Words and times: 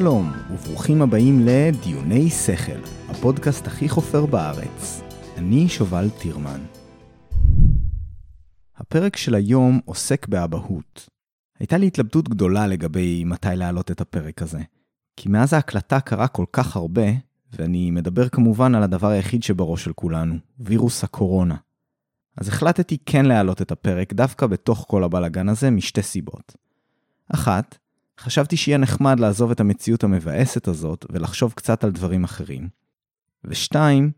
שלום, 0.00 0.32
וברוכים 0.50 1.02
הבאים 1.02 1.46
לדיוני 1.46 2.30
שכל, 2.30 2.80
הפודקאסט 3.08 3.66
הכי 3.66 3.88
חופר 3.88 4.26
בארץ. 4.26 5.02
אני 5.36 5.68
שובל 5.68 6.10
טירמן. 6.20 6.60
הפרק 8.76 9.16
של 9.16 9.34
היום 9.34 9.80
עוסק 9.84 10.28
באבהות. 10.28 11.08
הייתה 11.58 11.78
לי 11.78 11.86
התלבטות 11.86 12.28
גדולה 12.28 12.66
לגבי 12.66 13.24
מתי 13.24 13.48
להעלות 13.54 13.90
את 13.90 14.00
הפרק 14.00 14.42
הזה. 14.42 14.60
כי 15.16 15.28
מאז 15.28 15.52
ההקלטה 15.52 16.00
קרה 16.00 16.28
כל 16.28 16.44
כך 16.52 16.76
הרבה, 16.76 17.06
ואני 17.52 17.90
מדבר 17.90 18.28
כמובן 18.28 18.74
על 18.74 18.82
הדבר 18.82 19.08
היחיד 19.08 19.42
שבראש 19.42 19.84
של 19.84 19.92
כולנו, 19.92 20.34
וירוס 20.60 21.04
הקורונה. 21.04 21.56
אז 22.36 22.48
החלטתי 22.48 22.98
כן 23.06 23.24
להעלות 23.26 23.62
את 23.62 23.72
הפרק 23.72 24.12
דווקא 24.12 24.46
בתוך 24.46 24.84
כל 24.88 25.04
הבלאגן 25.04 25.48
הזה 25.48 25.70
משתי 25.70 26.02
סיבות. 26.02 26.56
אחת, 27.34 27.78
חשבתי 28.20 28.56
שיהיה 28.56 28.78
נחמד 28.78 29.20
לעזוב 29.20 29.50
את 29.50 29.60
המציאות 29.60 30.04
המבאסת 30.04 30.68
הזאת 30.68 31.06
ולחשוב 31.10 31.52
קצת 31.56 31.84
על 31.84 31.90
דברים 31.90 32.24
אחרים. 32.24 32.68
ושתיים, 33.44 34.10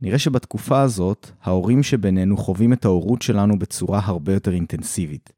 נראה 0.00 0.18
שבתקופה 0.18 0.80
הזאת, 0.80 1.30
ההורים 1.42 1.82
שבינינו 1.82 2.36
חווים 2.36 2.72
את 2.72 2.84
ההורות 2.84 3.22
שלנו 3.22 3.58
בצורה 3.58 4.00
הרבה 4.04 4.32
יותר 4.32 4.52
אינטנסיבית. 4.52 5.32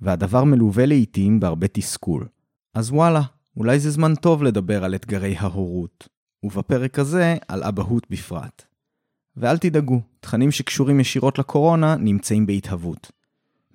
והדבר 0.00 0.44
מלווה 0.44 0.86
לעיתים 0.86 1.40
בהרבה 1.40 1.66
תסכול. 1.68 2.26
אז 2.74 2.90
וואלה, 2.90 3.22
אולי 3.56 3.78
זה 3.78 3.90
זמן 3.90 4.14
טוב 4.14 4.42
לדבר 4.42 4.84
על 4.84 4.94
אתגרי 4.94 5.36
ההורות, 5.38 6.08
ובפרק 6.42 6.98
הזה 6.98 7.36
על 7.48 7.62
אבהות 7.62 8.06
בפרט. 8.10 8.62
ואל 9.36 9.58
תדאגו, 9.58 10.00
תכנים 10.20 10.50
שקשורים 10.50 11.00
ישירות 11.00 11.38
לקורונה 11.38 11.96
נמצאים 11.96 12.46
בהתהוות. 12.46 13.12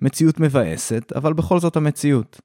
מציאות 0.00 0.40
מבאסת, 0.40 1.12
אבל 1.16 1.32
בכל 1.32 1.60
זאת 1.60 1.76
המציאות. 1.76 2.40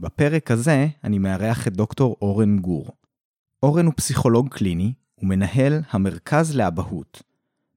בפרק 0.00 0.50
הזה 0.50 0.86
אני 1.04 1.18
מארח 1.18 1.68
את 1.68 1.72
דוקטור 1.72 2.16
אורן 2.22 2.58
גור. 2.58 2.96
אורן 3.62 3.86
הוא 3.86 3.94
פסיכולוג 3.96 4.48
קליני 4.48 4.92
ומנהל 5.22 5.80
המרכז 5.90 6.56
לאבהות, 6.56 7.22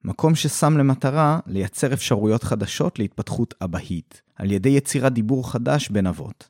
מקום 0.03 0.35
ששם 0.35 0.77
למטרה 0.77 1.39
לייצר 1.47 1.93
אפשרויות 1.93 2.43
חדשות 2.43 2.99
להתפתחות 2.99 3.53
אבהית, 3.61 4.21
על 4.35 4.51
ידי 4.51 4.69
יצירת 4.69 5.13
דיבור 5.13 5.51
חדש 5.51 5.89
בין 5.89 6.07
אבות. 6.07 6.49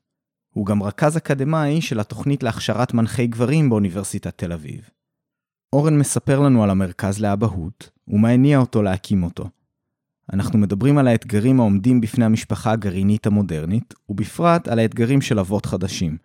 הוא 0.53 0.65
גם 0.65 0.83
רכז 0.83 1.17
אקדמאי 1.17 1.81
של 1.81 1.99
התוכנית 1.99 2.43
להכשרת 2.43 2.93
מנחי 2.93 3.27
גברים 3.27 3.69
באוניברסיטת 3.69 4.37
תל 4.37 4.51
אביב. 4.51 4.89
אורן 5.73 5.99
מספר 5.99 6.39
לנו 6.39 6.63
על 6.63 6.69
המרכז 6.69 7.19
לאבהות, 7.19 7.89
ומה 8.07 8.29
הניע 8.29 8.57
אותו 8.57 8.81
להקים 8.81 9.23
אותו. 9.23 9.49
אנחנו 10.33 10.59
מדברים 10.59 10.97
על 10.97 11.07
האתגרים 11.07 11.59
העומדים 11.59 12.01
בפני 12.01 12.25
המשפחה 12.25 12.71
הגרעינית 12.71 13.27
המודרנית, 13.27 13.93
ובפרט 14.09 14.67
על 14.67 14.79
האתגרים 14.79 15.21
של 15.21 15.39
אבות 15.39 15.65
חדשים. 15.65 16.17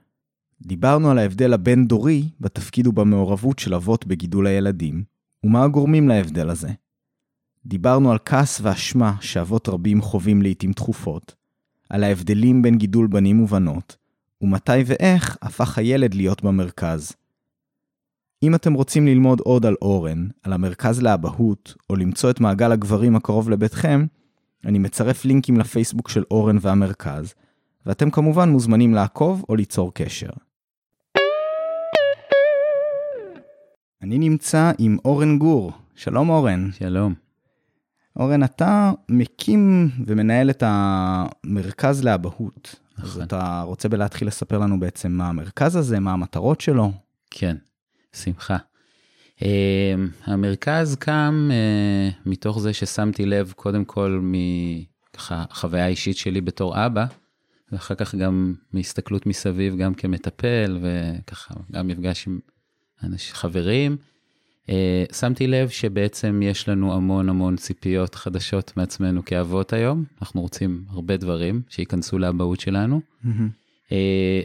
דיברנו 0.63 1.11
על 1.11 1.19
ההבדל 1.19 1.53
הבין-דורי 1.53 2.29
בתפקיד 2.41 2.87
ובמעורבות 2.87 3.59
של 3.59 3.75
אבות 3.75 4.07
בגידול 4.07 4.47
הילדים, 4.47 5.05
ומה 5.45 5.65
הגורמים 5.65 6.09
להבדל 6.09 6.51
הזה. 6.51 6.71
דיברנו 7.67 8.13
על 8.13 8.19
כעס 8.25 8.61
ואשמה 8.63 9.15
שאבות 9.21 9.69
רבים 9.69 10.03
חווים 10.03 10.43
לעיתים 10.43 10.73
תכופות, 10.73 11.35
על 11.91 12.05
ההבדלים 12.05 12.63
בין 12.63 12.79
גידול 12.79 13.07
בנים 13.07 13.41
ובנות, 13.41 13.97
ומתי 14.41 14.73
ואיך 14.87 15.39
הפך 15.43 15.79
הילד 15.79 16.15
להיות 16.15 16.43
במרכז. 16.43 17.13
אם 18.43 18.55
אתם 18.55 18.75
רוצים 18.75 19.07
ללמוד 19.07 19.41
עוד 19.41 19.67
על 19.67 19.75
אורן, 19.83 20.29
על 20.43 20.53
המרכז 20.53 21.03
לאבהות, 21.03 21.75
או 21.91 21.97
למצוא 21.97 22.31
את 22.31 22.41
מעגל 22.41 22.73
הגברים 22.73 23.17
הקרוב 23.17 23.51
לביתכם, 23.51 24.07
אני 24.65 24.79
מצרף 24.79 25.25
לינקים 25.25 25.57
לפייסבוק 25.57 26.09
של 26.09 26.25
אורן 26.31 26.57
והמרכז, 26.61 27.35
ואתם 27.87 28.11
כמובן 28.11 28.49
מוזמנים 28.49 28.95
לעקוב 28.95 29.45
או 29.49 29.57
ליצור 29.57 29.95
קשר. 29.95 30.31
אני 34.03 34.19
נמצא 34.19 34.73
עם 34.79 34.97
אורן 35.05 35.39
גור. 35.39 35.73
שלום 35.95 36.29
אורן. 36.29 36.71
שלום. 36.73 37.15
אורן, 38.17 38.45
אתה 38.45 38.93
מקים 39.09 39.91
ומנהל 40.07 40.51
את 40.51 40.63
המרכז 40.67 42.05
לאבהות. 42.05 42.81
נכון. 42.99 43.23
אז 43.23 43.27
אתה 43.27 43.63
רוצה 43.67 43.89
בלהתחיל 43.89 44.29
לספר 44.29 44.59
לנו 44.59 44.81
בעצם 44.81 45.13
מה 45.13 45.29
המרכז 45.29 45.77
הזה, 45.77 46.01
מה 46.01 46.13
המטרות 46.13 46.61
שלו? 46.61 46.93
כן, 47.31 47.57
שמחה. 48.15 48.57
Uh, 49.39 49.45
המרכז 50.25 50.97
קם 50.97 51.51
uh, 51.51 52.29
מתוך 52.29 52.61
זה 52.61 52.73
ששמתי 52.73 53.27
לב 53.27 53.53
קודם 53.57 53.85
כל 53.85 54.21
מככה 54.23 55.45
חוויה 55.51 55.87
אישית 55.87 56.17
שלי 56.17 56.41
בתור 56.41 56.87
אבא, 56.87 57.05
ואחר 57.73 57.95
כך 57.95 58.15
גם 58.15 58.55
מהסתכלות 58.73 59.27
מסביב 59.27 59.77
גם 59.77 59.95
כמטפל 59.95 60.79
וככה 60.83 61.55
גם 61.73 61.89
מפגש 61.89 62.27
עם 62.27 62.39
אנשים, 63.03 63.35
חברים. 63.35 63.97
Uh, 64.67 65.15
שמתי 65.15 65.47
לב 65.47 65.69
שבעצם 65.69 66.41
יש 66.45 66.69
לנו 66.69 66.95
המון 66.95 67.29
המון 67.29 67.57
ציפיות 67.57 68.15
חדשות 68.15 68.73
מעצמנו 68.77 69.25
כאבות 69.25 69.73
היום, 69.73 70.05
אנחנו 70.23 70.41
רוצים 70.41 70.85
הרבה 70.89 71.17
דברים 71.17 71.63
שייכנסו 71.69 72.19
לאבהות 72.19 72.61
שלנו. 72.61 73.01
Uh, 73.25 73.29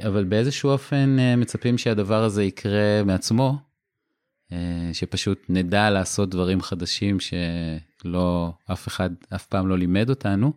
אבל 0.07 0.23
באיזשהו 0.23 0.69
אופן 0.69 1.17
uh, 1.19 1.39
מצפים 1.39 1.77
שהדבר 1.77 2.23
הזה 2.23 2.44
יקרה 2.44 3.03
מעצמו, 3.05 3.57
uh, 4.51 4.53
שפשוט 4.94 5.45
נדע 5.50 5.89
לעשות 5.89 6.29
דברים 6.29 6.61
חדשים 6.61 7.17
שלא, 7.19 8.51
אף 8.72 8.88
אחד 8.88 9.09
אף 9.35 9.45
פעם 9.45 9.67
לא 9.67 9.77
לימד 9.77 10.09
אותנו. 10.09 10.53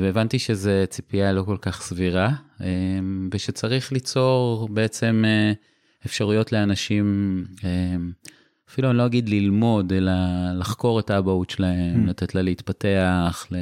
והבנתי 0.00 0.38
שזו 0.38 0.70
ציפייה 0.88 1.32
לא 1.32 1.42
כל 1.42 1.56
כך 1.62 1.82
סבירה, 1.82 2.30
ושצריך 3.32 3.92
ליצור 3.92 4.68
בעצם 4.72 5.24
אפשרויות 6.06 6.52
לאנשים, 6.52 7.44
אפילו 8.68 8.90
אני 8.90 8.98
לא 8.98 9.06
אגיד 9.06 9.28
ללמוד, 9.28 9.92
אלא 9.92 10.12
לחקור 10.54 11.00
את 11.00 11.10
האבהות 11.10 11.50
שלהם, 11.50 12.04
Mm. 12.04 12.10
לתת 12.10 12.34
לה 12.34 12.42
להתפתח, 12.42 13.46
ל... 13.50 13.56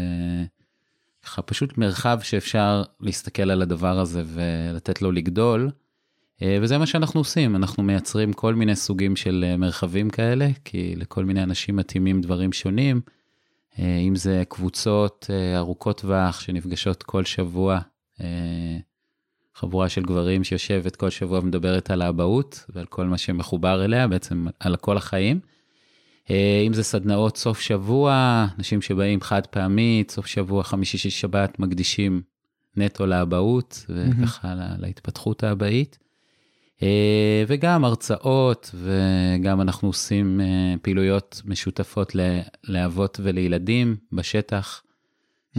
ככה 1.23 1.43
פשוט 1.43 1.79
מרחב 1.79 2.19
שאפשר 2.23 2.83
להסתכל 3.01 3.51
על 3.51 3.63
הדבר 3.63 3.99
הזה 3.99 4.23
ולתת 4.27 5.03
לו 5.03 5.13
לגדול. 5.13 5.71
אה, 6.43 6.59
וזה 6.63 6.79
מה 6.79 6.87
שאנחנו 6.87 7.21
עושים, 7.21 7.57
אנחנו 7.57 7.83
מייצרים 7.83 8.33
כל 8.33 8.55
מיני 8.55 8.77
סוגים 8.77 9.17
של 9.17 9.45
אה, 9.49 9.57
מרחבים 9.57 10.11
כאלה, 10.11 10.49
כי 10.65 10.95
לכל 10.97 11.25
מיני 11.25 11.43
אנשים 11.43 11.77
מתאימים 11.77 12.21
דברים 12.21 12.53
שונים, 12.53 13.01
אה, 13.79 13.99
אם 13.99 14.17
זה 14.17 14.43
קבוצות 14.49 15.31
ארוכות 15.57 16.01
טווח 16.01 16.41
שנפגשות 16.41 17.03
כל 17.03 17.25
שבוע, 17.25 17.81
חבורה 19.55 19.89
של 19.89 20.03
גברים 20.03 20.45
שיושבת 20.45 20.97
כל 20.97 21.11
שבוע 21.11 21.39
ומדברת 21.39 21.91
על 21.91 22.03
האבהות 22.03 22.65
ועל 22.69 22.87
כל 22.87 23.07
מה 23.07 23.19
שמחובר 23.19 23.85
אליה, 23.85 24.09
בעצם 24.09 24.47
על 24.61 24.77
כל 24.77 24.97
החיים. 24.97 25.41
אה, 26.31 26.63
אם 26.67 26.73
זה 26.73 26.83
סדנאות 26.83 27.37
סוף 27.37 27.61
שבוע, 27.61 28.47
אנשים 28.59 28.83
שבאים 28.83 29.21
חד 29.21 29.47
פעמית, 29.47 30.11
סוף 30.11 30.27
שבוע, 30.27 30.63
חמישי, 30.63 30.99
שישי, 30.99 31.21
שבת, 31.21 31.59
מקדישים 31.59 32.23
נטו 32.77 33.07
לאבהות 33.07 33.87
וככה 33.89 34.55
לה- 34.55 34.75
להתפתחות 34.79 35.43
האבהית. 35.45 35.99
אה, 36.83 37.45
וגם 37.49 37.85
הרצאות, 37.85 38.75
וגם 38.75 39.61
אנחנו 39.61 39.89
עושים 39.89 40.41
אה, 40.41 40.75
פעילויות 40.83 41.43
משותפות 41.45 42.13
לאבות 42.65 43.21
ולילדים 43.23 43.97
בשטח. 44.13 44.83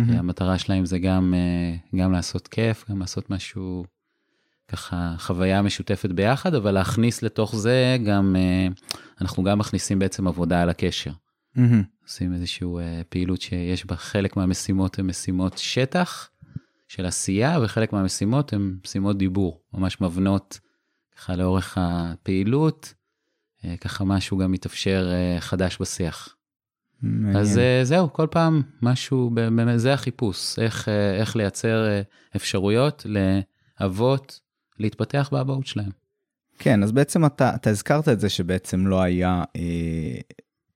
שהמטרה 0.08 0.58
שלהם 0.58 0.86
זה 0.86 1.00
גם, 1.00 1.34
גם 1.96 2.12
לעשות 2.12 2.48
כיף, 2.48 2.86
גם 2.90 3.00
לעשות 3.00 3.30
משהו, 3.30 3.86
ככה, 4.68 5.16
חוויה 5.18 5.62
משותפת 5.62 6.10
ביחד, 6.10 6.54
אבל 6.56 6.72
להכניס 6.72 7.24
לתוך 7.24 7.56
זה 7.56 7.98
גם, 8.06 8.36
אה, 8.40 8.68
אנחנו 9.22 9.44
גם 9.44 9.60
מכניסים 9.60 10.00
בעצם 10.00 10.28
עבודה 10.28 10.62
על 10.62 10.70
הקשר. 10.70 11.12
מהמם. 11.56 11.84
עושים 12.04 12.34
איזושהי 12.34 12.68
פעילות 13.10 13.42
שיש 13.42 13.86
בה 13.86 13.96
חלק 13.96 14.38
מהמשימות 14.38 15.00
הן 15.00 15.06
משימות 15.06 15.58
שטח 15.58 16.30
של 16.88 17.06
עשייה, 17.06 17.60
וחלק 17.64 17.94
מהמשימות 17.94 18.54
הן 18.54 18.76
משימות 18.86 19.18
דיבור, 19.18 19.62
ממש 19.74 20.02
מבנות 20.02 20.60
ככה 21.18 21.36
לאורך 21.36 21.78
הפעילות, 21.82 22.94
אה, 23.66 23.78
ככה 23.78 24.04
משהו 24.04 24.38
גם 24.38 24.52
מתאפשר 24.52 25.12
אה, 25.12 25.42
חדש 25.42 25.78
בשיח. 25.82 26.36
מעניין. 27.04 27.36
אז 27.36 27.58
אה, 27.58 27.80
זהו, 27.84 28.14
כל 28.14 28.28
פעם 28.32 28.62
משהו, 28.82 29.30
באמת 29.30 29.80
זה 29.80 29.94
החיפוש, 29.94 30.60
איך, 30.60 30.90
אה, 30.90 31.16
איך 31.16 31.36
לייצר 31.36 31.88
אה, 31.88 32.02
אפשרויות 32.36 33.06
לאבות 33.80 34.40
להתפתח 34.84 35.30
באבהות 35.32 35.68
שלהם. 35.68 35.90
כן, 36.60 36.84
אז 36.84 36.92
בעצם 36.92 37.26
אתה, 37.26 37.56
אתה 37.56 37.70
הזכרת 37.70 38.10
את 38.10 38.20
זה 38.20 38.30
שבעצם 38.30 38.88
לא 38.88 39.02
היה, 39.02 39.44
אה, 39.56 39.62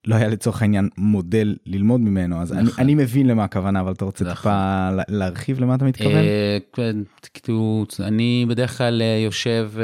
לא 0.07 0.15
היה 0.15 0.27
לצורך 0.27 0.61
העניין 0.61 0.89
מודל 0.97 1.55
ללמוד 1.65 2.01
ממנו, 2.01 2.41
אז 2.41 2.53
אני, 2.53 2.63
נכון. 2.63 2.83
אני 2.83 2.95
מבין 2.95 3.27
למה 3.27 3.43
הכוונה, 3.43 3.79
אבל 3.81 3.91
אתה 3.91 4.05
רוצה 4.05 4.25
נכון. 4.25 4.35
טיפה 4.35 4.89
לה- 4.91 5.03
להרחיב 5.07 5.59
למה 5.59 5.75
אתה 5.75 5.85
מתכוון? 5.85 6.15
אה, 6.15 6.57
כן, 6.73 6.95
כאילו, 7.33 7.85
אני 7.99 8.45
בדרך 8.49 8.77
כלל 8.77 9.01
אה, 9.01 9.21
יושב 9.25 9.71
אה, 9.79 9.83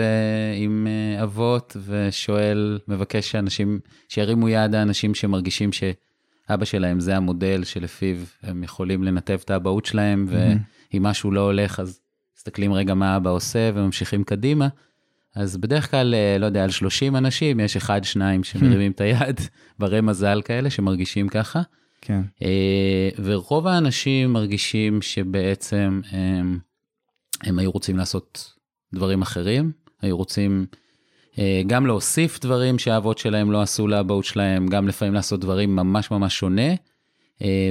עם 0.57 0.87
אבות 1.23 1.77
ושואל, 1.85 2.79
מבקש 2.87 3.31
שאנשים, 3.31 3.79
שירימו 4.09 4.49
יד 4.49 4.75
האנשים 4.75 5.15
שמרגישים 5.15 5.69
שאבא 5.71 6.65
שלהם 6.65 6.99
זה 6.99 7.17
המודל 7.17 7.63
שלפיו 7.63 8.15
הם 8.43 8.63
יכולים 8.63 9.03
לנתב 9.03 9.39
את 9.45 9.51
האבהות 9.51 9.85
שלהם, 9.85 10.25
ואם 10.29 11.03
משהו 11.03 11.31
לא 11.31 11.41
הולך 11.41 11.79
אז 11.79 11.99
מסתכלים 12.43 12.73
רגע 12.73 12.93
מה 12.93 13.17
אבא 13.17 13.29
עושה 13.29 13.71
וממשיכים 13.73 14.23
קדימה, 14.23 14.67
אז 15.35 15.57
בדרך 15.57 15.91
כלל, 15.91 16.13
אה, 16.15 16.37
לא 16.39 16.45
יודע, 16.45 16.63
על 16.63 16.69
30 16.69 17.15
אנשים 17.15 17.59
יש 17.59 17.77
אחד, 17.77 18.03
שניים 18.03 18.43
שמרימים 18.43 18.91
את 18.91 19.01
היד, 19.01 19.39
ברי 19.79 20.01
מזל 20.01 20.41
כאלה 20.45 20.69
שמרגישים 20.69 21.29
ככה. 21.29 21.61
כן. 22.01 22.21
אה, 22.41 23.09
ורוב 23.23 23.67
האנשים 23.67 24.33
מרגישים 24.33 25.01
שבעצם 25.01 26.01
הם, 26.11 26.59
הם 27.43 27.59
היו 27.59 27.71
רוצים 27.71 27.97
לעשות 27.97 28.53
דברים 28.93 29.21
אחרים, 29.21 29.71
היו 30.01 30.17
רוצים 30.17 30.65
אה, 31.39 31.61
גם 31.67 31.85
להוסיף 31.85 32.39
דברים 32.39 32.79
שהאבות 32.79 33.17
שלהם 33.17 33.51
לא 33.51 33.61
עשו 33.61 33.87
לאבהות 33.87 34.25
שלהם, 34.25 34.67
גם 34.67 34.87
לפעמים 34.87 35.13
לעשות 35.13 35.39
דברים 35.39 35.75
ממש 35.75 36.11
ממש 36.11 36.37
שונה. 36.37 36.73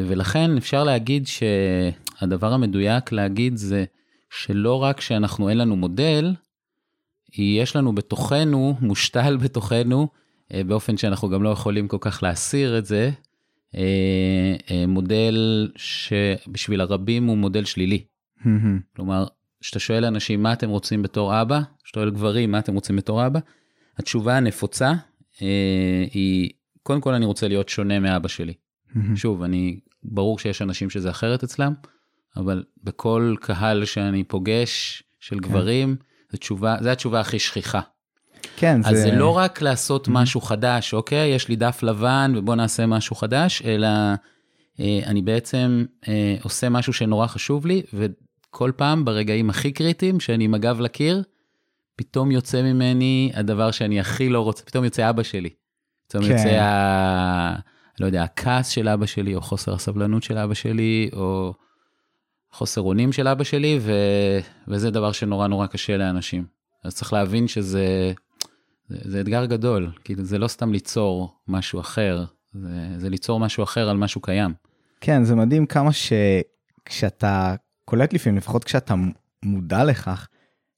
ולכן 0.06 0.56
אפשר 0.56 0.84
להגיד 0.84 1.26
שהדבר 1.26 2.52
המדויק 2.52 3.12
להגיד 3.12 3.56
זה 3.56 3.84
שלא 4.32 4.82
רק 4.82 5.00
שאנחנו 5.00 5.48
אין 5.48 5.58
לנו 5.58 5.76
מודל, 5.76 6.34
יש 7.38 7.76
לנו 7.76 7.94
בתוכנו, 7.94 8.76
מושתל 8.80 9.36
בתוכנו, 9.36 10.08
אה, 10.52 10.64
באופן 10.64 10.96
שאנחנו 10.96 11.28
גם 11.28 11.42
לא 11.42 11.48
יכולים 11.48 11.88
כל 11.88 11.96
כך 12.00 12.22
להסיר 12.22 12.78
את 12.78 12.86
זה, 12.86 13.10
אה, 13.74 14.56
אה, 14.70 14.86
מודל 14.86 15.70
שבשביל 15.76 16.80
הרבים 16.80 17.26
הוא 17.26 17.36
מודל 17.36 17.64
שלילי. 17.64 18.04
כלומר, 18.96 19.26
כשאתה 19.60 19.78
שואל 19.78 20.04
אנשים 20.04 20.42
מה 20.42 20.52
אתם 20.52 20.68
רוצים 20.68 21.02
בתור 21.02 21.42
אבא, 21.42 21.60
כשאתה 21.84 22.00
שואל 22.00 22.10
גברים 22.10 22.50
מה 22.50 22.58
אתם 22.58 22.74
רוצים 22.74 22.96
בתור 22.96 23.26
אבא, 23.26 23.40
התשובה 23.98 24.36
הנפוצה 24.36 24.92
היא, 26.10 26.50
קודם 26.82 27.00
כל 27.00 27.14
אני 27.14 27.24
רוצה 27.24 27.48
להיות 27.48 27.68
שונה 27.68 28.00
מאבא 28.00 28.28
שלי. 28.28 28.54
שוב, 29.16 29.42
אני, 29.42 29.80
ברור 30.02 30.38
שיש 30.38 30.62
אנשים 30.62 30.90
שזה 30.90 31.10
אחרת 31.10 31.44
אצלם, 31.44 31.72
אבל 32.36 32.64
בכל 32.84 33.34
קהל 33.40 33.84
שאני 33.84 34.24
פוגש 34.24 35.02
של 35.20 35.36
כן. 35.36 35.40
גברים, 35.40 35.96
זו 36.32 36.38
תשובה, 36.38 36.76
זו 36.80 36.88
התשובה 36.88 37.20
הכי 37.20 37.38
שכיחה. 37.38 37.80
כן, 38.56 38.80
אז 38.84 38.96
זה... 38.96 39.02
זה 39.02 39.10
לא 39.10 39.36
רק 39.36 39.62
לעשות 39.62 40.08
mm-hmm. 40.08 40.10
משהו 40.10 40.40
חדש, 40.40 40.94
אוקיי, 40.94 41.34
יש 41.34 41.48
לי 41.48 41.56
דף 41.56 41.82
לבן 41.82 42.32
ובוא 42.36 42.54
נעשה 42.54 42.86
משהו 42.86 43.16
חדש, 43.16 43.62
אלא 43.62 43.88
אה, 44.80 45.00
אני 45.06 45.22
בעצם 45.22 45.84
אה, 46.08 46.36
עושה 46.42 46.68
משהו 46.68 46.92
שנורא 46.92 47.26
חשוב 47.26 47.66
לי, 47.66 47.82
וכל 47.94 48.72
פעם 48.76 49.04
ברגעים 49.04 49.50
הכי 49.50 49.72
קריטיים, 49.72 50.20
שאני 50.20 50.44
עם 50.44 50.54
הגב 50.54 50.80
לקיר, 50.80 51.22
פתאום 51.96 52.30
יוצא 52.30 52.62
ממני 52.62 53.32
הדבר 53.34 53.70
שאני 53.70 54.00
הכי 54.00 54.28
לא 54.28 54.40
רוצה, 54.40 54.64
פתאום 54.64 54.84
יוצא 54.84 55.10
אבא 55.10 55.22
שלי. 55.22 55.50
פתאום 56.08 56.24
כן. 56.24 56.30
יוצא, 56.30 56.48
ה... 56.48 57.56
לא 58.00 58.06
יודע, 58.06 58.22
הכעס 58.22 58.68
של 58.68 58.88
אבא 58.88 59.06
שלי, 59.06 59.34
או 59.34 59.40
חוסר 59.40 59.74
הסבלנות 59.74 60.22
של 60.22 60.38
אבא 60.38 60.54
שלי, 60.54 61.10
או... 61.12 61.54
חוסר 62.52 62.80
אונים 62.80 63.12
של 63.12 63.28
אבא 63.28 63.44
שלי, 63.44 63.78
ו... 63.82 63.92
וזה 64.68 64.90
דבר 64.90 65.12
שנורא 65.12 65.46
נורא 65.46 65.66
קשה 65.66 65.96
לאנשים. 65.96 66.44
אז 66.84 66.94
צריך 66.94 67.12
להבין 67.12 67.48
שזה 67.48 68.12
זה, 68.88 69.10
זה 69.10 69.20
אתגר 69.20 69.44
גדול, 69.44 69.90
כאילו 70.04 70.24
זה 70.24 70.38
לא 70.38 70.48
סתם 70.48 70.72
ליצור 70.72 71.34
משהו 71.48 71.80
אחר, 71.80 72.24
זה, 72.52 72.68
זה 72.96 73.08
ליצור 73.08 73.40
משהו 73.40 73.64
אחר 73.64 73.88
על 73.88 73.96
משהו 73.96 74.20
קיים. 74.20 74.54
כן, 75.00 75.24
זה 75.24 75.34
מדהים 75.34 75.66
כמה 75.66 75.90
שכשאתה 75.92 77.54
קולט 77.84 78.12
לפעמים, 78.12 78.36
לפחות 78.36 78.64
כשאתה 78.64 78.94
מודע 79.44 79.84
לכך, 79.84 80.28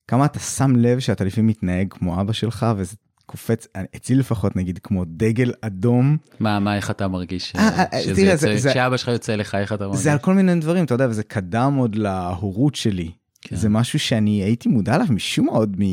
כמה 0.08 0.24
אתה 0.24 0.38
שם 0.38 0.76
לב 0.76 0.98
שאתה 0.98 1.24
לפעמים 1.24 1.46
מתנהג 1.46 1.92
כמו 1.92 2.20
אבא 2.20 2.32
שלך, 2.32 2.66
וזה 2.76 2.96
קופץ, 3.26 3.66
אצלי 3.96 4.16
לפחות 4.16 4.56
נגיד 4.56 4.78
כמו 4.82 5.04
דגל 5.06 5.52
אדום. 5.60 6.16
מה, 6.40 6.60
מה, 6.60 6.76
איך 6.76 6.90
אתה 6.90 7.08
מרגיש? 7.08 7.52
אה, 7.56 7.84
אה, 7.92 8.02
שזה 8.02 8.14
תראה, 8.14 8.32
יוצא, 8.32 8.56
זה, 8.56 8.72
שאבא 8.72 8.96
שלך 8.96 9.08
יוצא 9.08 9.36
לך, 9.36 9.54
איך 9.54 9.72
אתה 9.72 9.86
מרגיש? 9.86 10.02
זה 10.02 10.12
על 10.12 10.18
כל 10.18 10.34
מיני 10.34 10.54
דברים, 10.60 10.84
אתה 10.84 10.94
יודע, 10.94 11.06
וזה 11.10 11.22
קדם 11.22 11.74
עוד 11.78 11.96
להורות 11.96 12.74
שלי. 12.74 13.10
כן. 13.40 13.56
זה 13.56 13.68
משהו 13.68 13.98
שאני 13.98 14.42
הייתי 14.42 14.68
מודע 14.68 14.94
עליו 14.94 15.06
משום 15.10 15.46
מה 15.46 15.52
עוד 15.52 15.76
מ... 15.78 15.84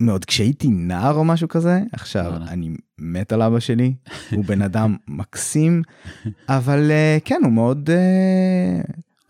מאוד 0.00 0.24
כשהייתי 0.24 0.68
נער 0.68 1.14
או 1.14 1.24
משהו 1.24 1.48
כזה 1.48 1.80
עכשיו 1.92 2.32
אני 2.48 2.70
מת 2.98 3.32
על 3.32 3.42
אבא 3.42 3.60
שלי 3.60 3.94
הוא 4.30 4.44
בן 4.44 4.62
אדם 4.62 4.96
מקסים 5.08 5.82
אבל 6.48 6.90
כן 7.24 7.40
הוא 7.44 7.52
מאוד 7.52 7.90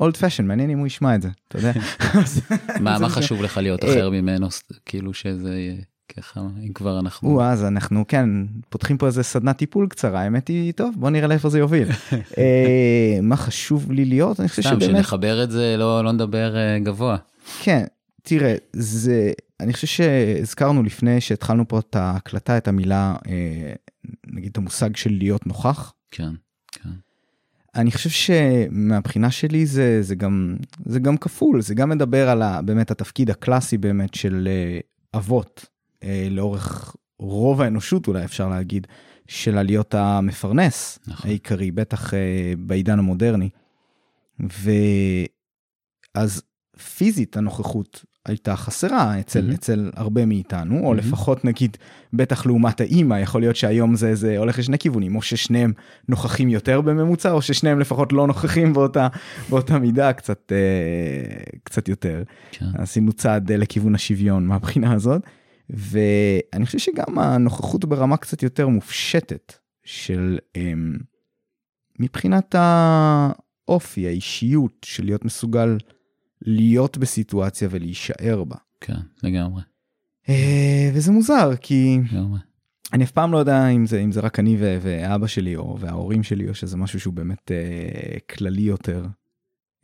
אולד 0.02 0.16
פשן 0.16 0.46
מעניין 0.46 0.70
אם 0.70 0.78
הוא 0.78 0.86
ישמע 0.86 1.14
את 1.14 1.22
זה 1.22 1.28
אתה 1.48 1.58
יודע. 1.58 1.72
מה 2.80 2.98
מה 3.02 3.08
חשוב 3.08 3.42
לך 3.42 3.56
להיות 3.56 3.84
אחר 3.84 4.10
ממנו 4.10 4.48
כאילו 4.86 5.14
שזה 5.14 5.74
ככה 6.16 6.40
אם 6.40 6.72
כבר 6.72 6.98
אנחנו 6.98 7.28
או, 7.30 7.42
אז 7.42 7.64
אנחנו 7.64 8.04
כן 8.08 8.28
פותחים 8.68 8.98
פה 8.98 9.06
איזה 9.06 9.22
סדנת 9.22 9.56
טיפול 9.56 9.86
קצרה 9.88 10.20
האמת 10.20 10.48
היא 10.48 10.72
טוב 10.72 10.94
בוא 10.98 11.10
נראה 11.10 11.28
לאיפה 11.28 11.48
זה 11.48 11.58
יוביל 11.58 11.88
אה, 12.38 13.18
מה 13.22 13.36
חשוב 13.36 13.92
לי 13.92 14.04
להיות 14.04 14.40
אני 14.40 14.48
חושב 14.48 14.62
שבאמת 14.62 14.82
שנחבר 14.82 15.44
את 15.44 15.50
זה 15.50 15.74
לא 15.78 16.04
לא 16.04 16.12
נדבר 16.12 16.56
אה, 16.56 16.78
גבוה 16.78 17.16
כן 17.62 17.84
תראה 18.22 18.54
זה 18.72 19.32
אני 19.62 19.72
חושב 19.72 19.86
שהזכרנו 19.86 20.82
לפני 20.82 21.20
שהתחלנו 21.20 21.68
פה 21.68 21.78
את 21.78 21.96
ההקלטה 21.96 22.58
את 22.58 22.68
המילה 22.68 23.14
אה, 23.28 23.72
נגיד 24.26 24.50
את 24.50 24.58
המושג 24.58 24.96
של 24.96 25.10
להיות 25.18 25.46
נוכח. 25.46 25.92
כן. 26.10 26.30
כן. 26.72 26.90
אני 27.74 27.92
חושב 27.92 28.10
שמבחינה 28.10 29.30
שלי 29.30 29.66
זה 29.66 30.02
זה 30.02 30.14
גם 30.14 30.56
זה 30.84 31.00
גם 31.00 31.16
כפול 31.16 31.60
זה 31.60 31.74
גם 31.74 31.88
מדבר 31.88 32.28
על 32.28 32.42
ה, 32.42 32.62
באמת 32.62 32.90
התפקיד 32.90 33.30
הקלאסי 33.30 33.78
באמת 33.78 34.14
של 34.14 34.48
אבות 35.14 35.66
אה, 36.04 36.28
לאורך 36.30 36.96
רוב 37.18 37.60
האנושות 37.60 38.08
אולי 38.08 38.24
אפשר 38.24 38.48
להגיד, 38.48 38.86
של 39.28 39.58
עליות 39.58 39.94
המפרנס 39.94 40.98
נכון. 41.06 41.30
העיקרי, 41.30 41.70
בטח 41.70 42.14
אה, 42.14 42.52
בעידן 42.58 42.98
המודרני. 42.98 43.48
ואז 46.14 46.42
פיזית 46.96 47.36
הנוכחות 47.36 48.04
הייתה 48.26 48.56
חסרה 48.56 49.20
אצל, 49.20 49.50
mm-hmm. 49.50 49.54
אצל 49.54 49.90
הרבה 49.96 50.26
מאיתנו, 50.26 50.80
mm-hmm. 50.80 50.84
או 50.84 50.94
לפחות 50.94 51.44
נגיד, 51.44 51.76
בטח 52.12 52.46
לעומת 52.46 52.80
האימא, 52.80 53.14
יכול 53.14 53.40
להיות 53.40 53.56
שהיום 53.56 53.94
זה, 53.94 54.14
זה 54.14 54.38
הולך 54.38 54.58
לשני 54.58 54.78
כיוונים, 54.78 55.16
או 55.16 55.22
ששניהם 55.22 55.72
נוכחים 56.08 56.48
יותר 56.48 56.80
בממוצע, 56.80 57.32
או 57.32 57.42
ששניהם 57.42 57.80
לפחות 57.80 58.12
לא 58.12 58.26
נוכחים 58.26 58.72
באותה, 58.72 59.08
באותה 59.50 59.78
מידה, 59.78 60.12
קצת, 60.12 60.52
אה, 60.52 61.42
קצת 61.64 61.88
יותר. 61.88 62.22
כן. 62.50 62.66
עשינו 62.74 63.12
צעד 63.12 63.50
אה, 63.50 63.56
לכיוון 63.56 63.94
השוויון 63.94 64.46
מהבחינה 64.46 64.92
הזאת. 64.92 65.22
ואני 65.72 66.66
חושב 66.66 66.78
שגם 66.78 67.18
הנוכחות 67.18 67.84
ברמה 67.84 68.16
קצת 68.16 68.42
יותר 68.42 68.68
מופשטת 68.68 69.52
של 69.84 70.38
אמ, 70.56 70.98
מבחינת 71.98 72.54
האופי, 72.58 74.06
האישיות 74.06 74.72
של 74.84 75.04
להיות 75.04 75.24
מסוגל 75.24 75.78
להיות 76.42 76.98
בסיטואציה 76.98 77.68
ולהישאר 77.70 78.44
בה. 78.44 78.56
כן, 78.80 79.00
לגמרי. 79.22 79.62
אה, 80.28 80.90
וזה 80.94 81.12
מוזר, 81.12 81.56
כי 81.60 81.98
לגמרי. 82.12 82.38
אני 82.92 83.04
אף 83.04 83.10
פעם 83.10 83.32
לא 83.32 83.38
יודע 83.38 83.68
אם 83.68 83.86
זה, 83.86 84.00
אם 84.00 84.12
זה 84.12 84.20
רק 84.20 84.38
אני 84.38 84.56
ואבא 84.58 85.26
שלי 85.26 85.56
או 85.56 85.76
וההורים 85.80 86.22
שלי, 86.22 86.48
או 86.48 86.54
שזה 86.54 86.76
משהו 86.76 87.00
שהוא 87.00 87.14
באמת 87.14 87.52
אה, 87.52 88.18
כללי 88.30 88.62
יותר, 88.62 89.06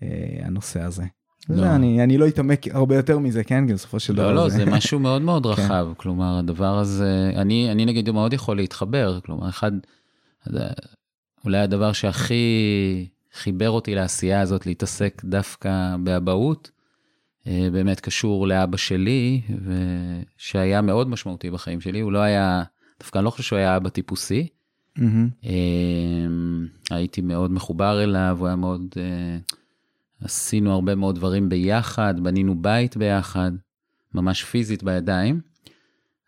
אה, 0.02 0.38
הנושא 0.42 0.83
הזה. 0.83 1.04
לא. 1.48 1.74
אני, 1.74 2.04
אני 2.04 2.18
לא 2.18 2.28
אתעמק 2.28 2.66
הרבה 2.68 2.96
יותר 2.96 3.18
מזה, 3.18 3.44
כן? 3.44 3.66
כי 3.66 3.74
בסופו 3.74 4.00
של 4.00 4.12
לא, 4.12 4.22
דבר... 4.22 4.32
לא, 4.32 4.42
לא, 4.42 4.48
זה 4.48 4.66
משהו 4.66 4.98
מאוד 4.98 5.22
מאוד 5.22 5.46
כן. 5.46 5.50
רחב. 5.50 5.88
כלומר, 5.96 6.38
הדבר 6.38 6.78
הזה, 6.78 7.32
אני, 7.36 7.72
אני 7.72 7.84
נגיד 7.84 8.10
מאוד 8.10 8.32
יכול 8.32 8.56
להתחבר. 8.56 9.20
כלומר, 9.20 9.48
אחד, 9.48 9.72
אולי 11.44 11.58
הדבר 11.58 11.92
שהכי 11.92 13.06
חיבר 13.32 13.70
אותי 13.70 13.94
לעשייה 13.94 14.40
הזאת, 14.40 14.66
להתעסק 14.66 15.22
דווקא 15.24 15.96
באבהות, 16.04 16.70
אה, 17.46 17.68
באמת 17.72 18.00
קשור 18.00 18.46
לאבא 18.46 18.76
שלי, 18.76 19.40
שהיה 20.36 20.80
מאוד 20.80 21.08
משמעותי 21.08 21.50
בחיים 21.50 21.80
שלי. 21.80 22.00
הוא 22.00 22.12
לא 22.12 22.18
היה, 22.18 22.62
דווקא 23.00 23.18
אני 23.18 23.24
לא 23.24 23.30
חושב 23.30 23.42
שהוא 23.42 23.58
היה 23.58 23.76
אבא 23.76 23.88
טיפוסי. 23.88 24.48
Mm-hmm. 24.98 25.48
הייתי 26.90 27.20
מאוד 27.20 27.52
מחובר 27.52 28.02
אליו, 28.02 28.36
הוא 28.38 28.46
היה 28.46 28.56
מאוד... 28.56 28.82
אה, 28.96 29.38
עשינו 30.25 30.72
הרבה 30.72 30.94
מאוד 30.94 31.14
דברים 31.14 31.48
ביחד, 31.48 32.14
בנינו 32.22 32.62
בית 32.62 32.96
ביחד, 32.96 33.52
ממש 34.14 34.44
פיזית 34.44 34.82
בידיים, 34.82 35.40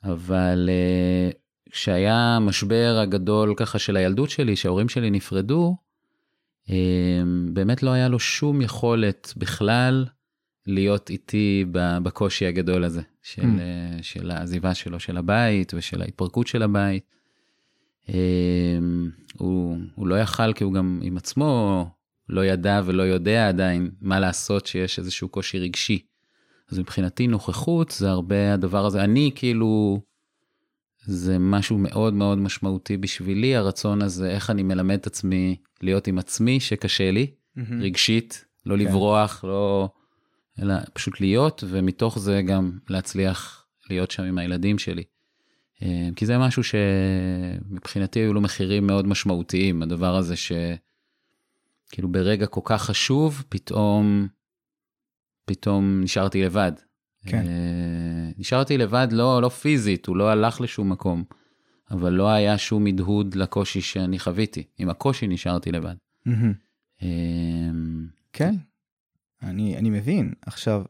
אבל 0.04 0.68
uh, 0.68 1.70
כשהיה 1.70 2.36
המשבר 2.36 2.98
הגדול 3.02 3.54
ככה 3.56 3.78
של 3.78 3.96
הילדות 3.96 4.30
שלי, 4.30 4.56
שההורים 4.56 4.88
שלי 4.88 5.10
נפרדו, 5.10 5.76
uh, 6.66 6.70
באמת 7.52 7.82
לא 7.82 7.90
היה 7.90 8.08
לו 8.08 8.18
שום 8.18 8.62
יכולת 8.62 9.34
בכלל 9.36 10.06
להיות 10.66 11.10
איתי 11.10 11.64
בקושי 11.72 12.46
הגדול 12.46 12.84
הזה 12.84 13.02
של, 13.22 13.42
mm. 13.42 13.44
uh, 13.44 14.02
של 14.02 14.30
העזיבה 14.30 14.74
שלו 14.74 15.00
של 15.00 15.16
הבית 15.16 15.74
ושל 15.74 16.02
ההתפרקות 16.02 16.46
של 16.46 16.62
הבית. 16.62 17.16
Uh, 18.06 18.12
הוא, 19.36 19.76
הוא 19.94 20.06
לא 20.06 20.20
יכל 20.20 20.52
כי 20.52 20.64
הוא 20.64 20.74
גם 20.74 21.00
עם 21.02 21.16
עצמו 21.16 21.86
לא 22.30 22.44
ידע 22.44 22.80
ולא 22.84 23.02
יודע 23.02 23.48
עדיין 23.48 23.90
מה 24.00 24.20
לעשות 24.20 24.66
שיש 24.66 24.98
איזשהו 24.98 25.28
קושי 25.28 25.58
רגשי. 25.58 25.98
אז 26.70 26.78
מבחינתי 26.78 27.26
נוכחות 27.26 27.90
זה 27.90 28.10
הרבה 28.10 28.54
הדבר 28.54 28.86
הזה. 28.86 29.04
אני 29.04 29.30
כאילו, 29.34 30.00
זה 31.04 31.38
משהו 31.38 31.78
מאוד 31.78 32.14
מאוד 32.14 32.38
משמעותי 32.38 32.96
בשבילי, 32.96 33.56
הרצון 33.56 34.02
הזה, 34.02 34.30
איך 34.30 34.50
אני 34.50 34.62
מלמד 34.62 34.94
את 34.94 35.06
עצמי 35.06 35.56
להיות 35.82 36.06
עם 36.06 36.18
עצמי 36.18 36.60
שקשה 36.60 37.10
לי, 37.10 37.26
mm-hmm. 37.26 37.60
רגשית, 37.80 38.44
לא 38.66 38.76
כן. 38.76 38.80
לברוח, 38.80 39.44
לא... 39.44 39.88
אלא 40.62 40.74
פשוט 40.92 41.20
להיות, 41.20 41.64
ומתוך 41.66 42.18
זה 42.18 42.42
גם 42.42 42.78
להצליח 42.88 43.66
להיות 43.90 44.10
שם 44.10 44.22
עם 44.22 44.38
הילדים 44.38 44.78
שלי. 44.78 45.02
אה, 45.82 46.08
כי 46.16 46.26
זה 46.26 46.38
משהו 46.38 46.62
שמבחינתי 46.64 48.18
היו 48.18 48.34
לו 48.34 48.40
מחירים 48.40 48.86
מאוד 48.86 49.06
משמעותיים, 49.06 49.82
הדבר 49.82 50.16
הזה 50.16 50.34
שכאילו 51.90 52.08
ברגע 52.08 52.46
כל 52.46 52.60
כך 52.64 52.82
חשוב, 52.82 53.44
פתאום, 53.48 54.28
פתאום 55.44 56.00
נשארתי 56.00 56.42
לבד. 56.42 56.72
כן. 57.26 57.46
אה, 57.46 58.30
נשארתי 58.38 58.78
לבד, 58.78 59.08
לא, 59.10 59.42
לא 59.42 59.48
פיזית, 59.48 60.06
הוא 60.06 60.16
לא 60.16 60.30
הלך 60.30 60.60
לשום 60.60 60.92
מקום, 60.92 61.24
אבל 61.90 62.12
לא 62.12 62.28
היה 62.28 62.58
שום 62.58 62.86
הדהוד 62.86 63.34
לקושי 63.34 63.80
שאני 63.80 64.18
חוויתי. 64.18 64.64
עם 64.78 64.88
הקושי 64.88 65.26
נשארתי 65.26 65.72
לבד. 65.72 65.94
מהמם. 66.26 66.52
אה, 67.02 67.08
כן, 68.32 68.54
אני, 69.42 69.78
אני 69.78 69.90
מבין. 69.90 70.32
עכשיו, 70.46 70.84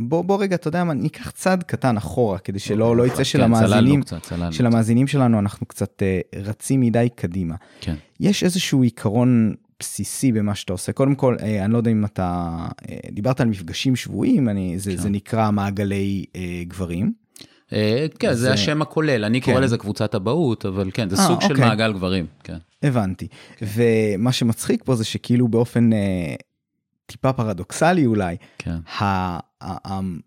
בוא, 0.00 0.24
בוא 0.24 0.42
רגע, 0.42 0.54
אתה 0.56 0.68
יודע 0.68 0.84
מה, 0.84 0.94
ניקח 0.94 1.30
צעד 1.30 1.62
קטן 1.62 1.96
אחורה, 1.96 2.38
כדי 2.38 2.58
שלא 2.58 2.96
לא 2.96 3.06
יצא 3.06 3.16
כן, 3.16 3.22
קצת, 4.00 4.22
צללנו. 4.22 4.52
של 4.52 4.66
המאזינים 4.66 5.06
שלנו 5.06 5.38
אנחנו 5.38 5.66
קצת 5.66 6.02
אה, 6.02 6.20
רצים 6.42 6.80
מדי 6.80 7.08
קדימה. 7.14 7.54
כן. 7.80 7.94
יש 8.20 8.44
איזשהו 8.44 8.82
עיקרון 8.82 9.54
בסיסי 9.80 10.32
במה 10.32 10.54
שאתה 10.54 10.72
עושה. 10.72 10.92
קודם 10.92 11.14
כל, 11.14 11.36
אה, 11.42 11.64
אני 11.64 11.72
לא 11.72 11.78
יודע 11.78 11.90
אם 11.90 12.04
אתה 12.04 12.56
אה, 12.90 12.96
דיברת 13.12 13.40
על 13.40 13.48
מפגשים 13.48 13.96
שבועיים, 13.96 14.48
אני, 14.48 14.78
זה, 14.78 14.90
כן. 14.90 14.96
זה 14.96 15.10
נקרא 15.10 15.50
מעגלי 15.50 16.24
גברים. 16.68 17.12
כן, 18.18 18.34
זה- 18.34 18.52
השם 18.52 18.82
הכולל, 18.82 19.24
אני 19.24 19.40
קורא 19.40 19.56
כן. 19.56 19.62
לזה 19.62 19.78
קבוצת 19.78 20.14
אבהות, 20.14 20.66
אבל 20.66 20.90
כן, 20.94 21.08
זה 21.08 21.16
סוג 21.16 21.40
של 21.40 21.50
אוקיי. 21.50 21.64
מעגל 21.68 21.92
גברים, 21.92 22.26
כן. 22.44 22.56
הבנתי. 22.82 23.26
ומה 23.62 24.32
שמצחיק 24.32 24.82
פה 24.84 24.94
זה 24.94 25.04
שכאילו 25.04 25.48
באופן 25.48 25.90
טיפה 27.06 27.32
פרדוקסלי 27.32 28.06
אולי, 28.06 28.36
כן. 28.58 28.76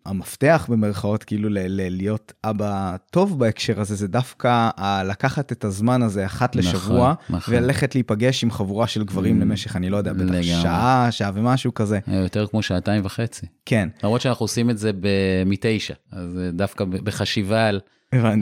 המפתח 0.06 0.68
במרכאות 0.70 1.24
כאילו 1.24 1.50
להיות 1.52 2.34
אבא 2.44 2.96
טוב 3.12 3.40
בהקשר 3.40 3.80
הזה 3.80 3.96
זה 3.96 4.08
דווקא 4.08 4.70
לקחת 5.06 5.52
את 5.52 5.64
הזמן 5.64 6.02
הזה 6.02 6.26
אחת 6.26 6.56
נכון, 6.56 6.72
לשבוע 6.72 7.14
נכון. 7.30 7.54
וללכת 7.54 7.96
להיפגש 7.96 8.44
עם 8.44 8.52
חבורה 8.52 8.88
של 8.88 9.04
גברים 9.04 9.38
Mm, 9.38 9.42
למשך 9.42 9.76
אני 9.76 9.90
לא 9.90 9.98
יודע 9.98 10.14
בטח 10.14 10.24
לגמרי. 10.24 10.44
שעה 10.44 11.08
שעה 11.12 11.32
ומשהו 11.34 11.74
כזה 11.74 12.00
אה, 12.08 12.16
יותר 12.16 12.48
כמו 12.48 12.62
שעתיים 12.62 13.06
וחצי. 13.06 13.46
כן 13.66 13.90
למרות 14.04 14.22
שאנחנו 14.22 14.44
עושים 14.44 14.70
את 14.70 14.78
זה 14.78 14.92
מתשע, 15.46 15.94
אז 16.12 16.38
אה, 16.38 16.52
דווקא 16.52 16.86
בחשיבה 16.86 17.68
על, 17.68 17.80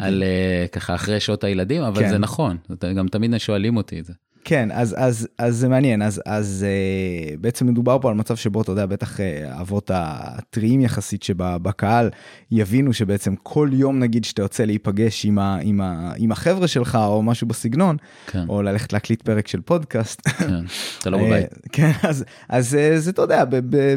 על 0.01 0.23
אה, 0.23 0.65
ככה 0.71 0.95
אחרי 0.95 1.19
שעות 1.19 1.43
הילדים, 1.43 1.81
אבל 1.81 2.03
כן. 2.03 2.09
זה 2.09 2.17
נכון, 2.17 2.57
גם 2.95 3.07
תמיד 3.07 3.37
שואלים 3.37 3.77
אותי 3.77 3.99
את 3.99 4.05
זה. 4.05 4.13
כן 4.43 4.69
אז 4.71 4.95
אז 4.97 5.27
אז 5.37 5.55
זה 5.55 5.69
מעניין. 5.69 6.01
אז 6.01 6.21
אז 6.25 6.65
אה, 6.67 7.35
בעצם 7.37 7.67
מדובר 7.67 7.99
פה 8.01 8.09
על 8.09 8.15
מצב 8.15 8.35
שבו 8.35 8.61
אתה 8.61 8.71
יודע 8.71 8.85
בטח 8.85 9.19
אה, 9.19 9.53
האבות 9.53 9.91
הטריים 9.93 10.81
יחסית 10.81 11.23
שבקהל 11.23 12.09
יבינו 12.51 12.93
שבעצם 12.93 13.35
כל 13.43 13.69
יום 13.73 13.99
נגיד 13.99 14.25
שאתה 14.25 14.41
יוצא 14.41 14.63
להיפגש 14.65 15.25
עם, 15.25 15.39
ה, 15.39 15.57
עם, 15.61 15.81
ה, 15.81 16.11
עם 16.17 16.31
החבר'ה 16.31 16.67
שלך 16.67 16.95
או 16.95 17.23
משהו 17.23 17.47
בסגנון 17.47 17.97
כן, 18.27 18.45
או 18.49 18.61
ללכת 18.61 18.93
להקליט 18.93 19.21
פרק 19.21 19.47
של 19.47 19.61
פודקאסט. 19.61 20.27
כן, 20.29 20.65
אתה 20.99 21.09
לא 21.09 21.17
בבית. 21.17 21.31
אה, 21.53 21.57
כן 21.71 21.91
אז 22.03 22.25
אז 22.49 22.77
זה 22.97 23.09
אתה 23.09 23.21
יודע 23.21 23.45
ב- 23.45 23.75
ב- 23.75 23.95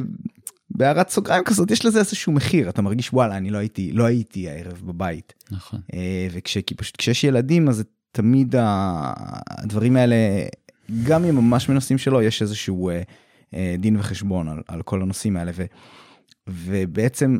בהערת 0.71 1.11
סוגריים 1.11 1.45
כזאת 1.45 1.71
יש 1.71 1.85
לזה 1.85 1.99
איזשהו 1.99 2.33
מחיר. 2.33 2.69
אתה 2.69 2.83
מרגיש 2.83 3.13
וואלה 3.13 3.37
אני 3.37 3.51
לא 3.51 3.59
הייתי 3.59 3.93
לא 3.93 4.05
הייתי 4.05 4.51
הערב 4.51 4.83
בבית. 4.85 5.35
נכון, 5.51 5.81
אה, 5.95 6.29
וכש 6.33 6.59
כי 6.59 6.75
פשוט 6.75 6.97
כשיש 6.97 7.25
ילדים 7.25 7.69
אז 7.69 7.77
זה 7.77 7.83
תמיד 8.17 8.57
ה- 8.57 9.13
הדברים 9.51 9.97
האלה 9.97 10.17
גם 11.05 11.25
אם 11.25 11.37
ממש 11.37 11.69
מנסים 11.69 11.99
שלא 11.99 12.23
יש 12.23 12.43
איזשהו 12.43 12.91
אה, 12.91 13.03
אה, 13.55 13.75
דין 13.79 13.97
וחשבון 13.97 14.49
על, 14.49 14.63
על 14.69 14.83
כל 14.83 15.03
הנושאים 15.03 15.37
האלה. 15.37 15.53
ו, 15.55 15.65
ובעצם 16.49 17.39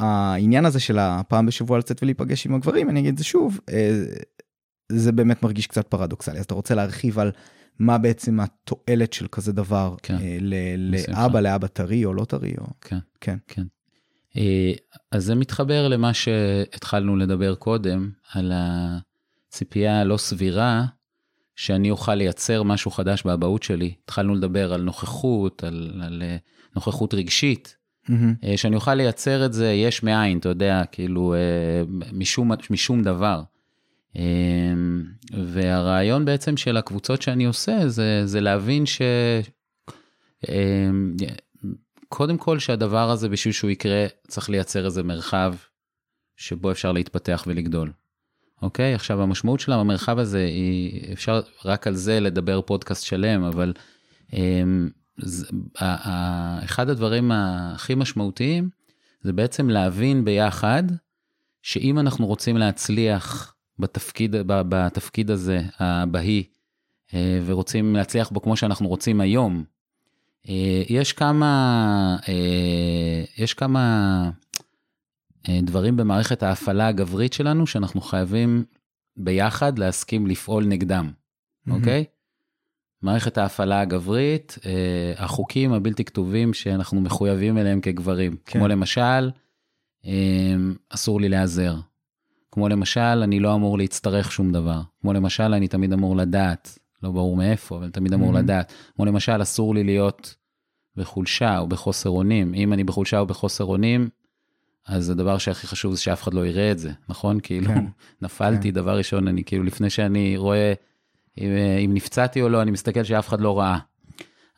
העניין 0.00 0.64
הזה 0.64 0.80
של 0.80 0.98
הפעם 0.98 1.46
בשבוע 1.46 1.78
לצאת 1.78 2.02
ולהיפגש 2.02 2.46
עם 2.46 2.54
הגברים 2.54 2.90
אני 2.90 3.00
אגיד 3.00 3.12
את 3.12 3.18
זה 3.18 3.24
שוב 3.24 3.60
אה, 3.70 4.04
זה 4.92 5.12
באמת 5.12 5.42
מרגיש 5.42 5.66
קצת 5.66 5.88
פרדוקסלי. 5.88 6.38
אז 6.38 6.44
אתה 6.44 6.54
רוצה 6.54 6.74
להרחיב 6.74 7.18
על 7.18 7.30
מה 7.78 7.98
בעצם 7.98 8.40
התועלת 8.40 9.12
של 9.12 9.26
כזה 9.32 9.52
דבר 9.52 9.94
כן, 10.02 10.16
ל-. 10.40 10.94
לאבא 11.08 11.40
לאבא 11.40 11.66
טרי 11.66 12.04
או 12.04 12.14
לא 12.14 12.24
טרי 12.24 12.54
או 12.58 12.66
כן. 12.80 13.36
כן. 13.46 13.62
אה, 14.36 14.72
אז 15.12 15.24
זה 15.24 15.34
מתחבר 15.34 15.88
למה 15.88 16.14
שהתחלנו 16.14 17.16
לדבר 17.16 17.54
קודם, 17.54 18.10
על 18.32 18.52
הציפייה 19.52 20.00
הלא 20.00 20.16
סבירה 20.16 20.84
שאני 21.56 21.90
אוכל 21.90 22.14
לייצר 22.14 22.62
משהו 22.62 22.90
חדש 22.90 23.22
באבהות 23.22 23.62
שלי. 23.62 23.94
התחלנו 24.04 24.34
לדבר 24.34 24.72
על 24.72 24.82
נוכחות, 24.82 25.64
על, 25.64 26.00
על 26.04 26.22
אה, 26.22 26.36
נוכחות 26.74 27.14
רגשית. 27.14 27.76
אה, 28.44 28.56
שאני 28.56 28.76
אוכל 28.76 28.94
לייצר 28.94 29.46
את 29.46 29.52
זה 29.52 29.72
יש 29.72 30.02
מאין, 30.02 30.38
אתה 30.38 30.48
יודע, 30.48 30.82
כאילו, 30.92 31.34
אה, 31.34 31.82
משום, 32.12 32.50
משום 32.70 33.02
דבר. 33.02 33.42
אה, 34.16 34.22
והרעיון 35.32 36.24
בעצם 36.24 36.56
של 36.56 36.76
הקבוצות 36.76 37.22
שאני 37.22 37.44
עושה 37.44 37.88
זה, 37.88 38.26
זה 38.26 38.40
להבין 38.40 38.86
ש... 38.86 39.02
אה, 40.48 40.90
קודם 42.08 42.38
כל 42.38 42.58
שהדבר 42.58 43.10
הזה 43.10 43.28
בשביל 43.28 43.52
שהוא 43.52 43.70
יקרה 43.70 44.06
צריך 44.28 44.50
לייצר 44.50 44.86
איזה 44.86 45.02
מרחב 45.02 45.54
שבו 46.36 46.70
אפשר 46.70 46.92
להתפתח 46.92 47.44
ולגדול. 47.46 47.92
אוקיי? 48.62 48.94
עכשיו 48.94 49.22
המשמעות 49.22 49.60
של 49.60 49.72
המרחב 49.72 50.18
הזה 50.18 50.44
היא, 50.44 51.12
אפשר 51.12 51.40
רק 51.64 51.86
על 51.86 51.94
זה 51.94 52.20
לדבר 52.20 52.60
פודקאסט 52.60 53.04
שלם, 53.04 53.44
אבל 53.44 53.72
אמ, 54.32 54.88
אחד 56.64 56.88
הדברים 56.88 57.30
הכי 57.32 57.94
משמעותיים 57.94 58.68
זה 59.22 59.32
בעצם 59.32 59.70
להבין 59.70 60.24
ביחד 60.24 60.82
שאם 61.62 61.98
אנחנו 61.98 62.26
רוצים 62.26 62.56
להצליח 62.56 63.54
בתפקיד, 63.78 64.36
בתפקיד 64.46 65.30
הזה, 65.30 65.60
הבהי, 65.78 66.44
אה, 67.14 67.40
ורוצים 67.46 67.96
להצליח 67.96 68.30
בו 68.30 68.42
כמו 68.42 68.56
שאנחנו 68.56 68.88
רוצים 68.88 69.20
היום, 69.20 69.64
אה, 70.48 70.82
יש 70.88 71.12
כמה, 71.12 72.16
אה, 72.28 73.24
יש 73.38 73.54
כמה 73.54 74.30
דברים 75.50 75.96
במערכת 75.96 76.42
ההפעלה 76.42 76.88
הגברית 76.88 77.32
שלנו 77.32 77.66
שאנחנו 77.66 78.00
חייבים 78.00 78.64
ביחד 79.16 79.78
להסכים 79.78 80.26
לפעול 80.26 80.64
נגדם. 80.66 81.10
אוקיי? 81.70 82.04
מערכת 83.02 83.38
ההפעלה 83.38 83.80
הגברית, 83.80 84.58
אה, 84.66 85.12
החוקים 85.16 85.72
הבלתי 85.72 86.04
כתובים 86.04 86.54
שאנחנו 86.54 87.00
מחויבים 87.00 87.58
אליהם 87.58 87.80
כגברים, 87.80 88.36
כן. 88.46 88.58
כמו 88.58 88.68
למשל, 88.68 89.30
אה, 90.06 90.54
אסור 90.88 91.20
לי 91.20 91.28
להיעזר. 91.28 91.76
כמו 92.50 92.68
למשל, 92.68 93.00
אני 93.00 93.40
לא 93.40 93.54
אמור 93.54 93.78
להצטרך 93.78 94.32
שום 94.32 94.52
דבר. 94.52 94.80
כמו 95.00 95.12
למשל, 95.12 95.54
אני 95.54 95.68
תמיד 95.68 95.92
אמור 95.92 96.16
לדעת, 96.16 96.78
לא 97.02 97.10
ברור 97.10 97.36
מאיפה, 97.36 97.76
אבל 97.76 97.90
תמיד 97.90 98.12
אמור 98.12 98.34
Mhm. 98.34 98.38
לדעת. 98.38 98.72
כמו 98.96 99.04
למשל, 99.04 99.42
אסור 99.42 99.74
לי 99.74 99.84
להיות 99.84 100.34
בחולשה 100.96 101.58
או 101.58 101.66
בחוסר 101.66 102.10
אונים. 102.10 102.54
אם 102.54 102.72
אני 102.72 102.84
בחולשה 102.84 103.18
או 103.18 103.26
בחוסר 103.26 103.64
אונים, 103.64 104.08
אז 104.86 105.10
הדבר 105.10 105.38
שהכי 105.38 105.66
חשוב 105.66 105.94
זה 105.94 106.00
שאף 106.00 106.22
אחד 106.22 106.34
לא 106.34 106.46
יראה 106.46 106.72
את 106.72 106.78
זה, 106.78 106.90
נכון? 107.08 107.38
כאילו, 107.42 107.66
כן. 107.66 107.84
נפלתי, 108.22 108.68
כן. 108.68 108.74
דבר 108.74 108.96
ראשון, 108.98 109.28
אני 109.28 109.44
כאילו, 109.44 109.64
לפני 109.64 109.90
שאני 109.90 110.36
רואה 110.36 110.72
אם, 111.38 111.50
אם 111.84 111.90
נפצעתי 111.94 112.42
או 112.42 112.48
לא, 112.48 112.62
אני 112.62 112.70
מסתכל 112.70 113.04
שאף 113.04 113.28
אחד 113.28 113.40
לא 113.40 113.58
ראה. 113.58 113.78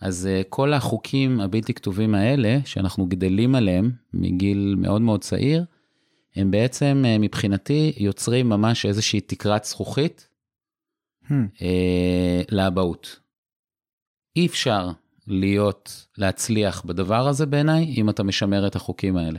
אז 0.00 0.26
אה, 0.26 0.42
כל 0.48 0.72
החוקים 0.72 1.40
הבלתי 1.40 1.74
כתובים 1.74 2.14
האלה, 2.14 2.58
שאנחנו 2.64 3.06
גדלים 3.06 3.54
עליהם 3.54 3.90
מגיל 4.14 4.74
מאוד 4.78 5.02
מאוד 5.02 5.20
צעיר, 5.20 5.64
הם 6.36 6.50
בעצם 6.50 7.02
אה, 7.06 7.18
מבחינתי 7.18 7.92
יוצרים 7.96 8.48
ממש 8.48 8.86
איזושהי 8.86 9.20
תקרת 9.20 9.64
זכוכית 9.64 10.28
Hmm. 11.28 11.62
אה, 11.62 12.42
לאבהות. 12.50 13.20
אי 14.36 14.46
אפשר 14.46 14.90
להיות, 15.26 16.06
להצליח 16.18 16.82
בדבר 16.84 17.28
הזה 17.28 17.46
בעיניי, 17.46 17.94
אם 17.96 18.10
אתה 18.10 18.22
משמר 18.22 18.66
את 18.66 18.76
החוקים 18.76 19.16
האלה. 19.16 19.38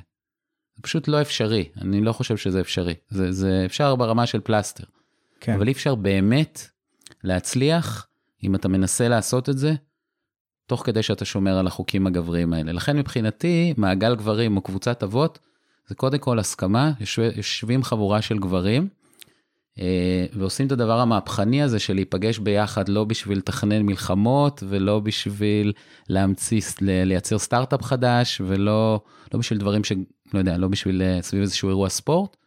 זה 0.76 0.82
פשוט 0.82 1.08
לא 1.08 1.22
אפשרי, 1.22 1.70
אני 1.82 2.02
לא 2.02 2.12
חושב 2.12 2.38
שזה 2.38 2.62
אפשרי. 2.62 2.94
זה, 3.10 3.32
זה 3.32 3.64
אפשר 3.66 3.96
ברמה 3.96 4.26
של 4.26 4.40
פלסטר, 4.40 4.84
כן. 5.40 5.54
אבל 5.54 5.68
אי 5.68 5.72
אפשר 5.72 5.96
באמת 5.96 6.68
להצליח 7.24 8.08
אם 8.44 8.56
אתה 8.56 8.68
מנסה 8.68 9.08
לעשות 9.08 9.50
את 9.50 9.58
זה, 9.58 9.74
תוך 10.68 10.86
כדי 10.86 11.04
שאתה 11.04 11.26
שומר 11.26 11.58
על 11.58 11.68
החוקים 11.68 12.08
הגבריים 12.08 12.54
האלה. 12.54 12.72
לכן 12.72 12.98
מבחינתי, 12.98 13.74
מעגל 13.78 14.16
גברים 14.16 14.58
או 14.58 14.62
קבוצת 14.62 15.04
אבות, 15.04 15.40
זה 15.88 15.96
קודם 15.96 16.18
כל 16.18 16.40
הסכמה, 16.40 16.92
יושב, 17.00 17.30
יושבים 17.36 17.84
חבורה 17.84 18.22
של 18.22 18.40
גברים, 18.40 18.88
אה, 19.80 20.26
ועושים 20.34 20.68
את 20.68 20.72
הדבר 20.72 21.00
המהפכני 21.00 21.64
הזה 21.64 21.80
של 21.80 21.94
להיפגש 21.94 22.38
ביחד 22.38 22.90
לא 22.90 23.04
בשביל 23.04 23.38
לתכנן 23.38 23.82
מלחמות 23.82 24.64
ולא 24.68 25.00
בשביל 25.00 25.74
להמציא, 26.10 26.62
לייצר 26.82 27.38
סטארט-אפ 27.38 27.84
חדש 27.84 28.42
ולא 28.46 29.02
לא 29.34 29.40
בשביל 29.40 29.60
דברים 29.60 29.84
ש... 29.84 29.92
לא 30.36 30.40
יודע, 30.40 30.58
לא 30.58 30.68
בשביל 30.68 31.02
אה, 31.02 31.22
סביב 31.22 31.42
איזשהו 31.42 31.70
אירוע 31.70 31.90
ספורט, 31.90 32.38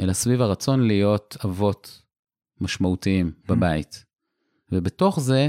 אלא 0.00 0.12
סביב 0.12 0.42
הרצון 0.42 0.86
להיות 0.86 1.36
אבות 1.44 2.02
משמעותיים 2.60 3.32
בבית. 3.48 4.04
ובתוך 4.72 5.20
זה, 5.20 5.48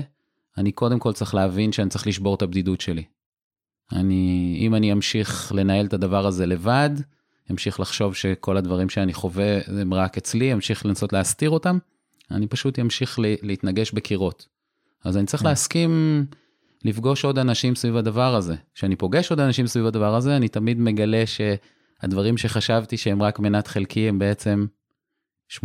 אני 0.57 0.71
קודם 0.71 0.99
כל 0.99 1.13
צריך 1.13 1.35
להבין 1.35 1.71
שאני 1.71 1.89
צריך 1.89 2.07
לשבור 2.07 2.35
את 2.35 2.41
הבדידות 2.41 2.81
שלי. 2.81 3.03
אני, 3.91 4.57
אם 4.61 4.75
אני 4.75 4.91
אמשיך 4.91 5.51
לנהל 5.55 5.85
את 5.85 5.93
הדבר 5.93 6.25
הזה 6.25 6.45
לבד, 6.45 6.89
אמשיך 7.51 7.79
לחשוב 7.79 8.15
שכל 8.15 8.57
הדברים 8.57 8.89
שאני 8.89 9.13
חווה 9.13 9.59
הם 9.67 9.93
רק 9.93 10.17
אצלי, 10.17 10.53
אמשיך 10.53 10.85
לנסות 10.85 11.13
להסתיר 11.13 11.49
אותם, 11.49 11.77
אני 12.31 12.47
פשוט 12.47 12.79
אמשיך 12.79 13.19
להתנגש 13.19 13.91
בקירות. 13.91 14.47
אז 15.03 15.17
אני 15.17 15.25
צריך 15.25 15.43
כן. 15.43 15.49
להסכים 15.49 16.25
לפגוש 16.83 17.25
עוד 17.25 17.39
אנשים 17.39 17.75
סביב 17.75 17.97
הדבר 17.97 18.35
הזה. 18.35 18.55
כשאני 18.75 18.95
פוגש 18.95 19.29
עוד 19.29 19.39
אנשים 19.39 19.67
סביב 19.67 19.85
הדבר 19.85 20.15
הזה, 20.15 20.35
אני 20.37 20.47
תמיד 20.47 20.79
מגלה 20.79 21.23
שהדברים 21.25 22.37
שחשבתי 22.37 22.97
שהם 22.97 23.21
רק 23.21 23.39
מנת 23.39 23.67
חלקי, 23.67 24.09
הם 24.09 24.19
בעצם 24.19 24.65
80% 25.51 25.61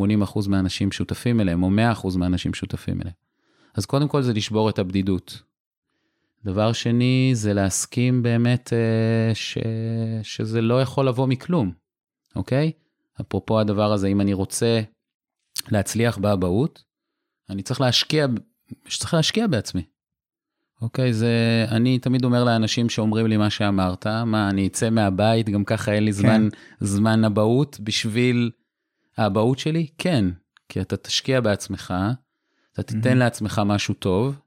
מהאנשים 0.48 0.92
שותפים 0.92 1.40
אליהם, 1.40 1.62
או 1.62 1.70
100% 1.94 2.18
מהאנשים 2.18 2.54
שותפים 2.54 3.00
אליהם. 3.00 3.14
אז 3.74 3.86
קודם 3.86 4.08
כל 4.08 4.22
זה 4.22 4.32
לשבור 4.32 4.70
את 4.70 4.78
הבדידות. 4.78 5.42
דבר 6.44 6.72
שני, 6.72 7.30
זה 7.34 7.54
להסכים 7.54 8.22
באמת 8.22 8.72
אה, 8.72 9.34
ש... 9.34 9.58
שזה 10.22 10.60
לא 10.60 10.82
יכול 10.82 11.08
לבוא 11.08 11.26
מכלום, 11.26 11.72
אוקיי? 12.36 12.72
אפרופו 13.20 13.60
הדבר 13.60 13.92
הזה, 13.92 14.06
אם 14.06 14.20
אני 14.20 14.32
רוצה 14.32 14.80
להצליח 15.70 16.18
באבהות, 16.18 16.84
אני 17.50 17.62
צריך 17.62 17.80
להשקיע, 17.80 18.26
צריך 18.88 19.14
להשקיע 19.14 19.46
בעצמי. 19.46 19.82
אוקיי, 20.82 21.12
זה, 21.12 21.66
אני 21.70 21.98
תמיד 21.98 22.24
אומר 22.24 22.44
לאנשים 22.44 22.88
שאומרים 22.88 23.26
לי 23.26 23.36
מה 23.36 23.50
שאמרת, 23.50 24.06
מה, 24.06 24.50
אני 24.50 24.66
אצא 24.66 24.90
מהבית, 24.90 25.48
גם 25.48 25.64
ככה 25.64 25.92
אין 25.92 26.04
לי 26.04 26.12
כן. 26.12 26.18
זמן, 26.18 26.48
כן. 26.50 26.86
זמן 26.86 27.24
אבהות 27.24 27.80
בשביל 27.80 28.50
האבהות 29.16 29.58
שלי? 29.58 29.86
כן, 29.98 30.24
כי 30.68 30.80
אתה 30.80 30.96
תשקיע 30.96 31.40
בעצמך, 31.40 31.94
אתה 32.72 32.82
תיתן 32.82 33.12
mm-hmm. 33.12 33.14
לעצמך 33.14 33.62
משהו 33.66 33.94
טוב, 33.94 34.38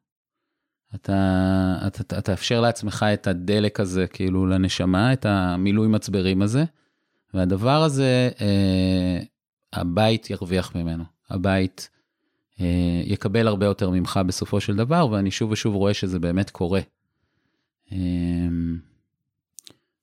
אתה, 0.95 1.77
אתה, 1.87 2.01
אתה 2.01 2.21
תאפשר 2.21 2.61
לעצמך 2.61 3.05
את 3.13 3.27
הדלק 3.27 3.79
הזה, 3.79 4.07
כאילו, 4.07 4.45
לנשמה, 4.45 5.13
את 5.13 5.25
המילוי 5.25 5.87
מצברים 5.87 6.41
הזה, 6.41 6.63
והדבר 7.33 7.83
הזה, 7.83 8.29
אה, 8.41 9.19
הבית 9.73 10.29
ירוויח 10.29 10.75
ממנו. 10.75 11.03
הבית 11.29 11.89
יקבל 13.05 13.47
הרבה 13.47 13.65
יותר 13.65 13.89
ממך 13.89 14.19
בסופו 14.27 14.61
של 14.61 14.75
דבר, 14.75 15.07
ואני 15.11 15.31
שוב 15.31 15.51
ושוב 15.51 15.75
רואה 15.75 15.93
שזה 15.93 16.19
באמת 16.19 16.49
קורה. 16.49 16.81
אה, 17.91 17.97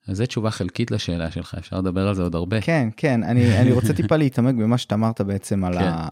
אז 0.08 0.16
זו 0.16 0.26
תשובה 0.26 0.50
חלקית 0.50 0.90
לשאלה 0.90 1.30
שלך, 1.30 1.54
אפשר 1.58 1.78
לדבר 1.78 2.08
על 2.08 2.14
זה 2.14 2.22
עוד 2.22 2.34
הרבה. 2.34 2.60
כן, 2.60 2.88
כן, 2.96 3.22
אני, 3.22 3.60
אני 3.60 3.72
רוצה 3.72 3.92
טיפה 3.92 4.16
להתעמק 4.22 4.54
במה 4.54 4.78
שאתה 4.78 4.94
אמרת 4.94 5.20
בעצם 5.20 5.64
על, 5.64 5.78
כן. 5.78 5.84
ה, 5.84 6.08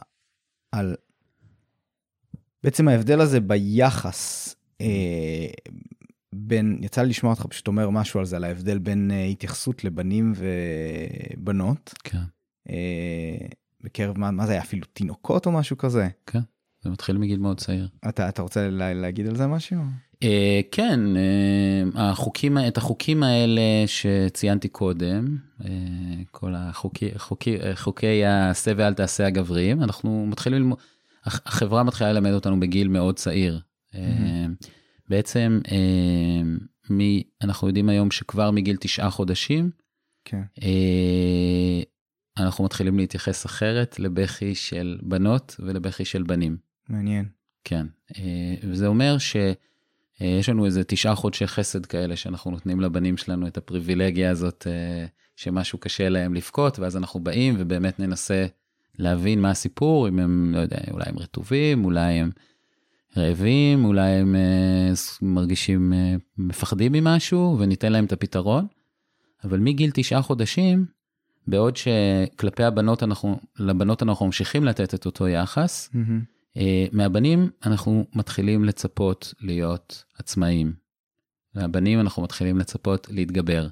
על 0.72 0.94
בעצם 2.64 2.88
ההבדל 2.88 3.20
הזה 3.20 3.40
ביחס 3.40 4.54
אה, 4.80 5.46
בין, 6.34 6.78
יצא 6.82 7.02
לי 7.02 7.08
לשמוע 7.08 7.32
אותך 7.32 7.46
פשוט 7.46 7.66
אומר 7.66 7.90
משהו 7.90 8.20
על 8.20 8.26
זה, 8.26 8.36
על 8.36 8.44
ההבדל 8.44 8.78
בין 8.78 9.10
אה, 9.10 9.24
התייחסות 9.24 9.84
לבנים 9.84 10.32
ובנות. 11.36 11.94
כן. 12.04 12.18
אה, 12.70 13.46
בקרב 13.86 14.18
מה, 14.18 14.30
מה 14.30 14.46
זה 14.46 14.52
היה 14.52 14.60
אפילו 14.60 14.86
תינוקות 14.92 15.46
או 15.46 15.52
משהו 15.52 15.78
כזה? 15.78 16.08
כן, 16.26 16.40
זה 16.84 16.90
מתחיל 16.90 17.18
מגיל 17.18 17.38
מאוד 17.38 17.60
צעיר. 17.60 17.88
אתה, 18.08 18.28
אתה 18.28 18.42
רוצה 18.42 18.70
לה, 18.70 18.94
להגיד 18.94 19.26
על 19.26 19.36
זה 19.36 19.46
משהו? 19.46 19.78
אה, 20.22 20.60
כן, 20.70 21.00
אה, 21.16 22.10
החוקים, 22.10 22.58
את 22.58 22.76
החוקים 22.76 23.22
האלה 23.22 23.62
שציינתי 23.86 24.68
קודם, 24.68 25.36
אה, 25.64 25.70
כל 26.30 26.54
החוקי, 26.56 27.18
חוקי, 27.18 27.56
חוקי 27.74 28.24
העשה 28.24 28.72
ואל 28.76 28.94
תעשה 28.94 29.26
הגבריים, 29.26 29.82
אנחנו 29.82 30.26
מתחילים 30.26 30.58
ללמוד, 30.58 30.78
החברה 31.24 31.82
מתחילה 31.82 32.12
ללמד 32.12 32.32
אותנו 32.32 32.60
בגיל 32.60 32.88
מאוד 32.88 33.16
צעיר. 33.16 33.60
Mm-hmm. 33.92 34.66
בעצם, 35.08 35.60
מי, 36.90 37.22
אנחנו 37.42 37.68
יודעים 37.68 37.88
היום 37.88 38.10
שכבר 38.10 38.50
מגיל 38.50 38.76
תשעה 38.76 39.10
חודשים, 39.10 39.70
כן. 40.24 40.42
אנחנו 42.38 42.64
מתחילים 42.64 42.98
להתייחס 42.98 43.46
אחרת 43.46 43.98
לבכי 43.98 44.54
של 44.54 44.98
בנות 45.02 45.56
ולבכי 45.58 46.04
של 46.04 46.22
בנים. 46.22 46.56
מעניין. 46.88 47.24
כן, 47.64 47.86
וזה 48.62 48.86
אומר 48.86 49.18
ש... 49.18 49.36
אה, 50.22 50.40
לנו 50.48 50.66
איזה 50.66 50.84
תשעה 50.84 51.14
חודשי 51.14 51.46
חסד 51.46 51.86
כאלה 51.86 52.16
שאנחנו 52.16 52.50
נותנים 52.50 52.80
לבנים 52.80 53.16
שלנו 53.16 53.46
את 53.46 53.56
הפריבילגיה 53.56 54.30
הזאת 54.30 54.66
אה, 54.70 55.06
שמשהו 55.36 55.78
קשה 55.78 56.08
להם 56.08 56.34
לבכות, 56.34 56.78
ואז 56.78 56.96
אנחנו 56.96 57.20
באים 57.20 57.54
ובאמת 57.58 58.00
ננסה 58.00 58.46
להבין 58.98 59.40
מה 59.40 59.50
הסיפור, 59.50 60.08
אם 60.08 60.18
הם, 60.18 60.52
לא 60.54 60.60
יודע, 60.60 60.78
אולי 60.90 61.04
הם 61.06 61.18
רטובים, 61.18 61.84
אולי 61.84 62.12
הם 62.12 62.30
רעבים, 63.16 63.84
אולי 63.84 64.10
הם 64.10 64.36
אה, 64.36 64.92
מרגישים, 65.22 65.92
מפחדים 66.38 66.92
ממשהו, 66.92 67.56
וניתן 67.58 67.92
להם 67.92 68.04
את 68.04 68.12
הפתרון. 68.12 68.66
אבל 69.44 69.58
מגיל 69.58 69.90
תשעה 69.94 70.22
חודשים, 70.22 70.86
בעוד 71.46 71.76
שכלפי 71.76 72.64
הבנות 72.64 73.02
אנחנו, 73.02 73.40
לבנות 73.58 74.02
אנחנו 74.02 74.26
ממשיכים 74.26 74.64
לתת 74.64 74.94
את 74.94 75.06
אותו 75.06 75.28
יחס, 75.28 75.90
mm-hmm. 75.92 76.36
אה, 76.56 76.86
מהבנים 76.92 77.50
אנחנו 77.66 78.04
מתחילים 78.14 78.64
לצפות 78.64 79.34
להיות 79.40 80.04
עצמאים. 80.18 80.72
מהבנים 81.54 82.00
אנחנו 82.00 82.22
מתחילים 82.22 82.58
לצפות 82.58 83.06
להתגבר. 83.10 83.68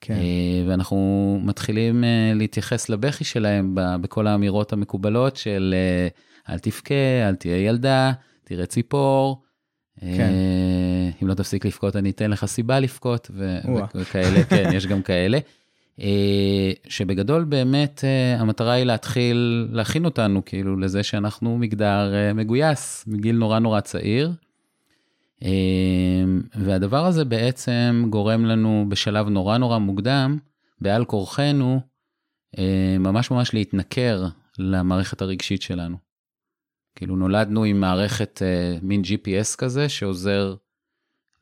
כן. 0.00 0.14
אה, 0.14 0.64
ואנחנו 0.68 1.40
מתחילים 1.44 2.04
אה, 2.04 2.32
להתייחס 2.34 2.88
לבכי 2.88 3.24
שלהם 3.24 3.74
בכל 3.74 4.26
האמירות 4.26 4.72
המקובלות 4.72 5.36
של 5.36 5.74
אל 6.48 6.58
תבכה, 6.58 7.28
אל 7.28 7.34
תהיה 7.34 7.66
ילדה, 7.66 8.12
תראה 8.44 8.66
ציפור. 8.66 9.42
כן. 10.00 10.32
אם 11.22 11.28
לא 11.28 11.34
תפסיק 11.34 11.64
לבכות 11.64 11.96
אני 11.96 12.10
אתן 12.10 12.30
לך 12.30 12.46
סיבה 12.46 12.80
לבכות 12.80 13.30
וכאלה, 13.94 14.44
כן, 14.44 14.70
יש 14.74 14.86
גם 14.86 15.02
כאלה. 15.02 15.38
אה, 16.00 16.72
שבגדול 16.88 17.44
באמת 17.44 18.04
אה, 18.04 18.40
המטרה 18.40 18.72
היא 18.72 18.84
להתחיל 18.84 19.68
להכין 19.72 20.04
אותנו 20.04 20.44
כאילו 20.44 20.76
לזה 20.76 21.02
שאנחנו 21.02 21.58
מגדר 21.58 22.14
אה, 22.14 22.32
מגויס 22.32 23.04
מגיל 23.06 23.36
נורא 23.36 23.58
נורא 23.58 23.80
צעיר. 23.80 24.32
והדבר 26.54 27.06
הזה 27.06 27.24
בעצם 27.24 28.06
גורם 28.10 28.44
לנו 28.44 28.86
בשלב 28.88 29.28
נורא 29.28 29.58
נורא 29.58 29.78
מוקדם, 29.78 30.38
בעל 30.80 31.04
כורחנו, 31.04 31.80
ממש 33.00 33.30
ממש 33.30 33.54
להתנכר 33.54 34.26
למערכת 34.58 35.22
הרגשית 35.22 35.62
שלנו. 35.62 35.96
כאילו 36.96 37.16
נולדנו 37.16 37.64
עם 37.64 37.80
מערכת 37.80 38.42
מין 38.82 39.02
GPS 39.04 39.56
כזה 39.58 39.88
שעוזר 39.88 40.54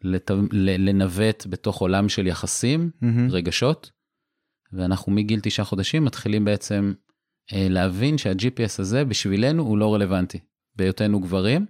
לת... 0.02 0.30
לנווט 0.52 1.46
בתוך 1.48 1.80
עולם 1.80 2.08
של 2.08 2.26
יחסים, 2.26 2.90
mm-hmm. 3.02 3.06
רגשות. 3.30 3.90
ואנחנו 4.72 5.12
מגיל 5.12 5.40
תשעה 5.42 5.66
חודשים 5.66 6.04
מתחילים 6.04 6.44
בעצם 6.44 6.92
אה, 7.52 7.66
להבין 7.70 8.18
שה-GPS 8.18 8.74
הזה 8.78 9.04
בשבילנו 9.04 9.62
הוא 9.62 9.78
לא 9.78 9.94
רלוונטי, 9.94 10.38
בהיותנו 10.76 11.20
גברים. 11.20 11.66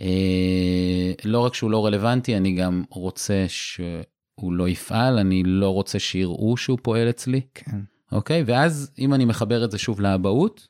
אה, 0.00 1.12
לא 1.24 1.40
רק 1.40 1.54
שהוא 1.54 1.70
לא 1.70 1.86
רלוונטי, 1.86 2.36
אני 2.36 2.52
גם 2.52 2.84
רוצה 2.90 3.44
שהוא 3.48 4.52
לא 4.52 4.68
יפעל, 4.68 5.18
אני 5.18 5.42
לא 5.42 5.70
רוצה 5.70 5.98
שיראו 5.98 6.56
שהוא 6.56 6.78
פועל 6.82 7.10
אצלי. 7.10 7.40
כן. 7.54 7.80
אוקיי? 8.12 8.42
ואז 8.46 8.92
אם 8.98 9.14
אני 9.14 9.24
מחבר 9.24 9.64
את 9.64 9.70
זה 9.70 9.78
שוב 9.78 10.00
לאבהות, 10.00 10.68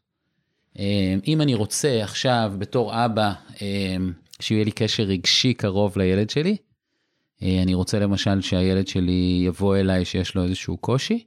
אה, 0.79 1.15
אם 1.27 1.41
אני 1.41 1.55
רוצה 1.55 2.03
עכשיו 2.03 2.53
בתור 2.59 3.05
אבא, 3.05 3.33
אה, 3.63 3.97
שיהיה 4.41 4.65
לי 4.65 4.71
קשר 4.71 5.03
רגשי 5.03 5.55
קרוב 5.55 5.99
לילד 5.99 6.31
שלי, 6.31 6.57
אה, 7.43 7.63
אני 7.63 7.75
רוצה 7.75 7.99
למשל 7.99 8.41
שהילד 8.41 8.89
שלי 8.89 9.43
יבוא 9.47 9.77
אליי 9.77 10.05
שיש 10.05 10.35
לו 10.35 10.45
איזשהו 10.45 10.77
קושי, 10.77 11.25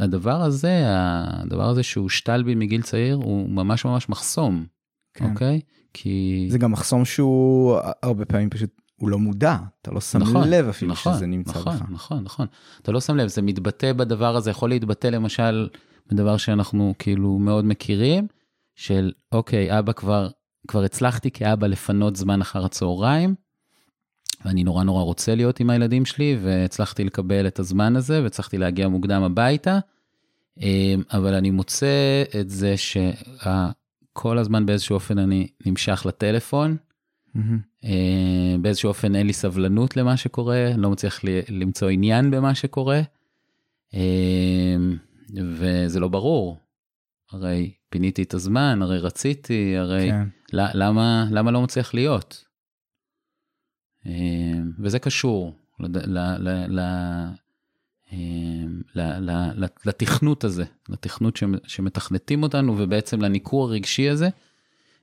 הדבר 0.00 0.42
הזה, 0.42 0.82
הדבר 0.86 1.68
הזה 1.68 1.82
שהושתל 1.82 2.42
בי 2.42 2.54
מגיל 2.54 2.82
צעיר, 2.82 3.14
הוא 3.14 3.50
ממש 3.50 3.84
ממש 3.84 4.08
מחסום, 4.08 4.66
כן. 5.14 5.30
אוקיי? 5.30 5.60
כי... 5.94 6.46
זה 6.50 6.58
גם 6.58 6.72
מחסום 6.72 7.04
שהוא 7.04 7.78
הרבה 8.02 8.24
פעמים 8.24 8.50
פשוט, 8.50 8.70
הוא 8.96 9.10
לא 9.10 9.18
מודע, 9.18 9.56
אתה 9.82 9.90
לא 9.90 10.00
שם 10.00 10.18
נכון, 10.18 10.48
לב 10.48 10.68
אפילו 10.68 10.92
נכון, 10.92 11.14
שזה 11.14 11.26
נמצא 11.26 11.50
נכון, 11.50 11.62
בך. 11.62 11.82
נכון, 11.82 11.92
נכון, 11.94 12.22
נכון. 12.24 12.46
אתה 12.82 12.92
לא 12.92 13.00
שם 13.00 13.16
לב, 13.16 13.28
זה 13.28 13.42
מתבטא 13.42 13.92
בדבר 13.92 14.36
הזה, 14.36 14.50
יכול 14.50 14.68
להתבטא 14.68 15.06
למשל 15.06 15.68
בדבר 16.10 16.36
שאנחנו 16.36 16.94
כאילו 16.98 17.38
מאוד 17.38 17.64
מכירים, 17.64 18.26
של 18.76 19.12
אוקיי, 19.32 19.78
אבא 19.78 19.92
כבר, 19.92 20.28
כבר 20.68 20.82
הצלחתי 20.82 21.30
כאבא 21.30 21.66
לפנות 21.66 22.16
זמן 22.16 22.40
אחר 22.40 22.64
הצהריים, 22.64 23.34
ואני 24.44 24.64
נורא 24.64 24.84
נורא 24.84 25.02
רוצה 25.02 25.34
להיות 25.34 25.60
עם 25.60 25.70
הילדים 25.70 26.04
שלי, 26.04 26.38
והצלחתי 26.42 27.04
לקבל 27.04 27.46
את 27.46 27.58
הזמן 27.58 27.96
הזה, 27.96 28.22
והצלחתי 28.22 28.58
להגיע 28.58 28.88
מוקדם 28.88 29.22
הביתה, 29.22 29.78
אמ, 30.60 31.02
אבל 31.12 31.34
אני 31.34 31.50
מוצא 31.50 32.22
את 32.40 32.50
זה 32.50 32.74
שכל 32.76 34.38
הזמן 34.38 34.66
באיזשהו 34.66 34.94
אופן 34.94 35.18
אני 35.18 35.46
נמשך 35.66 36.02
לטלפון, 36.06 36.76
mm-hmm. 37.36 37.88
באיזשהו 38.60 38.88
אופן 38.88 39.14
אין 39.14 39.26
לי 39.26 39.32
סבלנות 39.32 39.96
למה 39.96 40.16
שקורה, 40.16 40.70
לא 40.76 40.90
מצליח 40.90 41.20
למצוא 41.48 41.88
עניין 41.88 42.30
במה 42.30 42.54
שקורה, 42.54 43.00
אמ, 43.94 44.96
וזה 45.34 46.00
לא 46.00 46.08
ברור. 46.08 46.58
הרי 47.32 47.72
פיניתי 47.90 48.22
את 48.22 48.34
הזמן, 48.34 48.82
הרי 48.82 48.98
רציתי, 48.98 49.76
הרי 49.76 50.10
כן. 50.10 50.28
למה, 50.52 51.26
למה 51.30 51.50
לא 51.50 51.62
מצליח 51.62 51.94
להיות? 51.94 52.44
אה, 54.06 54.12
וזה 54.78 54.98
קשור 54.98 55.54
ל- 58.94 59.64
לתכנות 59.84 60.44
הזה, 60.44 60.64
לתכנות 60.88 61.36
שמ- 61.36 61.66
שמתכנתים 61.66 62.42
אותנו 62.42 62.74
ובעצם 62.78 63.20
לניכור 63.20 63.64
הרגשי 63.64 64.08
הזה, 64.08 64.28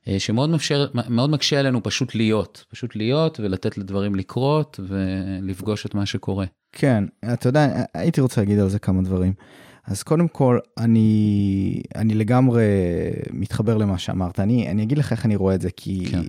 אה, 0.08 0.20
שמאוד 0.20 0.50
מאפשר, 0.50 0.86
מאוד 1.08 1.30
מקשה 1.30 1.60
עלינו 1.60 1.82
פשוט 1.82 2.14
להיות, 2.14 2.64
פשוט 2.68 2.96
להיות 2.96 3.40
ולתת 3.40 3.78
לדברים 3.78 4.14
לקרות 4.14 4.80
ולפגוש 4.88 5.86
את 5.86 5.94
מה 5.94 6.06
שקורה. 6.06 6.46
כן, 6.72 7.04
אתה 7.32 7.48
יודע, 7.48 7.84
הייתי 7.94 8.20
רוצה 8.20 8.40
להגיד 8.40 8.58
על 8.58 8.68
זה 8.68 8.78
כמה 8.78 9.02
דברים. 9.02 9.32
אז 9.84 10.02
קודם 10.02 10.28
כל, 10.28 10.58
אני, 10.78 11.82
אני 11.94 12.14
לגמרי 12.14 12.64
מתחבר 13.32 13.76
למה 13.76 13.98
שאמרת. 13.98 14.40
אני, 14.40 14.70
אני 14.70 14.82
אגיד 14.82 14.98
לך 14.98 15.12
איך 15.12 15.26
אני 15.26 15.36
רואה 15.36 15.54
את 15.54 15.60
זה, 15.60 15.70
כי 15.76 16.06
כן. 16.10 16.22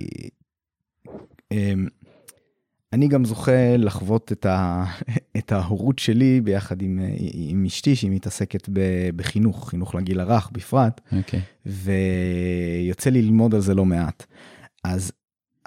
אני 2.92 3.08
גם 3.08 3.24
זוכה 3.24 3.76
לחוות 3.76 4.32
את, 4.32 4.46
ה, 4.46 4.84
את 5.38 5.52
ההורות 5.52 5.98
שלי 5.98 6.40
ביחד 6.40 6.82
עם, 6.82 7.00
עם 7.32 7.64
אשתי, 7.64 7.96
שהיא 7.96 8.10
מתעסקת 8.10 8.68
ב- 8.72 9.10
בחינוך, 9.16 9.70
חינוך 9.70 9.94
לגיל 9.94 10.20
הרך 10.20 10.50
בפרט, 10.52 11.00
אוקיי. 11.12 11.40
ויוצא 11.66 13.10
לי 13.10 13.22
ללמוד 13.22 13.54
על 13.54 13.60
זה 13.60 13.74
לא 13.74 13.84
מעט. 13.84 14.26
אז 14.84 15.12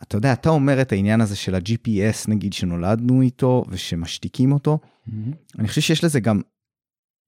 אתה 0.02 0.18
יודע, 0.18 0.34
אתה 0.34 0.50
אומר 0.50 0.82
את 0.82 0.92
העניין 0.92 1.22
הזה 1.22 1.36
של 1.36 1.56
ה-GPS, 1.56 2.28
נגיד, 2.28 2.54
שנולדנו 2.54 3.22
איתו 3.22 3.64
ושמשתיקים 3.70 4.52
אותו, 4.52 4.80
אני 5.60 5.68
חושב 5.68 5.82
שיש 5.82 6.04
לזה 6.04 6.20
גם 6.20 6.42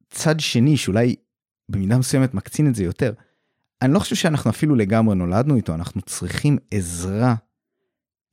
צד 0.09 0.39
שני 0.39 0.77
שאולי 0.77 1.15
במידה 1.69 1.97
מסוימת 1.97 2.33
מקצין 2.33 2.67
את 2.67 2.75
זה 2.75 2.83
יותר. 2.83 3.13
אני 3.81 3.93
לא 3.93 3.99
חושב 3.99 4.15
שאנחנו 4.15 4.49
אפילו 4.49 4.75
לגמרי 4.75 5.15
נולדנו 5.15 5.55
איתו, 5.55 5.73
אנחנו 5.73 6.01
צריכים 6.01 6.57
עזרה 6.71 7.35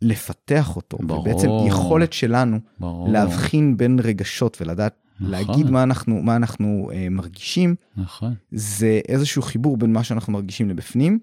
לפתח 0.03 0.77
אותו. 0.77 0.99
ברור. 1.01 1.21
ובעצם 1.21 1.49
יכולת 1.67 2.13
שלנו 2.13 2.59
ברור. 2.81 3.09
להבחין 3.09 3.77
בין 3.77 3.99
רגשות 4.03 4.57
ולדעת 4.61 4.95
נכון. 5.21 5.31
להגיד 5.31 5.71
מה 5.71 5.83
אנחנו, 5.83 6.23
מה 6.23 6.37
אנחנו 6.37 6.91
אה, 6.93 7.09
מרגישים, 7.11 7.75
נכון. 7.97 8.35
זה 8.53 9.01
איזשהו 9.09 9.43
חיבור 9.43 9.77
בין 9.77 9.93
מה 9.93 10.05
שאנחנו 10.05 10.33
מרגישים 10.33 10.71
לבפנים, 10.71 11.19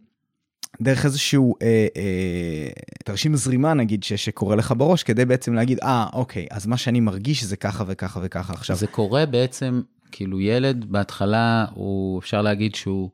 דרך 0.82 1.06
איזשהו 1.06 1.56
אה, 1.62 1.88
אה, 1.98 2.70
תרשים 3.06 3.36
זרימה 3.36 3.74
נגיד 3.74 4.04
ש, 4.04 4.14
שקורה 4.14 4.56
לך 4.56 4.74
בראש, 4.78 5.04
כדי 5.04 5.26
בעצם 5.26 5.54
להגיד, 5.54 5.80
אה, 5.84 6.08
אוקיי, 6.14 6.48
אז 6.52 6.68
מה 6.68 6.78
שאני 6.78 7.00
מרגיש 7.00 7.44
זה 7.44 7.56
ככה 7.56 7.84
וככה 7.88 8.20
וככה 8.24 8.54
עכשיו. 8.54 8.76
זה 8.76 8.88
קורה 8.88 9.26
בעצם, 9.26 9.82
כאילו 10.12 10.42
ילד 10.42 10.86
בהתחלה, 10.92 11.66
הוא, 11.74 12.20
אפשר 12.20 12.42
להגיד 12.42 12.76
שהוא 12.76 13.10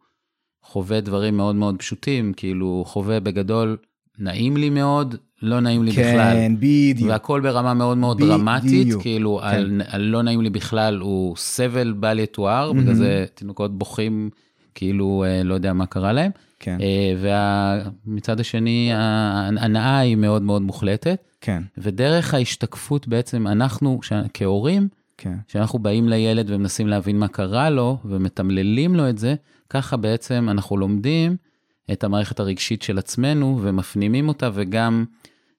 חווה 0.64 1.02
דברים 1.02 1.38
מאוד 1.38 1.56
מאוד 1.56 1.76
פשוטים, 1.80 2.34
כאילו 2.34 2.66
הוא 2.66 2.86
חווה 2.86 3.20
בגדול, 3.20 3.78
נעים 4.20 4.58
לי 4.58 4.70
מאוד, 4.70 5.16
לא 5.42 5.60
נעים 5.60 5.84
לי 5.84 5.92
בכלל. 5.92 6.34
כן, 6.34 6.54
בדיוק. 6.60 7.10
והכל 7.10 7.42
ברמה 7.42 7.74
מאוד 7.74 7.98
מאוד 7.98 8.18
בדיוק, 8.18 8.32
דרמטית, 8.32 8.88
כאילו 9.02 9.40
כן. 9.42 9.48
על, 9.48 9.82
על 9.88 10.02
לא 10.02 10.22
נעים 10.22 10.42
לי 10.42 10.50
בכלל 10.50 11.00
הוא 11.00 11.36
סבל 11.38 11.94
בל 12.00 12.20
יתואר, 12.20 12.72
מהמם. 12.72 12.84
בגלל 12.84 12.96
זה 12.96 13.26
תינוקות 13.34 13.78
בוכים, 13.78 14.30
כאילו 14.76 15.24
אה, 15.28 15.44
לא 15.44 15.54
יודע 15.54 15.74
מה 15.74 15.86
קרה 15.86 16.14
להם. 16.14 16.32
כן, 16.60 16.78
ומצד 18.06 18.40
השני 18.40 18.90
ההנאה 18.94 19.98
היא 19.98 20.16
מאוד 20.16 20.42
מאוד 20.42 20.62
מוחלטת, 20.62 21.18
כן, 21.42 21.64
ודרך 21.78 22.34
ההשתקפות 22.34 23.08
בעצם 23.08 23.48
אנחנו 23.48 24.00
ש- 24.02 24.14
כהורים, 24.34 24.88
כן, 25.18 25.34
כשאנחנו 25.48 25.80
באים 25.80 26.10
לילד 26.10 26.46
ומנסים 26.52 26.88
להבין 26.88 27.20
מה 27.20 27.28
קרה 27.28 27.70
לו 27.70 27.98
ומתמללים 28.06 28.96
לו 28.96 29.10
את 29.10 29.18
זה, 29.18 29.36
ככה 29.70 29.98
בעצם 29.98 30.48
אנחנו 30.52 30.78
לומדים 30.78 31.36
את 31.92 32.04
המערכת 32.04 32.40
הרגשית 32.40 32.82
של 32.82 32.98
עצמנו 32.98 33.60
ומפנימים 33.64 34.28
אותה 34.28 34.50
וגם 34.54 35.06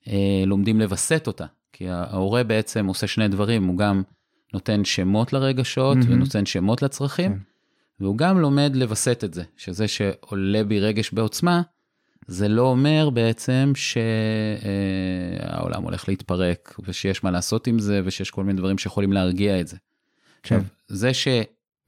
אה, 0.09 0.45
לומדים 0.47 0.81
לווסת 0.81 1.27
אותה. 1.27 1.47
כי 1.73 1.89
ההורה 1.89 2.45
בעצם 2.45 2.87
עושה 2.87 3.07
שני 3.07 3.29
דברים, 3.29 3.65
הוא 3.65 3.79
גם 3.79 4.03
נותן 4.55 4.85
שמות 4.85 5.33
לרגשות 5.33 5.97
מהמם. 5.97 6.13
ונותן 6.13 6.47
שמות 6.47 6.83
לצרכים, 6.83 7.33
כן. 7.33 7.39
והוא 8.01 8.19
גם 8.19 8.41
לומד 8.41 8.77
לווסת 8.77 9.25
את 9.25 9.35
זה, 9.35 9.43
שזה 9.57 9.89
שעולה 9.89 10.65
בי 10.65 10.81
רגש 10.81 11.13
בעוצמה, 11.13 11.63
זה 12.27 12.49
לא 12.49 12.63
אומר 12.63 13.11
בעצם 13.11 13.73
שהעולם 15.45 15.83
הולך 15.83 16.09
להתפרק 16.09 16.75
ושיש 16.85 17.25
מה 17.25 17.31
לעשות 17.31 17.67
עם 17.67 17.79
זה 17.79 18.01
ושיש 18.05 18.31
כל 18.31 18.45
מיני 18.45 18.59
דברים 18.59 18.79
שיכולים 18.79 19.13
להרגיע 19.13 19.61
את 19.61 19.69
זה. 19.69 19.77
כן. 20.43 20.55
עכשיו, 20.55 20.63
זה 20.89 21.15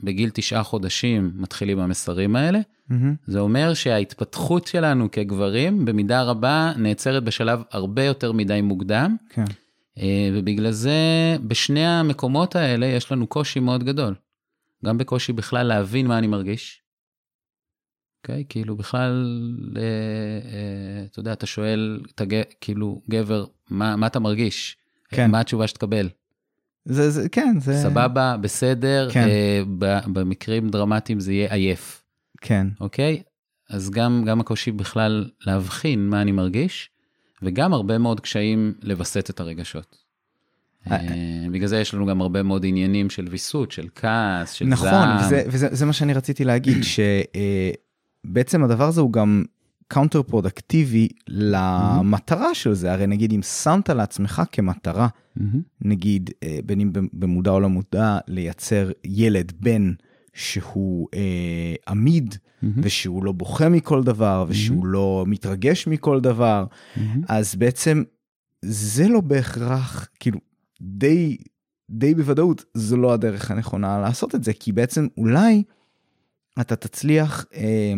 שבגיל 0.03 0.31
תשעה 0.31 0.63
חודשים 0.63 1.33
מתחילים 1.35 1.79
המסרים 1.79 2.37
האלה, 2.37 2.61
מהמם. 2.89 3.15
זה 3.27 3.39
אומר 3.39 3.75
שההתפתחות 3.75 4.67
שלנו 4.67 5.11
כגברים 5.11 5.85
במידה 5.85 6.23
רבה 6.23 6.73
נעצרת 6.77 7.25
בשלב 7.25 7.63
הרבה 7.71 8.05
יותר 8.05 8.33
מדי 8.33 8.61
מוקדם, 8.61 9.17
כן, 9.31 9.45
אה, 9.99 10.31
ובגלל 10.35 10.71
זה 10.71 10.97
בשני 11.47 11.87
המקומות 11.87 12.57
האלה 12.57 12.87
יש 12.87 13.13
לנו 13.13 13.27
קושי 13.27 13.61
מאוד 13.61 13.85
גדול. 13.85 14.15
גם 14.85 14.99
בקושי 14.99 15.33
בכלל 15.33 15.67
להבין 15.67 16.07
מה 16.07 16.19
אני 16.19 16.27
מרגיש. 16.27 16.83
אוקיי? 18.23 18.45
כאילו 18.49 18.77
בכלל, 18.77 19.43
אה, 19.77 19.83
אה, 19.83 21.05
אתה 21.05 21.21
יודע, 21.21 21.33
אתה 21.33 21.47
שואל, 21.47 22.01
אתה 22.15 22.25
כאילו, 22.61 23.03
גבר, 23.11 23.45
מה, 23.71 23.97
מה 23.97 24.07
אתה 24.07 24.21
מרגיש? 24.21 24.77
כן. 25.09 25.31
מה 25.31 25.41
התשובה 25.41 25.67
שתקבל? 25.67 26.09
זה, 26.87 27.11
זה, 27.11 27.29
כן, 27.29 27.55
זה... 27.61 27.75
סבבה, 27.83 28.37
בסדר, 28.41 29.09
כן. 29.13 29.29
אה, 29.29 29.63
ב- 29.79 30.01
במקרים 30.13 30.69
דרמטיים 30.69 31.21
זה 31.21 31.33
יהיה 31.33 31.53
עייף, 31.53 32.03
כן, 32.41 32.67
אוקיי? 32.81 33.23
אז 33.71 33.91
גם, 33.91 34.25
גם 34.27 34.41
הקושי 34.41 34.73
בכלל 34.73 35.31
להבחין 35.47 36.09
מה 36.09 36.23
אני 36.23 36.33
מרגיש, 36.33 36.91
וגם 37.43 37.75
הרבה 37.75 37.99
מאוד 37.99 38.21
קשיים 38.21 38.75
לווסת 38.83 39.31
את 39.31 39.41
הרגשות. 39.41 39.97
אה, 40.91 40.97
אה, 40.97 41.47
בגלל 41.53 41.69
זה 41.69 41.79
יש 41.81 41.95
לנו 41.95 42.07
גם 42.07 42.21
הרבה 42.21 42.43
מאוד 42.43 42.65
עניינים 42.67 43.11
של 43.11 43.27
ויסות, 43.31 43.73
של 43.73 43.89
כעס, 43.95 44.53
של 44.53 44.65
נכון, 44.65 44.89
זעם. 44.89 45.27
וזה, 45.27 45.43
וזה 45.47 45.69
זה 45.71 45.87
מה 45.87 45.93
שאני 45.93 46.13
רציתי 46.13 46.45
להגיד, 46.45 46.79
שבעצם 48.25 48.65
הדבר 48.65 48.85
הזה 48.85 49.01
הוא 49.01 49.13
גם 49.13 49.45
counter 49.89 50.23
פרודקטיבי 50.23 51.09
למטרה 51.29 52.55
של 52.55 52.75
זה, 52.75 52.93
הרי 52.93 53.07
נגיד 53.07 53.33
אם 53.33 53.43
שמת 53.43 53.91
לעצמך 53.91 54.43
כמטרה. 54.53 55.09
נגיד 55.81 56.31
אה, 56.43 56.59
בין 56.67 56.81
אם 56.81 56.93
במודע 57.13 57.51
או 57.51 57.61
לא 57.61 57.69
מודע, 57.69 58.19
לייצר 58.29 58.91
ילד 59.05 59.53
בן 59.61 59.93
שהוא 60.35 61.09
אה, 61.15 61.75
עמיד. 61.89 62.35
ושהוא 62.83 63.25
לא 63.25 63.33
בוכה 63.33 63.69
מכל 63.69 64.03
דבר, 64.03 64.45
ושהוא 64.49 64.87
לא 64.87 65.25
מתרגש 65.27 65.87
מכל 65.87 66.21
דבר. 66.21 66.65
אז 67.29 67.55
בעצם 67.55 68.03
זה 68.65 69.09
לא 69.09 69.21
בהכרח, 69.21 70.09
כאילו, 70.21 70.39
די, 70.81 71.37
די 71.91 72.15
בוודאות 72.15 72.65
זו 72.75 72.97
לא 72.97 73.13
הדרך 73.13 73.51
הנכונה 73.51 73.99
לעשות 73.99 74.35
את 74.35 74.45
זה, 74.45 74.53
כי 74.53 74.73
בעצם 74.73 75.07
אולי 75.17 75.63
אתה 76.61 76.77
תצליח 76.77 77.47
אה, 77.55 77.95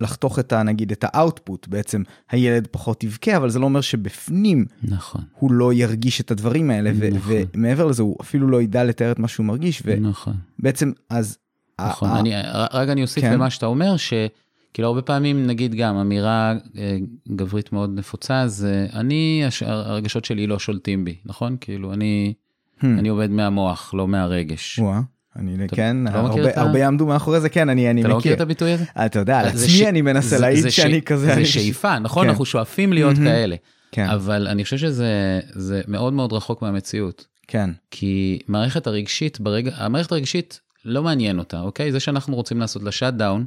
לחתוך 0.00 0.38
את 0.38 0.52
ה... 0.52 0.62
נגיד 0.62 0.92
את 0.92 1.04
האאוטפוט, 1.08 1.68
בעצם 1.68 2.02
הילד 2.30 2.66
פחות 2.70 3.04
יבכה, 3.04 3.36
אבל 3.36 3.50
זה 3.50 3.58
לא 3.58 3.64
אומר 3.64 3.80
שבפנים 3.80 4.64
נכון, 4.82 5.22
הוא 5.38 5.52
לא 5.52 5.72
ירגיש 5.72 6.20
את 6.20 6.30
הדברים 6.30 6.70
האלה, 6.70 6.90
ו- 6.94 7.08
נכון. 7.12 7.32
ומעבר 7.54 7.86
לזה 7.86 8.02
הוא 8.02 8.16
אפילו 8.20 8.48
לא 8.48 8.62
ידע 8.62 8.84
לתאר 8.84 9.12
את 9.12 9.18
מה 9.18 9.28
שהוא 9.28 9.46
מרגיש, 9.46 9.82
נכון. 9.86 10.34
ובעצם 10.58 10.92
אז... 11.10 11.38
נכון, 11.80 12.08
ה- 12.08 12.12
ה- 12.16 12.20
אני, 12.20 12.30
רק 12.72 12.88
אני 12.88 13.02
אוסיף 13.02 13.24
כן. 13.24 13.32
למה 13.32 13.50
שאתה 13.50 13.66
אומר, 13.66 13.94
שכאילו 13.96 14.88
הרבה 14.88 15.02
פעמים, 15.02 15.46
נגיד 15.46 15.74
גם 15.74 15.96
אמירה 15.96 16.52
אה, 16.76 16.96
גברית 17.28 17.72
מאוד 17.72 17.90
נפוצה, 17.94 18.48
זה 18.48 18.86
אני, 18.92 19.42
הש- 19.46 19.62
הרגשות 19.62 20.24
שלי 20.24 20.46
לא 20.46 20.58
שולטים 20.58 21.04
בי, 21.04 21.16
נכון? 21.24 21.56
כאילו, 21.60 21.92
אני, 21.92 22.34
Hmm. 22.80 22.86
אני 22.86 23.08
עובד 23.08 23.30
מהמוח, 23.30 23.94
לא 23.94 24.08
מהרגש. 24.08 24.78
וואה, 24.78 25.00
אני 25.36 25.64
אתה 25.64 25.76
כן, 25.76 25.96
לא 26.14 26.22
מכיר 26.22 26.48
הרבה, 26.56 26.78
יעמדו 26.78 27.06
מאחורי 27.06 27.40
זה, 27.40 27.48
כן, 27.48 27.68
אני, 27.68 27.90
אני 27.90 28.00
אתה 28.00 28.08
לא 28.08 28.16
מכיר 28.16 28.32
מכיר. 28.32 28.36
את 28.36 28.40
הביטוי 28.40 28.72
הזה? 28.72 28.84
אתה 29.06 29.18
יודע, 29.18 29.38
על 29.40 29.46
עצמי 29.46 29.88
אני 29.88 30.02
מנסה 30.02 30.38
להעיד 30.38 30.58
זה 30.62 30.70
ש- 30.70 30.76
שאני 30.76 31.02
כזה. 31.02 31.26
זה 31.26 31.32
אני- 31.34 31.44
שאיפה, 31.46 31.98
נכון? 31.98 32.22
כן. 32.24 32.28
אנחנו 32.30 32.44
שואפים 32.44 32.92
להיות 32.92 33.14
מהמם. 33.14 33.26
כאלה, 33.26 33.56
כן, 33.92 34.08
אבל 34.08 34.46
אני 34.48 34.64
חושב 34.64 34.76
שזה 34.76 35.06
זה 35.50 35.80
מאוד 35.88 36.12
מאוד 36.12 36.32
רחוק 36.32 36.62
מהמציאות. 36.62 37.26
כן, 37.48 37.70
כי 37.90 38.38
מערכת 38.48 38.86
הרגשית, 38.86 39.40
ברגע, 39.40 39.70
המערכת 39.76 40.12
הרגשית 40.12 40.60
לא 40.84 41.02
מעניין 41.02 41.38
אותה, 41.38 41.60
אוקיי? 41.60 41.92
זה 41.92 42.00
שאנחנו 42.00 42.36
רוצים 42.36 42.60
לעשות 42.60 42.82
לה 42.82 42.92
שאט 42.92 43.14
דאון, 43.14 43.46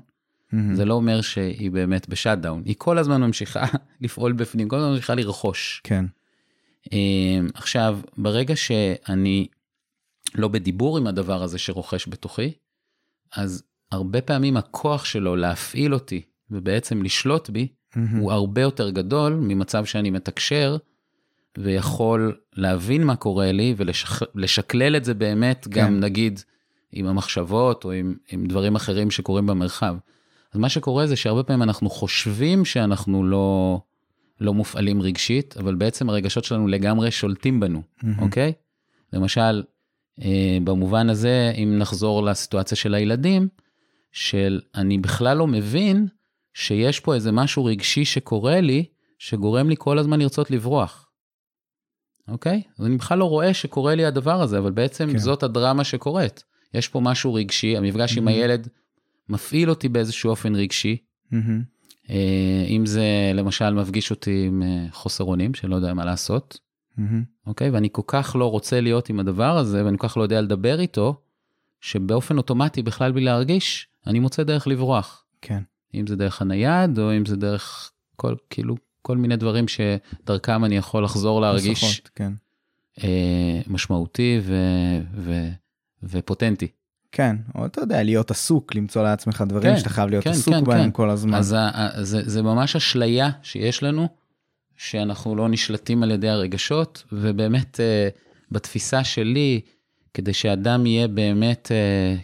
מהמם. 0.51 0.75
זה 0.75 0.85
לא 0.85 0.93
אומר 0.93 1.21
שהיא 1.21 1.71
באמת 1.71 2.09
בשאט 2.09 2.37
דאון, 2.37 2.61
היא 2.65 2.75
כל 2.77 2.97
הזמן 2.97 3.21
ממשיכה 3.21 3.65
לפעול 4.01 4.31
בפנים, 4.31 4.67
כל 4.69 4.75
הזמן 4.75 4.91
ממשיכה 4.91 5.15
לרכוש. 5.15 5.81
כן, 5.83 6.05
אמ, 6.93 6.97
עכשיו, 7.53 7.99
ברגע 8.17 8.55
שאני 8.55 9.47
לא 10.35 10.47
בדיבור 10.47 10.97
עם 10.97 11.07
הדבר 11.07 11.43
הזה 11.43 11.57
שרוכש 11.57 12.07
בתוכי, 12.07 12.51
אז 13.35 13.63
הרבה 13.91 14.21
פעמים 14.21 14.57
הכוח 14.57 15.05
שלו 15.05 15.35
להפעיל 15.35 15.93
אותי 15.93 16.21
ובעצם 16.51 17.03
לשלוט 17.03 17.49
בי, 17.49 17.67
מהמם. 17.95 18.19
הוא 18.19 18.31
הרבה 18.31 18.61
יותר 18.61 18.89
גדול 18.89 19.33
ממצב 19.33 19.85
שאני 19.85 20.09
מתקשר 20.09 20.77
ויכול 21.57 22.37
להבין 22.53 23.03
מה 23.03 23.15
קורה 23.15 23.51
לי 23.51 23.75
ולשקלל 23.77 24.95
את 24.95 25.05
זה 25.05 25.13
באמת 25.13 25.67
כן. 25.71 25.81
גם 25.81 25.99
נגיד 25.99 26.39
עם 26.91 27.07
המחשבות 27.07 27.85
או 27.85 27.91
עם, 27.91 28.15
עם 28.29 28.45
דברים 28.45 28.75
אחרים 28.75 29.11
שקורים 29.11 29.47
במרחב. 29.47 29.95
אז 30.53 30.59
מה 30.59 30.69
שקורה 30.69 31.07
זה 31.07 31.15
שהרבה 31.15 31.43
פעמים 31.43 31.63
אנחנו 31.63 31.89
חושבים 31.89 32.65
שאנחנו 32.65 33.23
לא, 33.23 33.79
לא 34.39 34.53
מופעלים 34.53 35.01
רגשית, 35.01 35.57
אבל 35.57 35.75
בעצם 35.75 36.09
הרגשות 36.09 36.43
שלנו 36.43 36.67
לגמרי 36.67 37.11
שולטים 37.11 37.59
בנו, 37.59 37.81
אוקיי? 38.19 38.53
למשל, 39.13 39.63
במובן 40.63 41.09
הזה, 41.09 41.53
אם 41.57 41.77
נחזור 41.77 42.23
לסיטואציה 42.23 42.77
של 42.77 42.93
הילדים, 42.93 43.47
של 44.11 44.61
אני 44.75 44.97
בכלל 44.97 45.37
לא 45.37 45.47
מבין 45.47 46.07
שיש 46.53 46.99
פה 46.99 47.15
איזה 47.15 47.31
משהו 47.31 47.65
רגשי 47.65 48.05
שקורה 48.05 48.61
לי, 48.61 48.85
שגורם 49.19 49.69
לי 49.69 49.75
כל 49.77 49.99
הזמן 49.99 50.19
לרצות 50.19 50.51
לברוח. 50.51 51.11
אוקיי? 52.27 52.61
אז 52.79 52.85
אני 52.85 52.97
בכלל 52.97 53.17
לא 53.17 53.25
רואה 53.25 53.53
שקורה 53.53 53.95
לי 53.95 54.05
הדבר 54.05 54.41
הזה, 54.41 54.57
אבל 54.57 54.71
בעצם 54.71 55.11
כן. 55.11 55.17
זאת 55.17 55.43
הדרמה 55.43 55.83
שקורית. 55.83 56.43
יש 56.73 56.87
פה 56.87 56.99
משהו 56.99 57.33
רגשי, 57.33 57.77
המפגש 57.77 58.13
mm-hmm. 58.13 58.17
עם 58.17 58.27
הילד 58.27 58.67
מפעיל 59.29 59.69
אותי 59.69 59.89
באיזשהו 59.89 60.29
אופן 60.29 60.55
רגשי. 60.55 60.97
Mm-hmm. 61.33 62.11
אם 62.69 62.85
זה 62.85 63.31
למשל 63.33 63.73
מפגיש 63.73 64.11
אותי 64.11 64.43
עם 64.47 64.63
אה, 64.63 64.85
חוסר 64.91 65.23
אונים, 65.23 65.53
שלא 65.53 65.75
יודע 65.75 65.93
מה 65.93 66.05
לעשות. 66.05 66.59
Mm-hmm. 66.97 67.01
אוקיי? 67.47 67.69
ואני 67.69 67.89
כל 67.91 68.01
כך 68.07 68.35
לא 68.39 68.51
רוצה 68.51 68.81
להיות 68.81 69.09
עם 69.09 69.19
הדבר 69.19 69.57
הזה, 69.57 69.85
ואני 69.85 69.97
כל 69.97 70.07
כך 70.07 70.17
לא 70.17 70.23
יודע 70.23 70.41
לדבר 70.41 70.79
איתו, 70.79 71.21
שבאופן 71.81 72.37
אוטומטי, 72.37 72.81
בכלל 72.81 73.11
בלי 73.11 73.23
להרגיש, 73.23 73.87
אני 74.07 74.19
מוצא 74.19 74.43
דרך 74.43 74.67
לברוח. 74.67 75.23
כן. 75.41 75.61
אם 75.93 76.07
זה 76.07 76.15
דרך 76.15 76.41
הנייד, 76.41 76.99
או 76.99 77.17
אם 77.17 77.25
זה 77.25 77.35
דרך 77.35 77.91
כל, 78.15 78.35
כאילו, 78.49 78.75
כל 79.01 79.17
מיני 79.17 79.35
דברים 79.35 79.65
שדרכם 79.67 80.65
אני 80.65 80.77
יכול 80.77 81.03
לחזור 81.03 81.41
להרגיש 81.41 81.83
נוספות, 81.83 82.09
כן. 82.15 82.33
אה, 83.03 83.61
משמעותי 83.67 84.39
ו, 84.43 84.55
ו, 85.15 85.49
ופוטנטי. 86.03 86.67
כן, 87.11 87.35
או 87.55 87.65
אתה 87.65 87.81
יודע, 87.81 88.03
להיות 88.03 88.31
עסוק, 88.31 88.75
למצוא 88.75 89.03
לעצמך 89.03 89.43
דברים 89.47 89.73
כן, 89.73 89.79
שאתה 89.79 89.89
חייב 89.89 90.09
להיות 90.09 90.23
כן, 90.23 90.29
עסוק 90.29 90.53
כן, 90.53 90.63
בהם 90.63 90.83
כן. 90.83 90.91
כל 90.91 91.09
הזמן. 91.09 91.33
אז 91.33 91.55
זה, 92.01 92.29
זה 92.29 92.41
ממש 92.41 92.75
אשליה 92.75 93.29
שיש 93.41 93.83
לנו, 93.83 94.07
שאנחנו 94.83 95.35
לא 95.35 95.49
נשלטים 95.49 96.03
על 96.03 96.11
ידי 96.11 96.29
הרגשות, 96.29 97.03
ובאמת 97.11 97.79
אה, 97.79 98.09
בתפיסה 98.51 99.03
שלי, 99.03 99.61
כדי 100.13 100.33
שאדם 100.33 100.85
יהיה 100.85 101.07
באמת, 101.07 101.71
אה, 101.71 102.15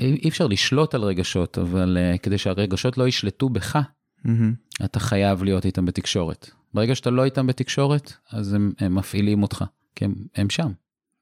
אי 0.00 0.28
אפשר 0.28 0.46
לשלוט 0.46 0.94
על 0.94 1.02
רגשות, 1.02 1.58
אבל 1.58 1.98
אה, 2.00 2.18
כדי 2.18 2.38
שהרגשות 2.38 2.98
לא 2.98 3.08
ישלטו 3.08 3.48
בך, 3.48 3.76
mm-hmm. 3.76 4.84
אתה 4.84 5.00
חייב 5.00 5.42
להיות 5.42 5.66
איתם 5.66 5.86
בתקשורת. 5.86 6.50
ברגע 6.74 6.94
שאתה 6.94 7.10
לא 7.10 7.24
איתם 7.24 7.46
בתקשורת, 7.46 8.12
אז 8.32 8.54
הם, 8.54 8.72
הם 8.78 8.94
מפעילים 8.94 9.42
אותך, 9.42 9.64
כי 9.96 10.04
הם, 10.04 10.14
הם 10.36 10.50
שם. 10.50 10.72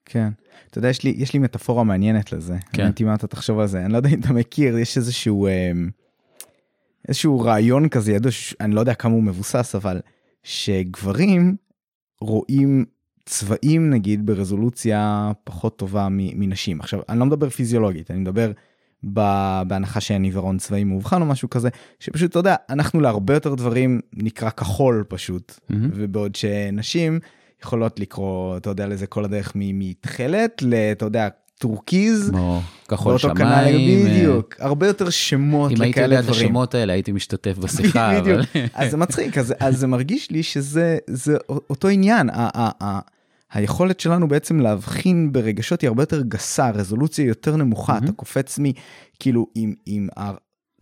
כן. 0.04 0.28
אתה 0.70 0.78
יודע, 0.78 0.88
יש 0.88 1.02
לי, 1.02 1.14
יש 1.16 1.32
לי 1.32 1.38
מטאפורה 1.38 1.84
מעניינת 1.84 2.32
לזה. 2.32 2.56
כן. 2.72 2.82
אני 2.84 2.92
מה 3.00 3.14
אתה 3.14 3.26
תחשוב 3.26 3.58
על 3.58 3.66
זה. 3.66 3.84
אני 3.84 3.92
לא 3.92 3.96
יודע 3.96 4.10
אם 4.10 4.20
אתה 4.20 4.32
מכיר, 4.32 4.78
יש 4.78 4.96
איזשהו, 4.96 5.46
אה, 5.46 5.72
איזשהו 7.08 7.40
רעיון 7.40 7.88
כזה, 7.88 8.12
ידוע, 8.12 8.32
אני 8.60 8.74
לא 8.74 8.80
יודע 8.80 8.94
כמה 8.94 9.12
הוא 9.12 9.22
מבוסס, 9.22 9.74
אבל 9.74 10.00
שגברים 10.42 11.56
רואים 12.20 12.84
צבעים 13.24 13.90
נגיד 13.90 14.26
ברזולוציה 14.26 15.32
פחות 15.44 15.78
טובה 15.78 16.08
מנשים. 16.10 16.80
עכשיו, 16.80 17.00
אני 17.08 17.18
לא 17.18 17.26
מדבר 17.26 17.50
פיזיולוגית, 17.50 18.10
אני 18.10 18.18
מדבר 18.18 18.52
בהנחה 19.66 20.00
שאין 20.00 20.22
עיוורון 20.22 20.58
צבאי 20.58 20.84
מאובחן 20.84 21.22
או 21.22 21.26
משהו 21.26 21.50
כזה, 21.50 21.68
שפשוט, 22.00 22.30
אתה 22.30 22.38
יודע, 22.38 22.56
אנחנו 22.70 23.00
להרבה 23.00 23.34
יותר 23.34 23.54
דברים 23.54 24.00
נקרא 24.12 24.50
כחול 24.50 25.04
פשוט, 25.08 25.52
mm-hmm. 25.52 25.74
ובעוד 25.94 26.34
שנשים 26.34 27.18
יכולות 27.62 28.00
לקרוא, 28.00 28.56
אתה 28.56 28.70
יודע, 28.70 28.86
לזה 28.86 29.06
כל 29.06 29.24
הדרך 29.24 29.52
מתכלת 29.54 30.62
אתה 30.92 31.04
יודע, 31.04 31.28
turquoise, 31.58 32.32
כחול 32.88 33.18
שמיים, 33.18 34.06
בדיוק, 34.06 34.54
הרבה 34.58 34.86
יותר 34.86 35.10
שמות 35.10 35.72
לכאלה 35.72 35.86
דברים. 35.86 35.92
אם 35.92 35.98
הייתי 35.98 36.14
יודע 36.14 36.20
את 36.20 36.28
השמות 36.28 36.74
האלה 36.74 36.92
הייתי 36.92 37.12
משתתף 37.12 37.58
בשיחה. 37.62 38.20
בדיוק, 38.20 38.40
אז 38.74 38.90
זה 38.90 38.96
מצחיק, 38.96 39.38
אז, 39.38 39.54
אז 39.60 39.78
זה 39.78 39.86
מרגיש 39.86 40.30
לי 40.30 40.42
שזה 40.42 40.98
אותו 41.70 41.88
עניין, 41.88 42.30
היכולת 43.52 44.00
שלנו 44.00 44.28
בעצם 44.28 44.60
להבחין 44.60 45.32
ברגשות 45.32 45.80
היא 45.80 45.88
הרבה 45.88 46.02
יותר 46.02 46.22
גסה, 46.22 46.70
רזולוציה 46.70 47.26
יותר 47.26 47.56
נמוכה. 47.56 47.98
אתה 47.98 48.12
קופץ 48.12 48.58
מ... 48.58 48.62
כאילו, 49.18 49.46
אם, 49.56 49.74
אם 49.86 50.08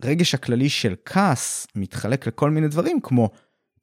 הרגש 0.03 0.33
הכללי 0.33 0.69
של 0.69 0.95
כעס 1.05 1.67
מתחלק 1.75 2.27
לכל 2.27 2.51
מיני 2.51 2.67
דברים, 2.67 2.99
כמו 3.03 3.29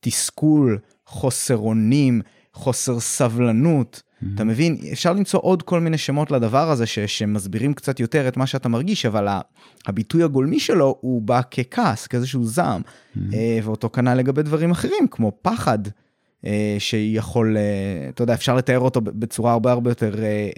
תסכול, 0.00 0.78
חוסר 1.06 1.56
אונים, 1.56 2.20
חוסר 2.54 3.00
סבלנות. 3.00 4.02
אתה 4.34 4.44
מבין? 4.44 4.76
אפשר 4.92 5.12
למצוא 5.12 5.40
עוד 5.42 5.62
כל 5.62 5.80
מיני 5.80 5.98
שמות 5.98 6.30
לדבר 6.30 6.70
הזה 6.70 6.86
ש, 6.86 6.98
שמסבירים 6.98 7.74
קצת 7.74 8.00
יותר 8.00 8.28
את 8.28 8.36
מה 8.36 8.46
שאתה 8.46 8.68
מרגיש, 8.68 9.06
אבל 9.06 9.28
הביטוי 9.86 10.22
הגולמי 10.22 10.60
שלו 10.60 10.98
הוא 11.00 11.22
בא 11.22 11.40
ככעס, 11.50 12.06
כאיזשהו 12.06 12.44
זעם, 12.44 12.82
mm-hmm. 12.82 13.20
ואותו 13.62 13.90
כנ"ל 13.90 14.14
לגבי 14.14 14.42
דברים 14.42 14.70
אחרים, 14.70 15.06
כמו 15.10 15.32
פחד. 15.42 15.78
אה, 16.46 16.76
שיכול, 16.78 17.56
אה, 17.56 18.08
אתה 18.08 18.22
יודע, 18.22 18.34
אפשר 18.34 18.56
לתאר 18.56 18.78
אותו 18.78 19.00
בצורה 19.00 19.52
הרבה 19.52 19.72
הרבה 19.72 19.90
יותר 19.90 20.24
אה, 20.24 20.50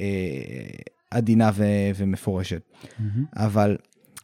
עדינה 1.11 1.51
ומפורשת. 1.97 2.63
Mm-hmm. 2.83 3.03
אבל 3.37 3.77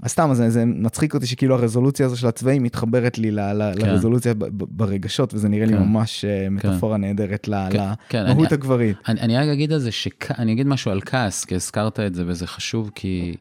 אז 0.02 0.10
סתם, 0.10 0.30
זה, 0.34 0.50
זה 0.50 0.64
מצחיק 0.64 1.14
אותי 1.14 1.26
שכאילו 1.26 1.54
הרזולוציה 1.54 2.06
הזו 2.06 2.16
של 2.16 2.26
הצבעים 2.26 2.62
מתחברת 2.62 3.18
לי 3.18 3.30
ל, 3.30 3.40
ל, 3.40 3.72
כן. 3.80 3.86
לרזולוציה 3.86 4.34
ברגשות, 4.50 5.34
וזה 5.34 5.48
נראה 5.48 5.66
כן. 5.66 5.72
לי 5.72 5.78
ממש 5.78 6.24
כן. 6.24 6.48
מטאפורה 6.50 6.96
נהדרת 6.96 7.48
ל, 7.48 7.54
כן. 7.70 7.82
כן. 8.08 8.24
למהות 8.24 8.46
אני, 8.46 8.54
הגברית. 8.54 8.96
אני, 9.08 9.20
אני 9.20 9.36
רק 9.36 9.48
אגיד 9.48 9.72
על 9.72 9.78
זה, 9.78 9.92
שכ... 9.92 10.30
אני 10.30 10.52
אגיד 10.52 10.66
משהו 10.66 10.90
על 10.90 11.00
כעס, 11.00 11.44
כי 11.44 11.54
הזכרת 11.54 12.00
את 12.00 12.14
זה 12.14 12.24
וזה 12.26 12.46
חשוב, 12.46 12.90
כי 12.94 13.34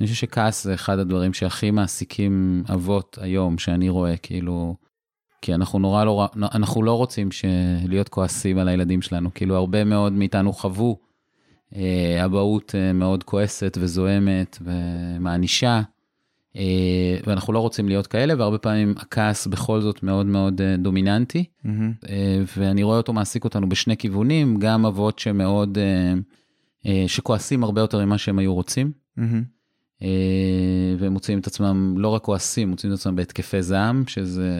אני 0.00 0.06
חושב 0.06 0.18
שכעס 0.18 0.64
זה 0.64 0.74
אחד 0.74 0.98
הדברים 0.98 1.32
שהכי 1.32 1.70
מעסיקים 1.70 2.62
אבות 2.72 3.18
היום, 3.20 3.58
שאני 3.58 3.88
רואה, 3.88 4.16
כאילו, 4.16 4.76
כי 5.42 5.54
אנחנו 5.54 5.78
נורא 5.78 6.04
לא, 6.04 6.28
אנחנו 6.36 6.82
לא 6.82 6.92
רוצים 6.92 7.28
להיות 7.88 8.08
כועסים 8.08 8.58
על 8.58 8.68
הילדים 8.68 9.02
שלנו, 9.02 9.30
כאילו 9.34 9.56
הרבה 9.56 9.84
מאוד 9.84 10.12
מאיתנו 10.12 10.52
חוו 10.52 10.96
אה, 11.76 12.24
אבהות 12.24 12.74
אה, 12.74 12.92
מאוד 12.92 13.24
כועסת 13.24 13.78
וזוהמת 13.80 14.58
ומענישה, 14.60 15.68
אה, 15.68 15.82
ואנחנו 17.26 17.52
לא 17.52 17.58
רוצים 17.58 17.88
להיות 17.88 18.06
כאלה, 18.06 18.34
והרבה 18.38 18.58
פעמים 18.58 18.94
הכעס 18.96 19.46
בכל 19.46 19.80
זאת 19.80 20.02
מאוד 20.02 20.26
מאוד 20.26 20.60
אה, 20.60 20.76
דומיננטי, 20.76 21.44
mm-hmm. 21.44 21.68
אה, 22.08 22.42
ואני 22.56 22.82
רואה 22.82 22.96
אותו 22.96 23.12
מעסיק 23.12 23.44
אותנו 23.44 23.68
בשני 23.68 23.96
כיוונים, 23.96 24.56
גם 24.58 24.86
אבות 24.86 25.18
שמאוד, 25.18 25.78
אה, 25.78 26.14
אה, 26.86 27.04
שכועסים 27.08 27.64
הרבה 27.64 27.80
יותר 27.80 28.04
ממה 28.04 28.18
שהם 28.18 28.38
היו 28.38 28.54
רוצים. 28.54 28.92
Mm-hmm. 29.18 29.22
אה, 30.02 30.08
והם 30.98 31.12
מוצאים 31.12 31.38
את 31.38 31.46
עצמם 31.46 31.94
לא 31.98 32.08
רק 32.08 32.22
כועסים, 32.22 32.68
מוצאים 32.68 32.92
את 32.92 32.98
עצמם 32.98 33.16
בהתקפי 33.16 33.62
זעם, 33.62 34.04
שזה, 34.06 34.52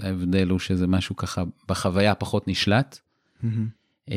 ההבדל 0.00 0.48
הוא 0.48 0.58
שזה 0.58 0.86
משהו 0.86 1.16
ככה 1.16 1.42
בחוויה 1.68 2.14
פחות 2.14 2.48
נשלט. 2.48 2.98
Mm-hmm. 3.44 4.14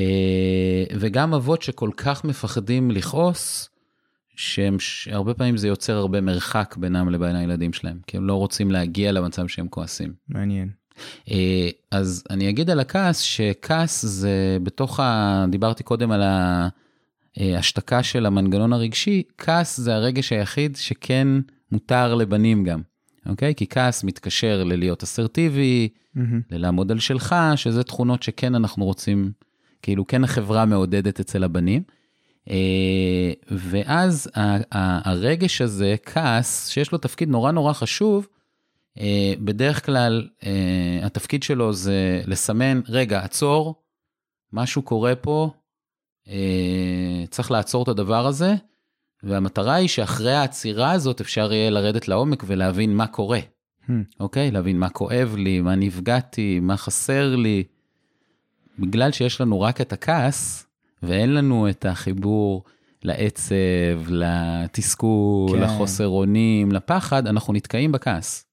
וגם 0.99 1.33
אבות 1.33 1.61
שכל 1.61 1.89
כך 1.97 2.23
מפחדים 2.23 2.91
לכעוס, 2.91 3.69
שהם, 4.37 4.77
הרבה 5.11 5.33
פעמים 5.33 5.57
זה 5.57 5.67
יוצר 5.67 5.97
הרבה 5.97 6.21
מרחק 6.21 6.75
בינם 6.79 7.09
לבין 7.09 7.35
הילדים 7.35 7.73
שלהם, 7.73 7.99
כי 8.07 8.17
הם 8.17 8.27
לא 8.27 8.33
רוצים 8.33 8.71
להגיע 8.71 9.11
למצב 9.11 9.47
שהם 9.47 9.67
כועסים. 9.67 10.13
מעניין. 10.29 10.69
אה, 11.31 11.69
אז 11.91 12.23
אני 12.29 12.49
אגיד 12.49 12.69
על 12.69 12.79
הכעס, 12.79 13.19
שכעס 13.19 14.05
זה 14.05 14.57
בתוך 14.63 14.99
ה... 14.99 15.45
דיברתי 15.49 15.83
קודם 15.83 16.11
על 16.11 16.21
ה... 16.21 16.67
אה, 17.39 18.03
של 18.03 18.25
המנגנון 18.25 18.73
הרגשי, 18.73 19.23
כעס 19.37 19.77
זה 19.77 19.95
הרגש 19.95 20.31
היחיד 20.31 20.75
שכן 20.75 21.27
מותר 21.71 22.15
לבנים 22.15 22.63
גם, 22.63 22.81
אוקיי? 23.25 23.55
כי 23.55 23.67
כעס 23.69 24.03
מתקשר 24.03 24.63
ללהיות 24.63 25.03
אסרטיבי, 25.03 25.89
mm-hmm. 26.17 26.19
ללעמוד 26.51 26.91
על 26.91 26.99
שלך, 26.99 27.35
שזה 27.55 27.83
תכונות 27.83 28.23
שכן 28.23 28.55
אנחנו 28.55 28.85
רוצים, 28.85 29.31
כאילו 29.81 30.07
כן 30.07 30.23
החברה 30.23 30.65
מעודדת 30.65 31.19
אצל 31.19 31.43
הבנים. 31.43 31.81
אה, 32.49 33.31
ואז 33.51 34.31
הרגש 34.71 35.61
הזה, 35.61 35.95
כעס, 36.05 36.69
שיש 36.69 36.91
לו 36.91 36.97
תפקיד 36.97 37.29
נורא 37.29 37.51
נורא 37.51 37.73
חשוב, 37.73 38.27
אה, 38.99 39.33
בדרך 39.39 39.85
כלל 39.85 40.27
התפקיד 41.01 41.43
שלו 41.43 41.73
זה 41.73 42.21
לסמן, 42.25 42.81
רגע, 42.89 43.23
עצור, 43.23 43.75
משהו 44.53 44.81
קורה 44.81 45.15
פה, 45.15 45.51
אה, 46.29 47.23
צריך 47.29 47.51
לעצור 47.51 47.83
את 47.83 47.87
הדבר 47.87 48.27
הזה, 48.27 48.55
והמטרה 49.23 49.73
היא 49.73 49.87
שאחרי 49.87 50.33
העצירה 50.33 50.91
הזאת 50.91 51.21
אפשר 51.21 51.53
יהיה 51.53 51.69
לרדת 51.69 52.07
לעומק 52.07 52.43
ולהבין 52.47 52.95
מה 52.95 53.07
קורה. 53.07 53.39
Hmm. 53.87 53.91
אוקיי? 54.19 54.51
להבין 54.51 54.79
מה 54.79 54.89
כואב 54.89 55.35
לי, 55.37 55.61
מה 55.61 55.75
נפגעתי, 55.75 56.59
מה 56.59 56.77
חסר 56.77 57.35
לי. 57.35 57.63
בגלל 58.79 59.11
שיש 59.11 59.41
לנו 59.41 59.61
רק 59.61 59.81
את 59.81 59.93
הכעס, 59.93 60.66
ואין 61.03 61.33
לנו 61.33 61.69
את 61.69 61.85
החיבור 61.85 62.63
לעצב, 63.03 63.55
לתסכול, 64.07 65.51
כן. 65.51 65.63
לחוסר 65.63 66.07
אונים, 66.07 66.71
לפחד, 66.71 67.27
אנחנו 67.27 67.53
נתקעים 67.53 67.91
בכעס. 67.91 68.45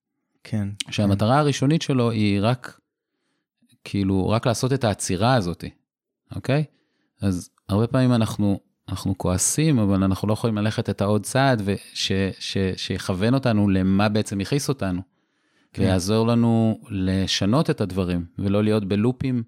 כן. 0.45 0.69
שהמטרה 0.91 1.35
כן. 1.35 1.39
הראשונית 1.39 1.83
שלו 1.83 2.11
היא 2.11 2.39
רק, 2.43 2.81
כאילו, 3.85 4.29
רק 4.29 4.47
לעשות 4.47 4.73
את 4.73 4.85
העצירה 4.85 5.35
הזאת, 5.35 5.65
אוקיי? 6.35 6.65
אז 7.21 7.51
הרבה 7.69 7.87
פעמים 7.87 8.13
אנחנו, 8.13 8.61
אנחנו 8.89 9.19
כועסים, 9.19 9.79
אבל 9.79 10.03
אנחנו 10.03 10.29
לא 10.29 10.33
יכולים 10.33 10.59
ללכת 10.59 10.91
את 10.91 11.01
העוד 11.01 11.23
צעד 11.23 11.63
וש, 11.65 12.13
ש, 12.39 12.57
שיכוון 12.77 13.35
אותנו 13.35 13.69
למה 13.69 14.09
בעצם 14.09 14.41
יכעיס 14.41 14.69
אותנו. 14.69 15.01
כן. 15.73 15.83
ויעזור 15.83 16.27
לנו 16.27 16.81
לשנות 16.91 17.71
את 17.71 17.81
הדברים, 17.81 18.25
ולא 18.39 18.65
להיות 18.65 18.85
בלופים 18.85 19.43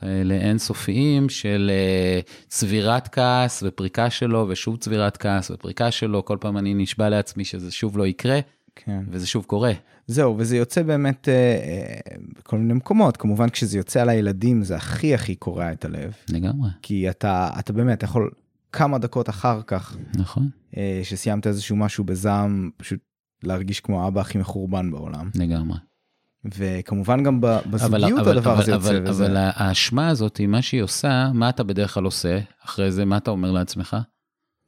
כאלה 0.00 0.34
אינסופיים 0.34 1.28
של 1.28 1.70
אה, 1.74 2.20
צבירת 2.48 3.08
כעס 3.08 3.62
ופריקה 3.66 4.10
שלו, 4.10 4.46
ושוב 4.48 4.76
צבירת 4.76 5.16
כעס 5.16 5.50
ופריקה 5.50 5.90
שלו, 5.90 6.24
כל 6.24 6.36
פעם 6.40 6.58
אני 6.58 6.74
נשבע 6.74 7.08
לעצמי 7.08 7.44
שזה 7.44 7.70
שוב 7.70 7.98
לא 7.98 8.06
יקרה, 8.06 8.40
כן. 8.76 9.02
וזה 9.08 9.26
שוב 9.26 9.44
קורה. 9.44 9.72
זהו, 10.06 10.34
וזה 10.38 10.56
יוצא 10.56 10.82
באמת 10.82 11.28
אה, 11.28 11.34
אה, 11.34 12.16
בכל 12.38 12.58
מיני 12.58 12.74
מקומות. 12.74 13.16
כמובן, 13.16 13.48
כשזה 13.48 13.78
יוצא 13.78 14.02
על 14.02 14.08
הילדים, 14.08 14.62
זה 14.62 14.76
הכי 14.76 15.14
הכי 15.14 15.34
קורע 15.34 15.72
את 15.72 15.84
הלב. 15.84 16.12
לגמרי, 16.28 16.70
כי 16.82 17.10
אתה, 17.10 17.50
אתה 17.58 17.72
באמת 17.72 18.02
יכול 18.02 18.30
כמה 18.72 18.98
דקות 18.98 19.28
אחר 19.28 19.60
כך, 19.66 19.96
נכון, 20.18 20.48
אה, 20.76 21.00
שסיימת 21.02 21.46
איזשהו 21.46 21.76
משהו 21.76 22.04
בזעם, 22.04 22.70
פשוט 22.76 23.00
להרגיש 23.42 23.80
כמו 23.80 24.04
האבא 24.04 24.20
הכי 24.20 24.38
מחורבן 24.38 24.90
בעולם. 24.90 25.30
לגמרי. 25.34 25.76
וכמובן 26.44 27.22
גם 27.22 27.40
בזוגיות 27.40 28.20
אבל, 28.20 28.38
הדבר 28.38 28.52
אבל, 28.52 28.60
הזה 28.60 28.72
יוצא. 28.72 28.90
אבל. 28.90 29.10
אבל 29.10 29.36
האשמה 29.36 30.08
הזאת, 30.08 30.40
מה 30.40 30.62
שהיא 30.62 30.82
עושה, 30.82 31.30
מה 31.34 31.48
אתה 31.48 31.62
בדרך 31.62 31.94
כלל 31.94 32.04
עושה? 32.04 32.38
אחרי 32.64 32.92
זה, 32.92 33.04
מה 33.04 33.16
אתה 33.16 33.30
אומר 33.30 33.52
לעצמך? 33.52 33.96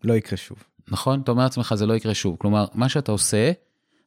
לא 0.05 0.15
יקרה 0.15 0.37
שוב. 0.37 0.65
נכון? 0.89 1.21
אתה 1.21 1.31
אומר 1.31 1.43
לעצמך, 1.43 1.75
זה 1.77 1.87
לא 1.87 1.95
יקרה 1.95 2.15
שוב. 2.15 2.37
כלומר, 2.39 2.67
מה 2.75 2.89
שאתה 2.89 3.13
עושה, 3.13 3.53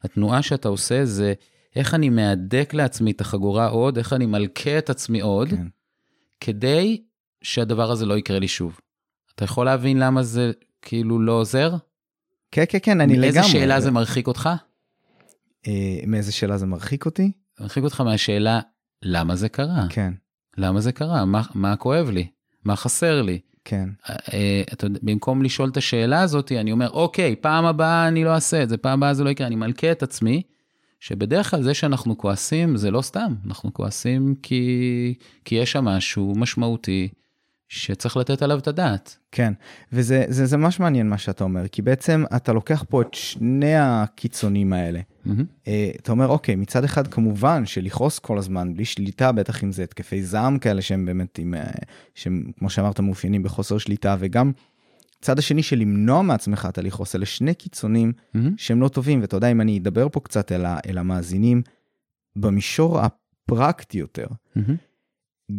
התנועה 0.04 0.42
שאתה 0.42 0.68
עושה 0.68 1.06
זה 1.06 1.34
איך 1.76 1.94
אני 1.94 2.10
מהדק 2.10 2.74
לעצמי 2.74 3.12
את 3.12 3.22
החגורה 3.22 3.68
עוד, 3.68 3.98
איך 3.98 4.14
אני 4.14 4.26
מלכה 4.26 4.78
את 4.78 4.90
עצמי 4.90 5.22
עוד, 5.22 5.50
כן. 5.50 5.68
כדי 6.40 7.04
שהדבר 7.42 7.92
הזה 7.92 8.06
לא 8.06 8.18
יקרה 8.18 8.40
לי 8.40 8.48
שוב. 8.48 8.80
אתה 9.36 9.44
יכול 9.44 9.66
להבין 9.66 10.00
למה 10.00 10.24
זה 10.24 10.52
כאילו 10.82 11.20
לא 11.20 11.32
עוזר? 11.32 11.76
כן, 12.52 12.64
כן, 12.70 12.78
כן, 12.84 13.02
אני 13.02 13.14
לגמרי. 13.14 13.32
מאיזה 13.32 13.44
שאלה 13.44 13.82
זה 13.82 13.92
מרחיק 13.92 14.28
אותך? 14.28 14.50
אה, 15.68 16.00
מאיזה 16.08 16.32
שאלה 16.32 16.58
זה 16.58 16.66
מרחיק 16.66 17.06
אותי? 17.06 17.32
מרחיק 17.60 17.84
אותך 17.84 18.02
מהשאלה, 18.02 18.60
למה 19.02 19.36
זה 19.36 19.50
קרה? 19.50 19.86
כן, 19.90 20.14
למה 20.58 20.82
זה 20.82 20.92
קרה? 20.92 21.26
מה, 21.26 21.42
מה 21.54 21.76
כואב 21.76 22.10
לי? 22.10 22.28
מה 22.66 22.76
חסר 22.76 23.22
לי? 23.22 23.40
כן, 23.66 23.90
אה, 24.10 24.64
אתה 24.74 24.86
יודע, 24.86 25.00
במקום 25.04 25.44
לשאול 25.44 25.70
את 25.70 25.78
השאלה 25.78 26.22
הזאת, 26.22 26.52
אני 26.52 26.72
אומר, 26.72 26.90
אוקיי, 26.90 27.36
פעם 27.36 27.66
הבאה 27.66 28.08
אני 28.08 28.24
לא 28.24 28.34
אעשה 28.34 28.64
את 28.64 28.70
זה, 28.70 28.78
פעם 28.78 29.00
הבאה 29.04 29.14
זה 29.14 29.24
לא 29.24 29.30
יקרה, 29.30 29.48
אני 29.48 29.56
מלכה 29.56 29.92
את 29.92 30.04
עצמי, 30.04 30.42
שבדרך 31.00 31.52
כלל 31.52 31.64
זה 31.64 31.74
שאנחנו 31.74 32.18
כועסים 32.18 32.78
זה 32.78 32.92
לא 32.92 33.02
סתם, 33.02 33.36
אנחנו 33.48 33.74
כועסים 33.74 34.36
כי, 34.44 35.14
כי 35.46 35.56
יש 35.56 35.72
שם 35.72 35.86
משהו 35.86 36.34
משמעותי 36.36 37.08
שצריך 37.70 38.18
לתת 38.18 38.42
עליו 38.42 38.60
את 38.60 38.68
הדעת. 38.68 39.18
כן. 39.32 39.54
וזה 39.94 40.26
זה, 40.28 40.46
זה 40.46 40.58
ממש 40.58 40.80
מעניין 40.80 41.10
מה 41.10 41.18
שאתה 41.18 41.44
אומר, 41.44 41.68
כי 41.68 41.82
בעצם 41.82 42.24
אתה 42.36 42.54
לוקח 42.54 42.84
פה 42.90 43.02
את 43.02 43.14
שני 43.14 43.76
הקיצונים 43.76 44.74
האלה. 44.74 45.00
אה, 45.68 45.92
אתה 46.02 46.12
אומר, 46.12 46.28
אוקיי, 46.28 46.56
מצד 46.56 46.84
אחד 46.84 47.08
כמובן 47.08 47.66
שלכעוס 47.66 48.20
כל 48.20 48.38
הזמן, 48.38 48.74
בלי 48.74 48.86
שליטה, 48.86 49.32
בטח 49.32 49.64
אם 49.64 49.72
זה 49.72 49.84
התקפי 49.84 50.24
זעם 50.24 50.60
כאלה 50.60 50.82
שהם 50.82 51.06
באמת, 51.06 51.40
עם, 51.40 51.54
אה, 51.54 51.72
שהם, 52.16 52.44
כמו 52.60 52.70
שאמרת, 52.70 53.00
מאופיינים 53.00 53.44
בחוסר 53.44 53.78
שליטה, 53.78 54.16
וגם 54.20 54.52
צד 55.22 55.40
השני 55.40 55.64
של 55.64 55.80
למנוע 55.80 56.22
מעצמך 56.22 56.68
את 56.70 56.78
הלכעוס, 56.78 57.16
אלה 57.16 57.26
שני 57.26 57.54
קיצונים 57.54 58.12
מהמם. 58.34 58.54
שהם 58.58 58.82
לא 58.82 58.88
טובים, 58.88 59.22
ואתה 59.22 59.38
יודע, 59.38 59.52
אם 59.52 59.62
אני 59.62 59.78
אדבר 59.78 60.10
פה 60.10 60.20
קצת 60.20 60.52
אל, 60.52 60.66
ה, 60.66 60.78
אל 60.88 60.98
המאזינים, 60.98 61.62
במישור 62.36 63.00
הפרקטי 63.00 63.98
יותר, 63.98 64.28
מהמם. 64.56 64.76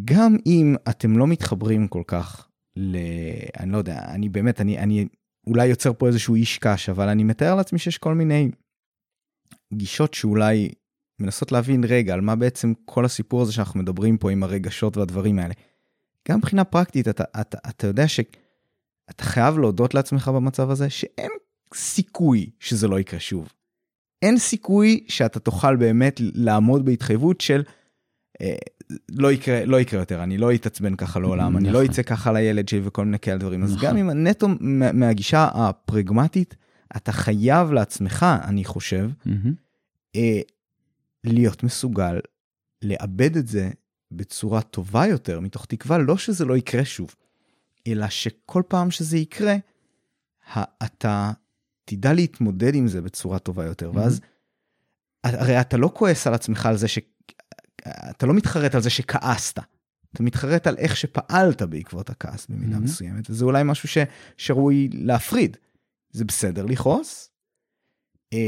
גם 0.05 0.37
אם 0.47 0.77
אתם 0.89 1.19
לא 1.19 1.27
מתחברים 1.27 1.89
כל 1.89 2.03
כך 2.07 2.49
ל... 2.77 2.97
אני 3.61 3.73
לא 3.73 3.79
יודע, 3.79 3.99
אני 4.09 4.29
באמת, 4.29 4.61
אני, 4.61 4.79
אני 4.79 5.07
אולי 5.47 5.67
יוצר 5.67 5.93
פה 5.93 6.07
איזשהו 6.07 6.35
איש 6.35 6.59
קש, 6.59 6.89
אבל 6.89 7.09
אני 7.09 7.25
מתאר 7.25 7.55
לעצמי 7.55 7.79
שיש 7.79 7.99
כל 7.99 8.15
מיני 8.15 8.51
גישות 9.75 10.15
שאולי 10.15 10.69
מנסות 11.21 11.53
להבין 11.53 11.85
רגע 11.85 12.15
על 12.15 12.21
מה 12.21 12.37
בעצם 12.37 12.73
כל 12.85 13.05
הסיפור 13.05 13.43
הזה 13.43 13.53
שאנחנו 13.53 13.81
מדברים 13.81 14.19
פה 14.19 14.31
עם 14.31 14.43
הרגשות 14.43 14.97
והדברים 14.97 15.39
האלה. 15.39 15.55
גם 16.29 16.39
מבחינה 16.39 16.65
פרקטית, 16.65 17.09
אתה, 17.09 17.25
אתה, 17.41 17.59
אתה 17.69 17.87
יודע 17.87 18.09
שאתה 18.09 19.25
חייב 19.25 19.59
להודות 19.59 19.95
לעצמך 19.95 20.29
במצב 20.29 20.71
הזה 20.71 20.91
שאין 20.91 21.31
סיכוי 21.75 22.51
שזה 22.61 22.89
לא 22.89 23.01
יקרה 23.01 23.21
שוב. 23.21 23.53
אין 24.23 24.39
סיכוי 24.39 25.05
שאתה 25.09 25.41
תוכל 25.41 25.77
באמת 25.77 26.21
לעמוד 26.21 26.85
בהתחייבות 26.85 27.41
של 27.41 27.63
לא 29.09 29.33
יקרה, 29.33 29.65
לא 29.65 29.81
יקרה 29.81 30.01
יותר, 30.01 30.23
אני 30.23 30.39
לא 30.39 30.55
אתעצבן 30.55 30.97
ככה 30.97 31.21
לעולם, 31.21 31.57
אני 31.57 31.71
לא 31.71 31.81
נכון. 31.83 31.85
אצא 31.93 32.03
ככה 32.03 32.33
לילד 32.33 32.69
שלי 32.69 32.81
וכל 32.85 33.05
מיני 33.05 33.19
כאלה 33.19 33.39
דברים. 33.39 33.63
אז 33.63 33.75
נכון. 33.75 33.89
גם 33.89 33.97
אם 33.97 34.11
הנטו 34.11 34.49
מה- 34.61 34.93
מהגישה 34.93 35.49
הפרגמטית, 35.55 36.57
אתה 36.97 37.13
חייב 37.13 37.73
לעצמך, 37.73 38.27
אני 38.45 38.65
חושב. 38.65 39.11
אה, 40.17 40.41
להיות 41.25 41.63
מסוגל 41.63 42.21
לאבד 42.83 43.37
את 43.37 43.47
זה 43.49 43.71
בצורה 44.11 44.63
טובה 44.63 45.07
יותר, 45.07 45.41
מתוך 45.41 45.67
תקווה 45.67 45.99
לא 45.99 46.17
שזה 46.17 46.45
לא 46.45 46.57
יקרה 46.57 46.85
שוב, 46.85 47.15
אלא 47.87 48.09
שכל 48.09 48.63
פעם 48.69 48.91
שזה 48.91 49.19
יקרה, 49.19 49.57
אתה 50.85 51.33
תדע 51.85 52.13
להתמודד 52.13 52.75
עם 52.75 52.89
זה 52.89 53.03
בצורה 53.03 53.39
טובה 53.39 53.65
יותר. 53.65 53.91
ואז 53.95 54.21
הרי 55.25 55.61
אתה 55.61 55.77
לא 55.77 55.91
כועס 55.95 56.27
על 56.27 56.35
עצמך 56.35 56.67
על 56.67 56.77
זה 56.77 56.89
ש... 56.89 56.99
אתה 58.11 58.27
לא 58.27 58.35
מתחרט 58.35 58.75
על 58.75 58.81
זה 58.83 58.91
שכעסת, 58.91 59.59
אתה 60.13 60.23
מתחרט 60.23 60.67
על 60.67 60.75
איך 60.79 60.97
שפעלת 60.97 61.63
בעקבות 61.63 62.11
הכעס 62.11 62.47
במידה 62.51 62.77
Mhm. 62.77 62.81
מסוימת, 62.81 63.31
וזה 63.31 63.45
אולי 63.45 63.63
משהו 63.65 63.89
ש... 63.89 63.99
שראוי 64.37 64.89
להפריד. 64.93 65.57
זה 66.13 66.25
בסדר 66.25 66.67
לכעוס, 66.67 67.31
אה, 68.33 68.39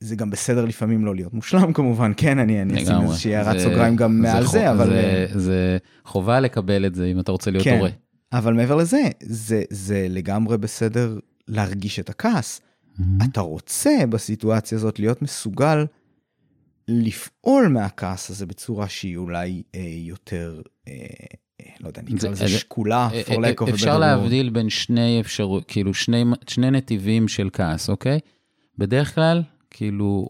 זה 0.00 0.16
גם 0.16 0.30
בסדר 0.30 0.64
לפעמים 0.64 1.04
לא 1.04 1.14
להיות 1.14 1.34
מושלם 1.34 1.72
כמובן, 1.72 2.12
כן, 2.16 2.38
אני 2.38 2.62
אני 2.62 2.74
אשים 2.74 2.86
לגמרי. 2.86 3.06
איזושהי 3.06 3.36
הערת 3.36 3.58
זה- 3.58 3.64
סוגריים 3.64 3.96
גם 3.96 4.20
מעל 4.22 4.44
חו- 4.44 4.52
זה, 4.52 4.70
אבל... 4.72 4.92
אה, 4.92 5.26
זה, 5.32 5.40
זה 5.40 5.78
חובה 6.04 6.40
לקבל 6.40 6.86
את 6.86 6.94
זה 6.94 7.06
אם 7.06 7.20
אתה 7.20 7.32
רוצה 7.32 7.50
להיות 7.50 7.64
כן. 7.64 7.76
הורה. 7.76 7.90
אבל 8.32 8.52
מעבר 8.54 8.76
לזה, 8.76 9.02
זה, 9.22 9.62
זה 9.70 10.06
לגמרי 10.10 10.58
בסדר 10.58 11.18
להרגיש 11.48 12.00
את 12.00 12.10
הכעס. 12.10 12.60
מהמם. 12.98 13.18
אתה 13.30 13.40
רוצה 13.40 13.90
בסיטואציה 14.10 14.78
הזאת 14.78 14.98
להיות 14.98 15.22
מסוגל 15.22 15.86
לפעול 16.88 17.68
מהכעס 17.68 18.30
הזה 18.30 18.46
בצורה 18.46 18.88
שהיא 18.88 19.16
אולי 19.16 19.62
אה, 19.74 19.80
יותר, 19.98 20.60
אה, 20.88 20.92
אה, 21.60 21.66
לא 21.80 21.86
יודע, 21.88 22.02
נקרא 22.02 22.18
זה- 22.18 22.28
לזה 22.28 22.46
זה- 22.46 22.58
שקולה, 22.58 23.08
אה, 23.12 23.22
for 23.26 23.30
lack 23.30 23.62
of 23.62 23.66
a 23.66 23.70
better 23.70 23.74
אפשר. 23.74 23.98
להבדיל 23.98 24.50
בין 24.50 24.70
שני 24.70 25.20
אפשרות, 25.20 25.64
כאילו 25.68 25.94
שני, 25.94 26.24
שני 26.48 26.70
נתיבים 26.70 27.28
של 27.28 27.48
כעס, 27.52 27.90
אוקיי? 27.90 28.18
בדרך 28.78 29.14
כלל, 29.14 29.42
כאילו 29.70 30.28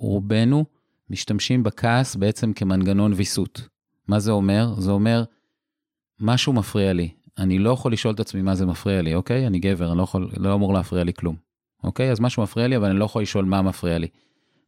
רובנו 0.00 0.64
משתמשים 1.10 1.62
בכעס 1.62 2.16
בעצם 2.16 2.52
כמנגנון 2.52 3.12
ויסות. 3.16 3.68
מה 4.08 4.18
זה 4.20 4.30
אומר? 4.32 4.74
זה 4.78 4.90
אומר, 4.90 5.24
משהו 6.20 6.52
מפריע 6.52 6.92
לי. 6.92 7.08
אני 7.38 7.58
לא 7.58 7.70
יכול 7.70 7.92
לשאול 7.92 8.14
את 8.14 8.20
עצמי 8.20 8.42
מה 8.42 8.54
זה 8.54 8.66
מפריע 8.66 9.02
לי, 9.02 9.14
אוקיי? 9.14 9.46
אני 9.46 9.58
גבר, 9.58 9.88
אני 9.90 9.98
לא, 9.98 10.02
יכול, 10.02 10.30
לא 10.36 10.54
אמור 10.54 10.74
להפריע 10.74 11.04
לי 11.04 11.12
כלום. 11.14 11.36
אוקיי? 11.84 12.10
אז 12.10 12.20
משהו 12.20 12.42
מפריע 12.42 12.68
לי, 12.68 12.76
אבל 12.76 12.90
אני 12.90 12.98
לא 12.98 13.04
יכול 13.04 13.22
לשאול 13.22 13.44
מה 13.44 13.62
מפריע 13.62 13.98
לי. 13.98 14.06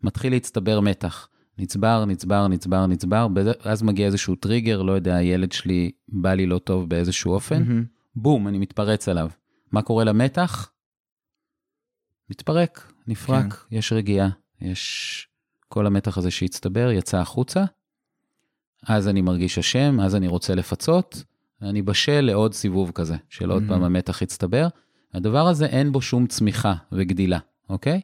מתחיל 0.05 0.33
להצטבר 0.33 0.81
מתח. 0.81 1.29
נצבר, 1.59 2.05
נצבר, 2.05 2.49
נצבר, 2.49 2.87
נצבר, 2.87 3.29
בזה- 3.29 3.53
אז 3.63 3.83
מגיע 3.83 4.07
איזשהו 4.07 4.35
טריגר, 4.37 4.83
לא 4.83 4.93
יודע, 4.93 5.15
הילד 5.17 5.53
שלי 5.53 5.91
בא 6.09 6.35
לי 6.35 6.47
לא 6.47 6.59
טוב 6.59 6.89
באיזשהו 6.89 7.33
אופן, 7.33 7.63
מהמם. 7.63 7.85
בום, 8.17 8.49
אני 8.49 8.59
מתפרץ 8.59 9.09
עליו. 9.09 9.29
מה 9.73 9.83
קורה 9.83 10.05
למתח? 10.05 10.71
מתפרק, 12.31 12.93
נפרק, 13.07 13.53
כן. 13.53 13.77
יש 13.77 13.93
רגיעה, 13.93 14.29
יש 14.61 15.29
כל 15.69 15.87
המתח 15.87 16.19
הזה 16.19 16.31
שהצטבר, 16.31 16.91
יצא 16.91 17.19
החוצה, 17.19 17.65
אז 18.87 19.09
אני 19.09 19.21
מרגיש 19.23 19.59
אשם, 19.59 20.01
אז 20.01 20.15
אני 20.17 20.29
רוצה 20.29 20.55
לפצות, 20.55 21.23
ואני 21.61 21.83
בשל 21.83 22.21
לעוד 22.21 22.55
סיבוב 22.55 22.91
כזה, 22.95 23.17
של 23.29 23.51
עוד 23.51 23.63
Mhm. 23.63 23.69
פעם 23.69 23.85
המתח 23.85 24.23
יצטבר. 24.23 24.69
הדבר 25.15 25.47
הזה 25.47 25.67
אין 25.67 25.93
בו 25.93 26.03
שום 26.03 26.27
צמיחה 26.27 26.75
וגדילה, 26.93 27.39
אוקיי? 27.69 28.01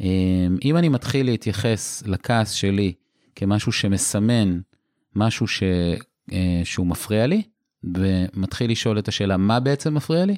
אמ, 0.00 0.56
אם 0.64 0.76
אני 0.76 0.88
מתחיל 0.88 1.26
להתייחס 1.26 2.02
לכעס 2.06 2.50
שלי 2.50 2.92
כמשהו 3.34 3.72
שמסמן 3.72 4.60
משהו 5.16 5.46
ש... 5.46 5.62
אה, 6.32 6.60
שהוא 6.64 6.86
מפריע 6.86 7.26
לי, 7.26 7.42
ומתחיל 7.84 8.70
לשאול 8.70 8.98
את 8.98 9.08
השאלה, 9.08 9.36
מה 9.36 9.60
בעצם 9.60 9.94
מפריע 9.94 10.24
לי? 10.24 10.36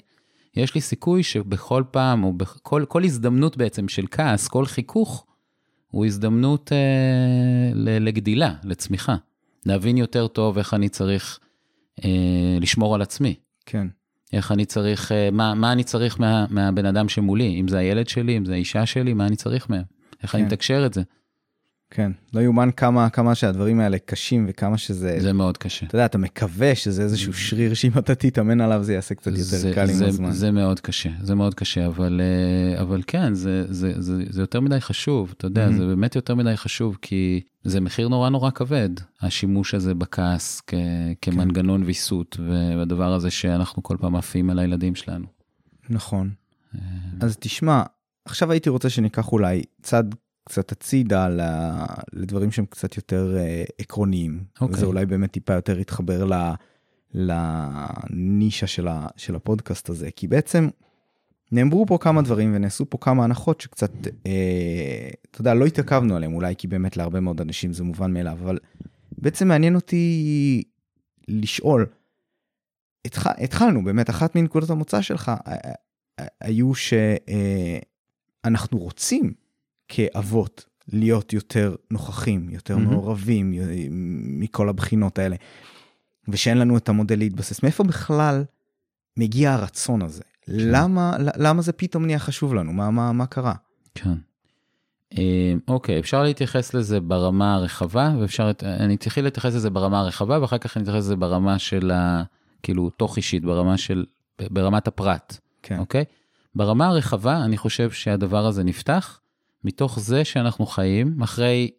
יש 0.57 0.75
לי 0.75 0.81
סיכוי 0.81 1.23
שבכל 1.23 1.83
פעם, 1.91 2.25
או 2.25 2.33
בכל 2.33 2.85
כל 2.89 3.05
הזדמנות 3.05 3.57
בעצם 3.57 3.89
של 3.89 4.05
כעס, 4.11 4.49
כל 4.49 4.67
חיכוך, 4.67 5.27
הוא 5.91 6.07
הזדמנות 6.07 6.73
אה, 6.73 7.73
לגדילה, 8.01 8.55
לצמיחה. 8.65 9.17
להבין 9.67 9.97
יותר 9.97 10.27
טוב 10.27 10.59
איך 10.59 10.75
אני 10.75 10.89
צריך 10.89 11.39
אה, 12.05 12.59
לשמור 12.61 12.95
על 12.95 13.03
עצמי. 13.03 13.35
כן. 13.67 13.87
איך 14.33 14.53
אני 14.53 14.65
צריך, 14.65 15.13
אה, 15.13 15.29
מה, 15.33 15.55
מה 15.55 15.73
אני 15.73 15.85
צריך 15.85 16.21
מה, 16.21 16.47
מהבן 16.51 16.87
אדם 16.87 17.09
שמולי, 17.09 17.61
אם 17.61 17.69
זה 17.69 17.79
הילד 17.79 18.09
שלי, 18.09 18.37
אם 18.37 18.45
זה 18.45 18.53
האישה 18.53 18.87
שלי, 18.87 19.13
מה 19.13 19.27
אני 19.27 19.37
צריך 19.37 19.71
מהם, 19.71 19.83
איך 20.23 20.35
אני 20.35 20.43
כן. 20.43 20.47
מתקשר 20.47 20.87
את 20.87 20.95
זה. 20.95 21.03
כן, 21.91 22.13
לא 22.35 22.41
יאומן 22.41 22.69
כמה, 22.77 23.11
כמה 23.11 23.35
שהדברים 23.35 23.81
האלה 23.81 23.99
קשים 23.99 24.47
וכמה 24.49 24.79
שזה, 24.79 25.17
זה 25.21 25.33
מאוד 25.33 25.59
קשה. 25.59 25.87
אתה 25.87 25.95
יודע, 25.97 26.07
אתה 26.07 26.19
מקווה 26.19 26.75
שזה 26.75 27.03
איזשהו 27.03 27.33
שריר 27.35 27.75
שאם 27.75 27.91
אתה 27.99 28.15
תתאמן 28.15 28.61
עליו 28.61 28.83
זה 28.83 28.95
יעשה 28.95 29.15
קצת 29.15 29.27
יותר 29.31 29.43
זה, 29.43 29.73
קל 29.75 29.87
זה, 29.87 30.05
עם 30.05 30.09
הזמן. 30.09 30.31
זה 30.33 30.51
מאוד 30.51 30.81
קשה, 30.81 31.11
זה 31.23 31.35
מאוד 31.35 31.55
קשה, 31.55 31.87
אבל, 31.87 32.21
אה, 32.21 32.81
אבל 32.83 33.03
כן, 33.07 33.35
זה, 33.35 33.65
זה, 33.69 33.93
זה, 33.97 34.23
זה 34.31 34.43
יותר 34.43 34.61
מדי 34.61 34.81
חשוב, 34.81 35.35
אתה 35.37 35.47
יודע, 35.47 35.69
Mhm. 35.69 35.73
זה 35.73 35.87
באמת 35.87 36.17
יותר 36.17 36.35
מדי 36.35 36.57
חשוב, 36.57 36.99
כי 37.03 37.41
זה 37.65 37.81
מחיר 37.81 38.09
נורא 38.09 38.29
נורא 38.29 38.51
כבד, 38.51 38.91
השימוש 39.21 39.75
הזה 39.75 39.95
בכעס 39.95 40.63
כ, 40.67 40.75
כמנגנון 41.23 41.83
ויסות, 41.83 42.37
והדבר 42.49 43.13
הזה 43.13 43.31
שאנחנו 43.31 43.83
כל 43.83 43.97
פעם 44.01 44.17
עפים 44.17 44.51
על 44.51 44.59
הילדים 44.59 44.95
שלנו. 44.95 45.27
נכון. 45.91 46.31
אז 47.21 47.37
תשמע, 47.41 47.83
עכשיו 48.25 48.51
הייתי 48.53 48.71
רוצה 48.71 48.91
שניקח 48.91 49.33
אולי 49.33 49.63
צד 49.83 50.05
קצת 50.51 50.73
הצידה 50.73 51.29
לדברים 52.13 52.51
שהם 52.51 52.67
קצת 52.67 52.97
יותר 52.97 53.37
אה, 53.39 53.65
עקרוניים. 53.79 54.45
אוקיי. 54.61 54.77
וזה 54.77 54.87
אולי 54.87 55.07
באמת 55.07 55.33
טיפה 55.33 55.53
יותר 55.53 55.79
יתחבר 55.79 56.25
ל- 56.25 56.55
לנישה 57.15 58.67
של, 58.67 58.89
ה- 58.89 59.07
של 59.17 59.37
הפודקאסט 59.37 59.89
הזה, 59.89 60.11
כי 60.17 60.29
בעצם 60.29 60.69
נאמרו 61.53 61.87
פה 61.87 61.99
כמה 62.01 62.23
דברים 62.23 62.55
ונעשו 62.55 62.91
פה 62.91 62.99
כמה 63.01 63.25
הנחות 63.25 63.61
שקצת, 63.61 63.91
אה, 64.27 65.09
אתה 65.31 65.41
יודע, 65.41 65.55
לא 65.55 65.67
התעכבנו 65.67 66.17
עליהם 66.17 66.35
אולי 66.35 66.57
כי 66.57 66.67
באמת 66.67 66.97
להרבה 66.97 67.21
מאוד 67.21 67.41
אנשים 67.41 67.73
זה 67.73 67.85
מובן 67.85 68.13
מאליו, 68.13 68.39
אבל 68.43 68.59
בעצם 69.19 69.49
מעניין 69.49 69.75
אותי 69.75 70.63
לשאול, 71.29 71.87
התח... 73.05 73.27
התחלנו 73.27 73.85
באמת, 73.85 74.11
אחת 74.11 74.37
מנקודות 74.37 74.71
המוצא 74.71 75.01
שלך 75.01 75.33
היו 76.41 76.73
שאנחנו 76.75 78.79
רוצים 78.79 79.33
כאבות 79.91 80.65
להיות 80.93 81.33
יותר 81.33 81.75
נוכחים, 81.91 82.51
יותר 82.51 82.77
מהמם. 82.77 82.91
מעורבים 82.91 83.55
מכל 84.41 84.69
הבחינות 84.69 85.19
האלה, 85.19 85.37
ושאין 86.29 86.59
לנו 86.59 86.77
את 86.77 86.89
המודל 86.89 87.19
להתבסס. 87.19 87.63
מאיפה 87.63 87.85
בכלל 87.85 88.45
מגיע 89.17 89.53
הרצון 89.53 90.03
הזה? 90.03 90.23
למה, 90.49 91.17
למה 91.19 91.63
זה 91.63 91.73
פתאום 91.73 92.07
נהיה 92.07 92.19
חשוב 92.19 92.55
לנו? 92.55 92.73
מה, 92.73 92.91
מה, 92.91 93.13
מה 93.13 93.27
קרה? 93.27 93.55
כן. 93.95 94.15
אה, 95.19 95.55
אוקיי, 95.69 95.99
אפשר 95.99 96.23
להתייחס 96.23 96.75
לזה 96.75 97.01
ברמה 97.01 97.55
הרחבה, 97.55 98.15
ואפשר, 98.21 98.51
אני 98.63 98.95
אתחיל 98.95 99.25
להתייחס 99.25 99.55
לזה 99.55 99.71
ברמה 99.71 100.01
הרחבה, 100.01 100.41
ואחר 100.41 100.59
כך 100.59 100.77
אני 100.77 100.83
אתייחס 100.83 100.99
לזה 100.99 101.17
ברמה 101.17 101.59
של 101.59 101.91
ה... 101.91 102.23
כאילו, 102.63 102.91
תוך 102.91 103.17
אישית, 103.17 103.45
ברמה 103.45 103.79
של... 103.79 104.05
ברמת 104.51 104.89
הפרט, 104.89 105.37
כן. 105.63 105.79
אוקיי? 105.79 106.05
ברמה 106.55 106.87
הרחבה, 106.87 107.45
אני 107.45 107.57
חושב 107.57 107.91
שהדבר 107.91 108.47
הזה 108.47 108.65
נפתח 108.65 109.20
מתוך 109.65 110.01
זה 110.01 110.25
שאנחנו 110.25 110.67
חיים 110.67 111.23
אחרי 111.23 111.71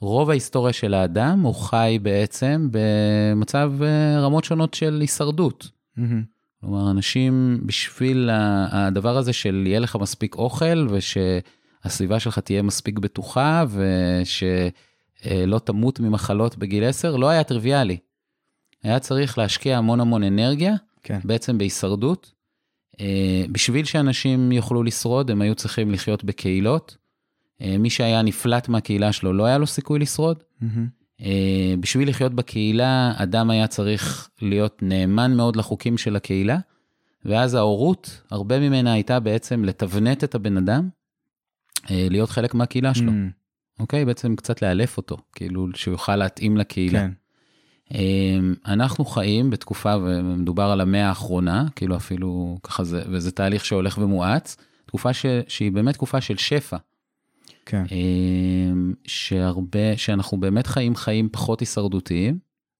רוב 0.00 0.30
ההיסטוריה 0.30 0.72
של 0.72 0.94
האדם, 0.94 1.40
הוא 1.40 1.54
חי 1.54 1.98
בעצם 2.02 2.68
במצב 2.70 3.72
אה, 3.82 4.20
רמות 4.20 4.44
שונות 4.44 4.74
של 4.74 4.98
הישרדות. 5.00 5.70
מהמם. 5.96 6.22
כלומר, 6.60 6.90
אנשים, 6.90 7.60
בשביל 7.66 8.30
הדבר 8.72 9.16
הזה 9.16 9.32
של 9.32 9.62
יהיה 9.66 9.80
לך 9.80 9.96
מספיק 9.96 10.34
אוכל, 10.34 10.86
ושהסביבה 10.90 12.20
שלך 12.20 12.38
תהיה 12.38 12.62
מספיק 12.62 12.98
בטוחה, 12.98 13.64
ושלא 13.68 15.58
תמות 15.58 16.00
ממחלות 16.00 16.58
בגיל 16.58 16.84
10, 16.84 17.16
לא 17.16 17.28
היה 17.28 17.44
טריוויאלי. 17.44 17.96
היה 18.82 18.98
צריך 18.98 19.38
להשקיע 19.38 19.78
המון 19.78 20.00
המון 20.00 20.22
אנרגיה, 20.22 20.74
כן. 21.02 21.18
בעצם 21.24 21.58
בהישרדות. 21.58 22.32
אה, 23.00 23.44
בשביל 23.52 23.84
שאנשים 23.84 24.52
יוכלו 24.52 24.82
לשרוד, 24.82 25.30
הם 25.30 25.42
היו 25.42 25.54
צריכים 25.54 25.90
לחיות 25.90 26.24
בקהילות. 26.24 26.96
אה, 27.62 27.78
מי 27.78 27.90
שהיה 27.90 28.22
נפלט 28.22 28.68
מהקהילה 28.68 29.12
שלו, 29.12 29.32
לא 29.32 29.44
היה 29.44 29.58
לו 29.58 29.66
סיכוי 29.66 29.98
לשרוד. 29.98 30.42
אה, 31.20 31.74
בשביל 31.80 32.08
לחיות 32.08 32.34
בקהילה, 32.34 33.12
אדם 33.16 33.50
היה 33.50 33.66
צריך 33.66 34.28
להיות 34.42 34.78
נאמן 34.82 35.36
מאוד 35.36 35.56
לחוקים 35.56 35.98
של 35.98 36.16
הקהילה, 36.16 36.58
ואז 37.24 37.54
ההורות, 37.54 38.22
הרבה 38.30 38.58
ממנה 38.60 38.92
הייתה 38.92 39.20
בעצם 39.20 39.64
לתבנת 39.64 40.24
את 40.24 40.34
הבן 40.34 40.56
אדם, 40.56 40.88
אה, 41.90 42.06
להיות 42.10 42.30
חלק 42.30 42.54
מהקהילה 42.54 42.94
שלו, 42.94 43.12
מהמם. 43.12 43.30
אוקיי? 43.80 44.04
בעצם 44.04 44.36
קצת 44.36 44.62
לאלף 44.62 44.96
אותו, 44.96 45.16
כאילו 45.34 45.68
שהוא 45.74 45.92
יוכל 45.92 46.16
להתאים 46.16 46.56
לקהילה. 46.56 47.00
כן. 47.00 47.12
אנחנו 48.66 49.04
חיים 49.04 49.50
בתקופה, 49.50 49.96
ומדובר 49.96 50.62
על 50.62 50.80
המאה 50.80 51.08
האחרונה, 51.08 51.66
כאילו 51.76 51.96
אפילו 51.96 52.58
ככה 52.62 52.84
זה, 52.84 53.02
וזה 53.06 53.30
תהליך 53.30 53.64
שהולך 53.64 53.98
ומואץ, 53.98 54.56
תקופה 54.86 55.12
ש, 55.12 55.26
שהיא 55.48 55.72
באמת 55.72 55.94
תקופה 55.94 56.20
של 56.20 56.36
שפע. 56.36 56.76
כן. 57.66 57.84
אמ, 57.92 58.92
שהרבה, 59.06 59.96
שאנחנו 59.96 60.40
באמת 60.40 60.66
חיים 60.66 60.96
חיים 60.96 61.28
פחות 61.32 61.60
הישרדותיים, 61.60 62.38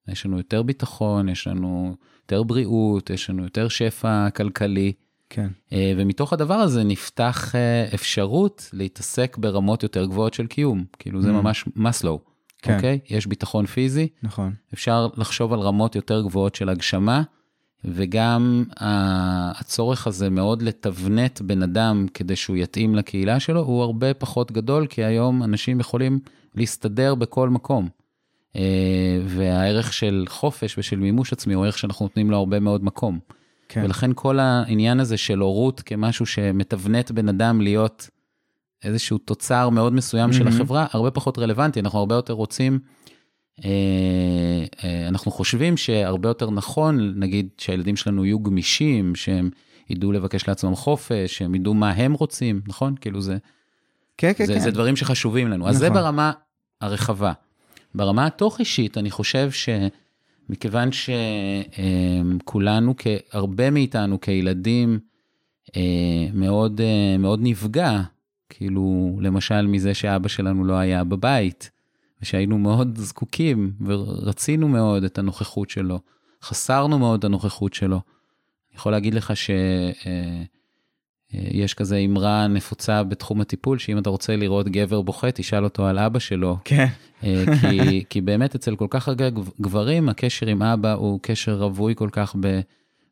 יש 0.08 0.26
לנו 0.26 0.36
יותר 0.36 0.62
ביטחון, 0.62 1.28
יש 1.28 1.46
לנו 1.46 1.96
יותר 2.22 2.42
בריאות, 2.42 3.10
יש 3.10 3.30
לנו 3.30 3.42
יותר 3.42 3.68
שפע 3.68 4.30
כלכלי, 4.30 4.92
כן. 5.30 5.48
אה, 5.72 5.92
ומתוך 5.96 6.32
הדבר 6.32 6.54
הזה 6.54 6.84
נפתח 6.84 7.54
אה, 7.54 7.88
אפשרות 7.94 8.70
להתעסק 8.72 9.36
ברמות 9.38 9.82
יותר 9.82 10.06
גבוהות 10.06 10.34
של 10.34 10.46
קיום, 10.46 10.84
כאילו 10.98 11.22
זה 11.22 11.28
Mm. 11.28 11.32
ממש 11.32 11.64
מסלו, 11.76 12.20
כן. 12.62 12.76
אוקיי? 12.76 12.98
יש 13.10 13.26
ביטחון 13.26 13.66
פיזי, 13.66 14.08
נכון. 14.22 14.54
אפשר 14.74 15.08
לחשוב 15.16 15.52
על 15.52 15.60
רמות 15.60 15.96
יותר 15.96 16.22
גבוהות 16.22 16.54
של 16.54 16.68
הגשמה, 16.68 17.22
וגם 17.84 18.64
הצורך 18.76 20.06
הזה 20.06 20.30
מאוד 20.30 20.62
לתבנת 20.62 21.42
בן 21.42 21.62
אדם 21.62 22.06
כדי 22.14 22.36
שהוא 22.36 22.56
יתאים 22.56 22.94
לקהילה 22.94 23.40
שלו, 23.40 23.60
הוא 23.60 23.82
הרבה 23.82 24.14
פחות 24.14 24.52
גדול, 24.52 24.86
כי 24.86 25.04
היום 25.04 25.42
אנשים 25.42 25.80
יכולים 25.80 26.18
להסתדר 26.54 27.14
בכל 27.14 27.48
מקום. 27.48 27.88
אה, 28.56 29.20
והערך 29.26 29.92
של 29.92 30.24
חופש 30.28 30.78
ושל 30.78 30.96
מימוש 30.96 31.32
עצמי 31.32 31.54
הוא 31.54 31.64
ערך 31.64 31.78
שאנחנו 31.78 32.04
נותנים 32.04 32.30
לו 32.30 32.36
הרבה 32.36 32.60
מאוד 32.60 32.84
מקום. 32.84 33.18
כן. 33.68 33.82
ולכן 33.84 34.10
כל 34.14 34.38
העניין 34.38 35.00
הזה 35.00 35.16
של 35.16 35.38
הורות 35.38 35.80
כמשהו 35.80 36.26
שמתבנת 36.26 37.10
בן 37.10 37.28
אדם 37.28 37.60
להיות 37.60 38.10
איזשהו 38.84 39.18
תוצר 39.18 39.68
מאוד 39.68 39.92
מסוים 39.92 40.32
של 40.32 40.44
מהמם. 40.44 40.56
החברה, 40.56 40.86
הרבה 40.92 41.10
פחות 41.10 41.38
רלוונטי, 41.38 41.80
אנחנו 41.80 41.98
הרבה 41.98 42.14
יותר 42.14 42.32
רוצים, 42.32 42.78
אנחנו 45.08 45.30
חושבים 45.30 45.76
שהרבה 45.76 46.28
יותר 46.28 46.50
נכון, 46.50 47.14
נגיד 47.16 47.48
שהילדים 47.58 47.96
שלנו 47.96 48.24
יהיו 48.24 48.40
גמישים, 48.40 49.14
שהם 49.14 49.50
ידעו 49.90 50.12
לבקש 50.12 50.48
לעצמם 50.48 50.74
חופש, 50.74 51.38
שהם 51.38 51.54
ידעו 51.54 51.74
מה 51.74 51.90
הם 51.90 52.12
רוצים, 52.12 52.60
נכון? 52.66 52.94
כאילו 53.00 53.20
זה, 53.20 53.36
כן, 54.18 54.32
כן, 54.36 54.46
זה, 54.46 54.54
כן. 54.54 54.60
זה 54.60 54.70
דברים 54.70 54.96
שחשובים 54.96 55.48
לנו. 55.48 55.68
אז 55.68 55.76
זה 55.76 55.90
נכון. 55.90 56.02
ברמה 56.02 56.32
הרחבה. 56.80 57.32
ברמה 57.94 58.26
התוך 58.26 58.60
אישית, 58.60 58.98
אני 58.98 59.10
חושב 59.10 59.50
שמכיוון 59.50 60.88
שכולנו, 62.42 62.94
הרבה 63.32 63.70
מאיתנו 63.70 64.20
כילדים, 64.20 64.98
אה, 65.76 65.82
מאוד, 66.34 66.80
אה, 66.80 67.18
מאוד 67.18 67.40
נפגע, 67.42 68.00
כאילו, 68.48 69.16
למשל 69.20 69.66
מזה 69.66 69.94
שאבא 69.94 70.28
שלנו 70.28 70.64
לא 70.64 70.74
היה 70.74 71.04
בבית, 71.04 71.70
ושהיינו 72.22 72.58
מאוד 72.58 72.98
זקוקים 72.98 73.72
ורצינו 73.86 74.68
מאוד 74.68 75.04
את 75.04 75.18
הנוכחות 75.18 75.70
שלו, 75.70 76.00
חסרנו 76.42 76.98
מאוד 76.98 77.18
את 77.18 77.24
הנוכחות 77.24 77.74
שלו. 77.74 77.96
אני 77.96 78.76
יכול 78.76 78.92
להגיד 78.92 79.14
לך 79.14 79.36
ש... 79.36 79.50
אה, 80.06 80.42
יש 81.34 81.74
כזה 81.74 81.96
אמרה 81.96 82.46
נפוצה 82.46 83.02
בתחום 83.02 83.40
הטיפול, 83.40 83.78
שאם 83.78 83.98
אתה 83.98 84.10
רוצה 84.10 84.36
לראות 84.36 84.68
גבר 84.68 85.02
בוכה, 85.02 85.32
תשאל 85.32 85.64
אותו 85.64 85.86
על 85.86 85.98
אבא 85.98 86.18
שלו. 86.18 86.58
כן. 86.64 86.86
אה, 87.24 87.44
כי, 87.60 88.04
כי 88.10 88.20
באמת 88.20 88.54
אצל 88.54 88.76
כל 88.76 88.86
כך 88.90 89.08
הרבה 89.08 89.24
גברים, 89.60 90.08
הקשר 90.08 90.46
עם 90.46 90.62
אבא 90.62 90.92
הוא 90.92 91.18
קשר 91.22 91.62
רווי 91.62 91.94
כל 91.94 92.08
כך 92.12 92.36
ב, 92.40 92.60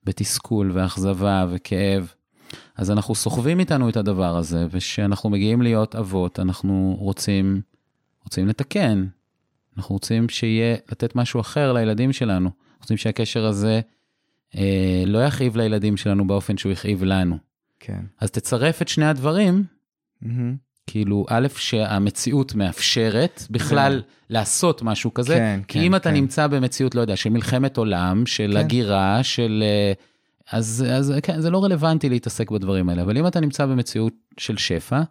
בתסכול 0.05 0.71
ואכזבה 0.75 1.47
וכאב. 1.51 2.13
אז 2.77 2.91
אנחנו 2.91 3.15
סוחבים 3.15 3.61
איתנו 3.61 3.89
את 3.89 3.97
הדבר 3.97 4.37
הזה, 4.37 4.67
וכשאנחנו 4.71 5.31
מגיעים 5.31 5.63
להיות 5.63 5.97
אבות, 5.97 6.41
אנחנו 6.41 6.97
רוצים, 6.99 7.61
רוצים 8.25 8.49
לתקן. 8.49 9.07
אנחנו 9.77 9.95
רוצים 9.95 10.29
שיהיה, 10.29 10.77
לתת 10.91 11.17
משהו 11.17 11.41
אחר 11.41 11.73
לילדים 11.73 12.13
שלנו. 12.13 12.51
רוצים 12.81 12.97
שהקשר 12.97 13.47
הזה 13.47 13.81
אה, 14.57 15.03
לא 15.07 15.25
יכאיב 15.25 15.57
לילדים 15.57 15.97
שלנו 15.97 16.27
באופן 16.27 16.57
שהוא 16.57 16.73
יכאיב 16.73 17.05
לנו. 17.05 17.37
כן. 17.81 18.01
אז 18.21 18.31
תצרף 18.31 18.83
את 18.83 18.89
שני 18.89 19.07
הדברים, 19.07 19.65
מהמם. 20.23 20.57
כאילו, 20.87 21.27
א', 21.29 21.49
שהמציאות 21.57 22.55
מאפשרת 22.55 23.43
בכלל 23.51 24.03
לעשות 24.31 24.83
משהו 24.83 25.15
כזה, 25.15 25.35
כן, 25.35 25.61
כי 25.69 25.79
כן, 25.79 25.85
אם 25.85 25.95
אתה 25.95 26.09
כן. 26.09 26.15
נמצא 26.15 26.47
במציאות, 26.47 26.95
לא 26.95 27.01
יודע, 27.01 27.17
של 27.17 27.31
מלחמת 27.31 27.77
עולם, 27.77 28.27
של 28.27 28.51
כן. 28.53 28.57
הגירה, 28.57 29.23
של... 29.23 29.65
אה, 29.67 29.93
אז, 30.53 30.85
אז 30.91 31.15
כן, 31.23 31.41
זה 31.41 31.51
לא 31.51 31.65
רלוונטי 31.65 32.09
להתעסק 32.09 32.51
בדברים 32.51 32.89
האלה, 32.89 33.03
אבל 33.03 33.19
אם 33.19 33.27
אתה 33.27 33.41
נמצא 33.41 33.67
במציאות 33.67 34.13
של 34.39 34.57
שפע, 34.57 35.03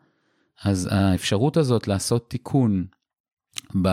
אז 0.64 0.90
האפשרות 0.92 1.58
הזאת 1.58 1.88
לעשות 1.88 2.30
תיקון 2.30 2.86
ב, 3.82 3.90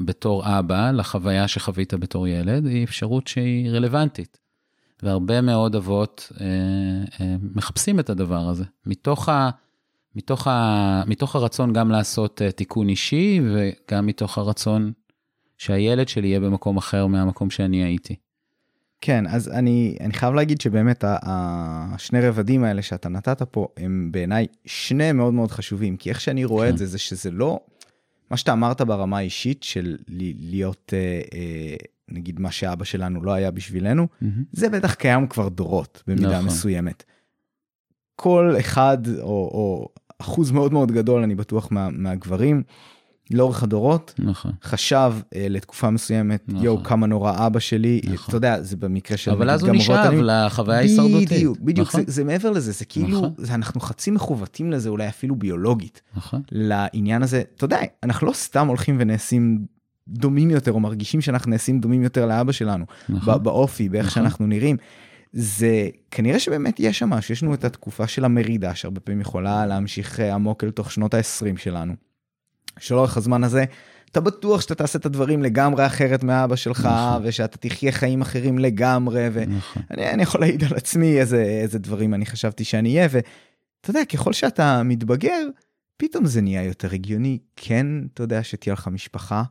בתור 0.00 0.58
אבא 0.58 0.90
לחוויה 0.90 1.48
שחווית 1.48 1.94
בתור 1.94 2.28
ילד, 2.28 2.66
היא 2.66 2.84
אפשרות 2.84 3.28
שהיא 3.28 3.70
רלוונטית. 3.70 4.38
והרבה 5.02 5.40
מאוד 5.40 5.74
אבות 5.76 6.32
אה, 6.40 6.46
אה, 7.20 7.36
מחפשים 7.54 8.00
את 8.00 8.10
הדבר 8.10 8.48
הזה. 8.48 8.64
מתוך, 8.86 9.28
ה, 9.28 9.50
מתוך, 10.16 10.46
ה, 10.46 11.02
מתוך 11.06 11.36
הרצון 11.36 11.72
גם 11.72 11.90
לעשות 11.90 12.40
uh, 12.40 12.52
תיקון 12.52 12.88
אישי, 12.88 13.40
וגם 13.44 14.06
מתוך 14.06 14.38
הרצון 14.38 14.92
שהילד 15.58 16.08
שלי 16.08 16.28
יהיה 16.28 16.40
במקום 16.40 16.76
אחר 16.76 17.06
מהמקום 17.06 17.50
שאני 17.50 17.84
הייתי. 17.84 18.16
כן, 19.00 19.26
אז 19.26 19.48
אני, 19.48 19.96
אני 20.00 20.12
חייב 20.12 20.34
להגיד 20.34 20.60
שבאמת 20.60 21.04
השני 21.06 22.20
רבדים 22.20 22.64
האלה 22.64 22.82
שאתה 22.82 23.08
נתת 23.08 23.42
פה, 23.42 23.68
הם 23.76 24.08
בעיניי 24.12 24.46
שני 24.64 25.12
מאוד 25.12 25.34
מאוד 25.34 25.50
חשובים, 25.50 25.96
כי 25.96 26.10
איך 26.10 26.20
שאני 26.20 26.44
רואה 26.44 26.66
כן. 26.66 26.72
את 26.72 26.78
זה, 26.78 26.86
זה 26.86 26.98
שזה 26.98 27.30
לא, 27.30 27.60
מה 28.30 28.36
שאתה 28.36 28.52
אמרת 28.52 28.80
ברמה 28.80 29.18
האישית 29.18 29.62
של 29.62 29.96
להיות, 30.08 30.92
אה, 30.96 31.20
אה, 31.34 31.76
נגיד 32.08 32.40
מה 32.40 32.50
שאבא 32.50 32.84
שלנו 32.84 33.22
לא 33.22 33.32
היה 33.32 33.50
בשבילנו, 33.50 34.06
mm-hmm. 34.22 34.26
זה 34.52 34.68
בטח 34.68 34.94
קיים 34.94 35.26
כבר 35.26 35.48
דורות 35.48 36.02
במידה 36.06 36.28
נכון. 36.28 36.44
מסוימת. 36.46 37.04
כל 38.16 38.54
אחד, 38.60 38.98
או, 39.18 39.26
או 39.26 39.88
אחוז 40.18 40.50
מאוד 40.50 40.72
מאוד 40.72 40.92
גדול, 40.92 41.22
אני 41.22 41.34
בטוח, 41.34 41.68
מה, 41.70 41.88
מהגברים, 41.90 42.62
לאורך 43.30 43.62
הדורות, 43.62 44.14
נכון. 44.18 44.52
חשב 44.62 45.12
אה, 45.34 45.46
לתקופה 45.50 45.90
מסוימת, 45.90 46.44
נכון. 46.48 46.64
יואו, 46.64 46.82
כמה 46.82 47.06
נורא 47.06 47.46
אבא 47.46 47.58
שלי, 47.58 48.00
נכון. 48.04 48.24
אתה 48.28 48.36
יודע, 48.36 48.62
זה 48.62 48.76
במקרה 48.76 49.16
של... 49.16 49.30
אבל 49.30 49.50
אז 49.50 49.62
הוא 49.62 49.74
נשאב 49.74 50.12
אני... 50.12 50.22
לחוויה 50.22 50.78
ההישרדותית. 50.78 51.32
בדיוק, 51.32 51.58
בדיוק, 51.60 51.88
נכון. 51.88 52.00
זה, 52.06 52.12
זה 52.12 52.24
מעבר 52.24 52.50
לזה, 52.50 52.72
זה 52.72 52.84
כאילו, 52.84 53.18
נכון. 53.18 53.34
זה, 53.36 53.54
אנחנו 53.54 53.80
חצי 53.80 54.10
מכוותים 54.10 54.70
לזה, 54.70 54.88
אולי 54.88 55.08
אפילו 55.08 55.36
ביולוגית. 55.36 56.02
נכון. 56.16 56.42
לעניין 56.52 57.22
הזה, 57.22 57.42
אתה 57.56 57.64
יודע, 57.64 57.78
אנחנו 58.02 58.26
לא 58.26 58.32
סתם 58.32 58.66
הולכים 58.68 58.96
ונעשים 59.00 59.66
דומים 60.08 60.50
יותר, 60.50 60.72
או 60.72 60.80
מרגישים 60.80 61.20
שאנחנו 61.20 61.50
נעשים 61.50 61.80
דומים 61.80 62.02
יותר 62.02 62.26
לאבא 62.26 62.52
שלנו, 62.52 62.84
נכון. 63.08 63.42
באופי, 63.42 63.88
באיך 63.88 64.06
נכון. 64.06 64.22
שאנחנו 64.22 64.46
נראים. 64.46 64.76
זה 65.32 65.88
כנראה 66.10 66.38
שבאמת 66.38 66.80
יש 66.80 66.98
שם 66.98 67.10
משהו, 67.10 67.32
יש 67.32 67.42
לנו 67.42 67.54
את 67.54 67.64
התקופה 67.64 68.06
של 68.06 68.24
המרידה 68.24 68.74
שהרבה 68.74 69.00
פעמים 69.00 69.20
יכולה 69.20 69.66
להמשיך 69.66 70.20
אה, 70.20 70.34
עמוק 70.34 70.64
אל 70.64 70.70
תוך 70.70 70.92
שנות 70.92 71.14
ה-20 71.14 71.58
שלנו. 71.58 71.94
שלאורך 72.78 73.16
הזמן 73.16 73.44
הזה, 73.44 73.64
אתה 74.10 74.20
בטוח 74.20 74.60
שאתה 74.60 74.74
תעשה 74.74 74.98
את 74.98 75.06
הדברים 75.06 75.42
לגמרי 75.42 75.86
אחרת 75.86 76.24
מאבא 76.24 76.56
שלך, 76.56 76.86
נכון. 76.86 77.22
ושאתה 77.24 77.56
תחיה 77.56 77.92
חיים 77.92 78.20
אחרים 78.20 78.58
לגמרי, 78.58 79.28
ואני 79.32 79.56
נכון. 79.56 79.82
יכול 80.20 80.40
להעיד 80.40 80.64
על 80.64 80.76
עצמי 80.76 81.20
איזה, 81.20 81.42
איזה 81.42 81.78
דברים 81.78 82.14
אני 82.14 82.26
חשבתי 82.26 82.64
שאני 82.64 82.96
אהיה, 82.96 83.08
ואתה 83.10 83.90
יודע, 83.90 84.04
ככל 84.04 84.32
שאתה 84.32 84.82
מתבגר, 84.82 85.46
פתאום 85.96 86.26
זה 86.26 86.40
נהיה 86.40 86.62
יותר 86.62 86.88
הגיוני, 86.92 87.38
כן, 87.56 87.86
אתה 88.14 88.22
יודע, 88.22 88.42
שתהיה 88.42 88.72
לך 88.72 88.88
משפחה, 88.88 89.42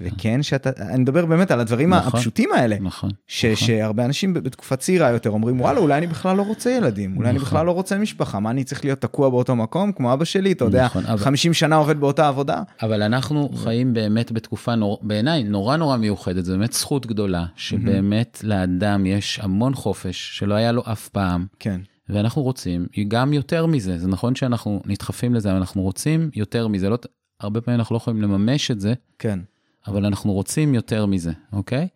וכן 0.00 0.42
שאתה, 0.42 0.70
אני 0.88 0.98
מדבר 0.98 1.26
באמת 1.26 1.50
על 1.50 1.60
הדברים 1.60 1.94
נכון, 1.94 2.18
הפשוטים 2.18 2.48
האלה, 2.54 2.76
נכון, 2.80 3.10
ש, 3.26 3.44
נכון. 3.44 3.66
שהרבה 3.66 4.04
אנשים 4.04 4.34
בתקופה 4.34 4.76
צעירה 4.76 5.10
יותר 5.10 5.30
אומרים 5.30 5.60
וואלה 5.60 5.80
אולי 5.80 5.98
אני 5.98 6.06
בכלל 6.06 6.36
לא 6.36 6.42
רוצה 6.42 6.70
ילדים, 6.70 7.16
אולי 7.16 7.28
נכון. 7.28 7.36
אני 7.36 7.38
בכלל 7.38 7.66
לא 7.66 7.72
רוצה 7.72 7.98
משפחה, 7.98 8.40
מה 8.40 8.50
אני 8.50 8.64
צריך 8.64 8.84
להיות 8.84 9.00
תקוע 9.00 9.28
באותו 9.28 9.56
מקום 9.56 9.92
כמו 9.92 10.12
אבא 10.12 10.24
שלי, 10.24 10.52
אתה 10.52 10.64
יודע, 10.64 10.84
נכון, 10.84 11.06
אבל... 11.06 11.18
50 11.18 11.54
שנה 11.54 11.76
עובד 11.76 12.00
באותה 12.00 12.28
עבודה. 12.28 12.62
אבל 12.82 13.02
אנחנו. 13.02 13.50
חיים 13.56 13.92
באמת 13.92 14.32
בתקופה 14.32 14.74
נור... 14.74 14.98
בעיניי 15.02 15.42
נורא 15.42 15.76
נורא 15.76 15.96
מיוחדת, 15.96 16.44
זו 16.44 16.52
באמת 16.52 16.72
זכות 16.72 17.06
גדולה, 17.06 17.46
שבאמת 17.56 18.40
לאדם 18.42 19.06
יש 19.06 19.40
המון 19.42 19.74
חופש 19.74 20.38
שלא 20.38 20.54
היה 20.54 20.72
לו 20.72 20.82
אף 20.92 21.08
פעם. 21.08 21.46
כן. 21.58 21.80
ואנחנו 22.08 22.42
רוצים 22.42 22.86
גם 23.08 23.32
יותר 23.32 23.66
מזה, 23.66 23.98
זה 23.98 24.08
נכון 24.08 24.34
שאנחנו 24.34 24.82
נדחפים 24.86 25.34
לזה, 25.34 25.50
אבל 25.50 25.58
אנחנו 25.58 25.82
רוצים 25.82 26.30
יותר 26.34 26.68
מזה, 26.68 26.88
לא, 26.88 26.98
הרבה 27.40 27.60
פעמים 27.60 27.80
אנחנו 27.80 27.94
לא 27.94 27.96
יכולים 27.96 28.22
לממש 28.22 28.70
את 28.70 28.80
זה. 28.80 28.94
כן. 29.18 29.38
אבל 29.86 30.04
אנחנו 30.06 30.32
רוצים 30.32 30.74
יותר 30.74 31.06
מזה, 31.06 31.32
אוקיי? 31.52 31.88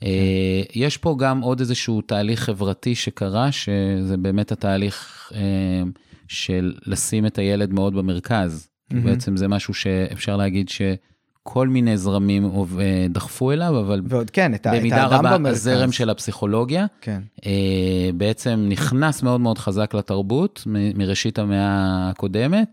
כן. 0.00 0.06
יש 0.74 0.96
פה 0.96 1.16
גם 1.18 1.40
עוד 1.40 1.60
איזשהו 1.60 2.00
תהליך 2.00 2.40
חברתי 2.40 2.94
שקרה, 2.94 3.52
שזה 3.52 4.16
באמת 4.16 4.52
התהליך 4.52 5.32
אה, 5.34 5.40
של 6.28 6.74
לשים 6.86 7.26
את 7.26 7.38
הילד 7.38 7.72
מאוד 7.72 7.94
במרכז. 7.94 8.68
Mm-hmm. 8.68 8.96
בעצם 9.04 9.36
זה 9.36 9.48
משהו 9.48 9.74
שאפשר 9.74 10.36
להגיד 10.36 10.68
שכל 10.68 11.68
מיני 11.68 11.96
זרמים 11.96 12.44
אה, 12.44 13.06
דחפו 13.10 13.52
אליו, 13.52 13.80
אבל 13.80 14.02
ועוד 14.04 14.30
כן, 14.30 14.54
את, 14.54 14.66
במידה 14.66 15.06
את 15.06 15.12
רבה 15.12 15.38
במרכז. 15.38 15.66
הזרם 15.66 15.92
של 15.92 16.10
הפסיכולוגיה, 16.10 16.86
כן. 17.00 17.20
בעצם 18.14 18.66
נכנס 18.68 19.22
מאוד 19.22 19.40
מאוד 19.40 19.58
חזק 19.58 19.94
לתרבות 19.94 20.62
מראשית 20.66 21.38
המאה 21.38 22.10
הקודמת, 22.10 22.68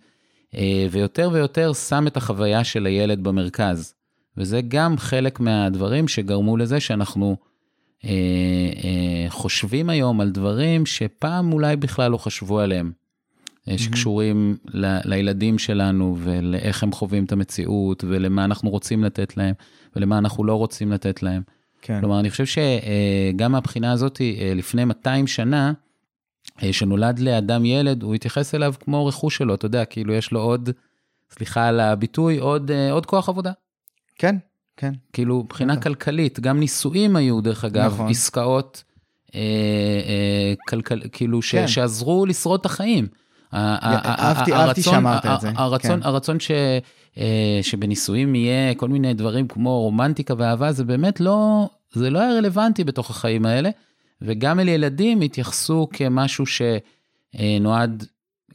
ויותר 0.92 1.30
ויותר 1.34 1.74
שם 1.74 2.08
את 2.08 2.18
החוויה 2.18 2.64
של 2.64 2.86
הילד 2.86 3.24
במרכז. 3.24 3.94
וזה 4.38 4.62
גם 4.68 4.98
חלק 4.98 5.40
מהדברים 5.40 6.08
שגרמו 6.08 6.58
לזה 6.58 6.80
שאנחנו 6.80 7.38
אה, 8.06 8.10
אה, 8.84 9.30
חושבים 9.30 9.90
היום 9.90 10.22
על 10.22 10.30
דברים 10.30 10.86
שפעם 10.86 11.54
אולי 11.54 11.76
בכלל 11.76 12.12
לא 12.12 12.18
חשבו 12.18 12.60
עליהם, 12.60 12.92
mm-hmm. 12.92 13.78
שקשורים 13.78 14.58
ל, 14.74 14.98
לילדים 15.06 15.60
שלנו 15.60 16.18
ולאיך 16.20 16.84
הם 16.84 16.92
חווים 16.92 17.26
את 17.26 17.32
המציאות 17.32 18.04
ולמה 18.08 18.46
אנחנו 18.46 18.70
רוצים 18.70 19.04
לתת 19.04 19.38
להם 19.38 19.54
ולמה 19.96 20.18
אנחנו 20.18 20.44
לא 20.44 20.56
רוצים 20.56 20.92
לתת 20.92 21.24
להם. 21.24 21.42
כן. 21.82 22.00
כלומר, 22.00 22.20
אני 22.20 22.30
חושב 22.30 22.46
שגם 22.46 23.52
מהבחינה 23.52 23.92
הזאת, 23.92 24.22
לפני 24.56 24.86
200 24.86 25.28
שנה, 25.28 25.74
שנולד 26.72 27.20
לאדם 27.20 27.66
ילד, 27.66 28.04
הוא 28.04 28.16
התייחס 28.16 28.56
אליו 28.56 28.74
כמו 28.80 29.06
רכוש 29.06 29.38
שלו, 29.38 29.56
אתה 29.56 29.66
יודע, 29.66 29.86
כאילו 29.86 30.14
יש 30.14 30.32
לו 30.32 30.42
עוד, 30.42 30.70
סליחה 31.32 31.68
על 31.68 31.80
הביטוי, 31.80 32.38
עוד, 32.38 32.72
עוד 32.92 33.06
כוח 33.06 33.30
עבודה. 33.30 33.52
כן, 34.22 34.36
כן. 34.78 34.92
כאילו, 35.14 35.44
מבחינה 35.44 35.76
כן. 35.76 35.82
כלכלית, 35.82 36.40
גם 36.40 36.60
נישואים 36.60 37.16
היו, 37.16 37.42
דרך 37.42 37.66
אגב, 37.66 37.94
נכון. 37.94 38.10
עסקאות, 38.10 38.84
אה, 39.36 39.40
אה, 39.40 40.54
כלכל, 40.68 41.00
כאילו, 41.12 41.42
ש, 41.42 41.56
כן. 41.56 41.68
שעזרו 41.68 42.26
לשרוד 42.26 42.60
את 42.60 42.66
החיים. 42.66 43.08
אהבתי, 43.54 44.54
אהבתי 44.54 44.84
שאמרת 44.84 45.26
את 45.26 45.42
זה. 45.42 45.52
הרצון, 45.56 46.02
כן. 46.02 46.08
הרצון 46.08 46.40
ש, 46.40 46.52
אה, 47.18 47.60
שבנישואים 47.62 48.36
יהיה 48.36 48.76
כל 48.76 48.90
מיני 48.90 49.14
דברים 49.14 49.48
כמו 49.48 49.82
רומנטיקה 49.82 50.34
ואהבה, 50.38 50.72
זה 50.72 50.84
באמת 50.84 51.20
לא, 51.20 51.70
זה 51.94 52.10
לא 52.10 52.20
היה 52.20 52.38
רלוונטי 52.38 52.84
בתוך 52.84 53.10
החיים 53.10 53.46
האלה, 53.46 53.70
וגם 54.22 54.60
אל 54.60 54.68
ילדים 54.68 55.22
התייחסו 55.22 55.88
כמשהו 55.94 56.46
שנועד 56.46 58.06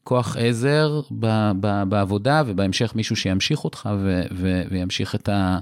כוח 0.07 0.37
עזר 0.37 1.01
ב, 1.11 1.51
ב, 1.61 1.83
בעבודה, 1.89 2.43
ובהמשך 2.47 2.93
מישהו 2.95 3.17
שימשיך 3.17 3.65
אותך 3.65 3.89
ו, 3.99 4.23
ו, 4.33 4.63
וימשיך 4.71 5.15
את, 5.15 5.29
ה, 5.29 5.59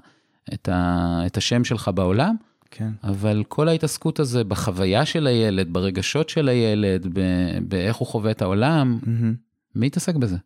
את, 0.54 0.68
ה, 0.68 1.22
את 1.26 1.36
השם 1.36 1.64
שלך 1.64 1.90
בעולם. 1.94 2.36
כן. 2.70 2.90
אבל 3.04 3.44
כל 3.48 3.68
ההתעסקות 3.68 4.20
הזה 4.20 4.44
בחוויה 4.44 5.04
של 5.04 5.26
הילד, 5.26 5.72
ברגשות 5.72 6.28
של 6.28 6.48
הילד, 6.48 7.06
ב, 7.12 7.20
באיך 7.68 7.96
הוא 7.96 8.08
חווה 8.08 8.30
את 8.30 8.42
העולם, 8.42 8.98
mm-hmm. 9.02 9.36
מי 9.74 9.86
יתעסק 9.86 10.14
בזה? 10.14 10.36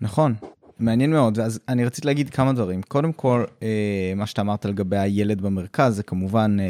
נכון, 0.00 0.34
מעניין 0.78 1.10
מאוד. 1.10 1.38
אז 1.38 1.60
אני 1.68 1.84
רציתי 1.84 2.06
להגיד 2.06 2.30
כמה 2.30 2.52
דברים. 2.52 2.82
קודם 2.82 3.12
כל, 3.12 3.44
אה, 3.62 4.12
מה 4.16 4.26
שאתה 4.26 4.42
אמרת 4.42 4.64
לגבי 4.64 4.98
הילד 4.98 5.40
במרכז, 5.40 5.96
זה 5.96 6.02
כמובן 6.02 6.56
אה, 6.60 6.66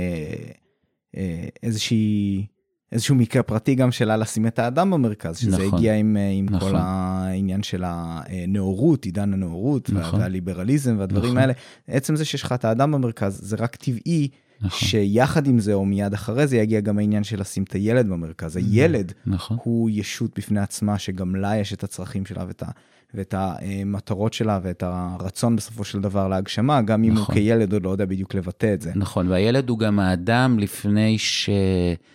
אה, 1.17 1.49
איזושהי... 1.63 2.47
איזשהו 2.93 3.15
מקרה 3.15 3.43
פרטי 3.43 3.75
גם 3.75 3.93
שלה 3.93 4.17
לשים 4.17 4.47
את 4.47 4.59
האדם 4.59 4.91
במרכז, 4.91 5.37
שזה 5.37 5.67
נכון, 5.67 5.79
הגיע 5.79 5.95
עם, 5.95 6.17
אה, 6.17 6.31
עם 6.31 6.47
נכון. 6.51 6.71
כל 6.71 6.77
העניין 6.79 7.63
של 7.63 7.85
הנאורות, 7.87 9.05
עידן 9.05 9.33
הנאורות 9.33 9.91
נכון. 9.91 10.21
והליברליזם 10.21 10.97
והדברים 10.99 11.25
נכון. 11.25 11.39
האלה. 11.39 11.53
עצם 11.89 12.17
זה 12.17 12.25
שיש 12.25 12.43
לך 12.43 12.53
את 12.53 12.65
האדם 12.65 12.93
במרכז, 12.93 13.41
זה 13.43 13.57
רק 13.59 13.77
טבעי 13.77 14.29
נכון. 14.61 14.89
שיחד 14.89 15.47
עם 15.47 15.59
זה, 15.59 15.75
או 15.75 15.85
מיד 15.85 16.15
אחרי 16.15 16.47
זה, 16.47 16.57
יגיע 16.57 16.81
גם 16.81 16.99
העניין 16.99 17.25
של 17.25 17.41
לשים 17.41 17.63
את 17.63 17.73
הילד 17.73 18.09
במרכז. 18.09 18.57
נכון. 18.57 18.71
הילד 18.71 19.13
נכון. 19.27 19.57
הוא 19.63 19.91
ישות 19.93 20.39
בפני 20.39 20.61
עצמה, 20.61 20.99
שגם 20.99 21.37
לה 21.37 21.57
יש 21.57 21.73
את 21.73 21.85
הצרכים 21.85 22.27
שלה 22.27 22.45
ואת 22.47 22.63
ה... 22.63 22.67
ואת 23.15 23.35
המטרות 23.39 24.33
שלה 24.33 24.61
ואת 24.63 24.83
הרצון 24.87 25.57
בסופו 25.57 25.85
של 25.85 26.01
דבר 26.01 26.29
להגשמה, 26.29 26.83
גם 26.83 27.05
אם 27.05 27.13
נכון. 27.13 27.25
הוא 27.27 27.35
כילד 27.35 27.73
עוד 27.73 27.85
לא 27.85 27.91
יודע 27.91 28.05
בדיוק 28.05 28.35
לבטא 28.35 28.75
את 28.75 28.81
זה. 28.81 28.93
נכון, 28.95 29.29
והילד 29.29 29.69
הוא 29.69 29.79
גם 29.79 29.99
האדם 29.99 30.59
לפני 30.59 31.19
ש... 31.19 31.51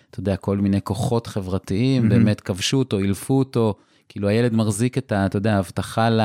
אתה 0.10 0.20
יודע, 0.20 0.36
כל 0.36 0.58
מיני 0.58 0.82
כוחות 0.82 1.28
חברתיים 1.28 2.06
mm-hmm. 2.06 2.10
באמת 2.10 2.41
כבשו 2.41 2.78
אותו, 2.78 3.00
אילפו 3.00 3.39
אותו, 3.39 3.76
כאילו 4.10 4.28
הילד 4.28 4.54
מחזיק 4.54 4.98
את 4.98 5.12
ה... 5.12 5.26
אתה 5.26 5.38
יודע, 5.38 5.56
ההבטחה 5.56 6.10
ל... 6.10 6.22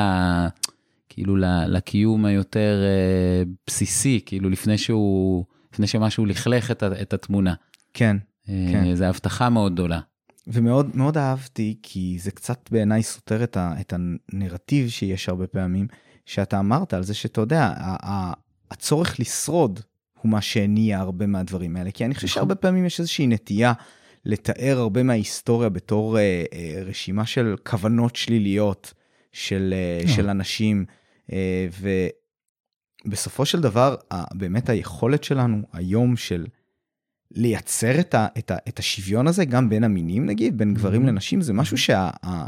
כאילו 1.13 1.35
לקיום 1.67 2.25
היותר 2.25 2.83
אה, 2.83 3.43
בסיסי, 3.67 4.19
כאילו 4.25 4.49
לפני 4.49 4.77
שהוא, 4.77 5.45
לפני 5.73 5.87
שמשהו 5.87 6.25
לכלך 6.25 6.71
את, 6.71 6.83
את 6.83 7.13
התמונה. 7.13 7.53
כן, 7.93 8.17
אה, 8.49 8.69
כן. 8.71 8.95
זו 8.95 9.05
הבטחה 9.05 9.49
מאוד 9.49 9.73
גדולה. 9.73 9.99
ומאוד 10.47 10.95
מאוד 10.95 11.17
אהבתי, 11.17 11.77
כי 11.83 12.17
זה 12.19 12.31
קצת 12.31 12.69
בעיניי 12.71 13.03
סותר 13.03 13.43
את, 13.43 13.57
ה, 13.57 13.73
את 13.79 13.93
הנרטיב 13.93 14.89
שיש 14.89 15.29
הרבה 15.29 15.47
פעמים, 15.47 15.87
שאתה 16.25 16.59
אמרת 16.59 16.93
על 16.93 17.03
זה 17.03 17.13
שאתה 17.13 17.41
יודע, 17.41 17.73
הצורך 18.71 19.19
לשרוד 19.19 19.79
הוא 20.21 20.31
מה 20.31 20.41
שהניע 20.41 20.99
הרבה 20.99 21.25
מהדברים 21.27 21.75
האלה. 21.75 21.91
כי 21.91 22.05
אני 22.05 22.15
חושב 22.15 22.27
נכון. 22.27 22.35
שהרבה 22.35 22.55
פעמים 22.55 22.85
יש 22.85 22.99
איזושהי 22.99 23.27
נטייה 23.27 23.73
לתאר 24.25 24.77
הרבה 24.79 25.03
מההיסטוריה 25.03 25.69
בתור 25.69 26.17
אה, 26.17 26.43
אה, 26.53 26.83
רשימה 26.85 27.25
של 27.25 27.55
כוונות 27.65 28.15
שליליות 28.15 28.93
של, 29.31 29.73
אה, 29.73 30.07
של 30.07 30.29
אנשים, 30.29 30.85
אה, 31.31 31.67
ובסופו 33.05 33.45
של 33.45 33.61
דבר, 33.61 33.95
באמת 34.33 34.69
היכולת 34.69 35.23
שלנו 35.23 35.61
היום 35.73 36.17
של... 36.17 36.45
לייצר 37.35 37.99
את, 37.99 38.15
ה, 38.15 38.27
את, 38.37 38.51
ה, 38.51 38.57
את 38.67 38.79
השוויון 38.79 39.27
הזה 39.27 39.45
גם 39.45 39.69
בין 39.69 39.83
המינים 39.83 40.25
נגיד, 40.25 40.57
בין 40.57 40.73
גברים 40.73 41.03
mm-hmm. 41.03 41.07
לנשים, 41.07 41.41
זה 41.41 41.53
משהו 41.53 41.77
שה, 41.77 42.09
ה, 42.25 42.45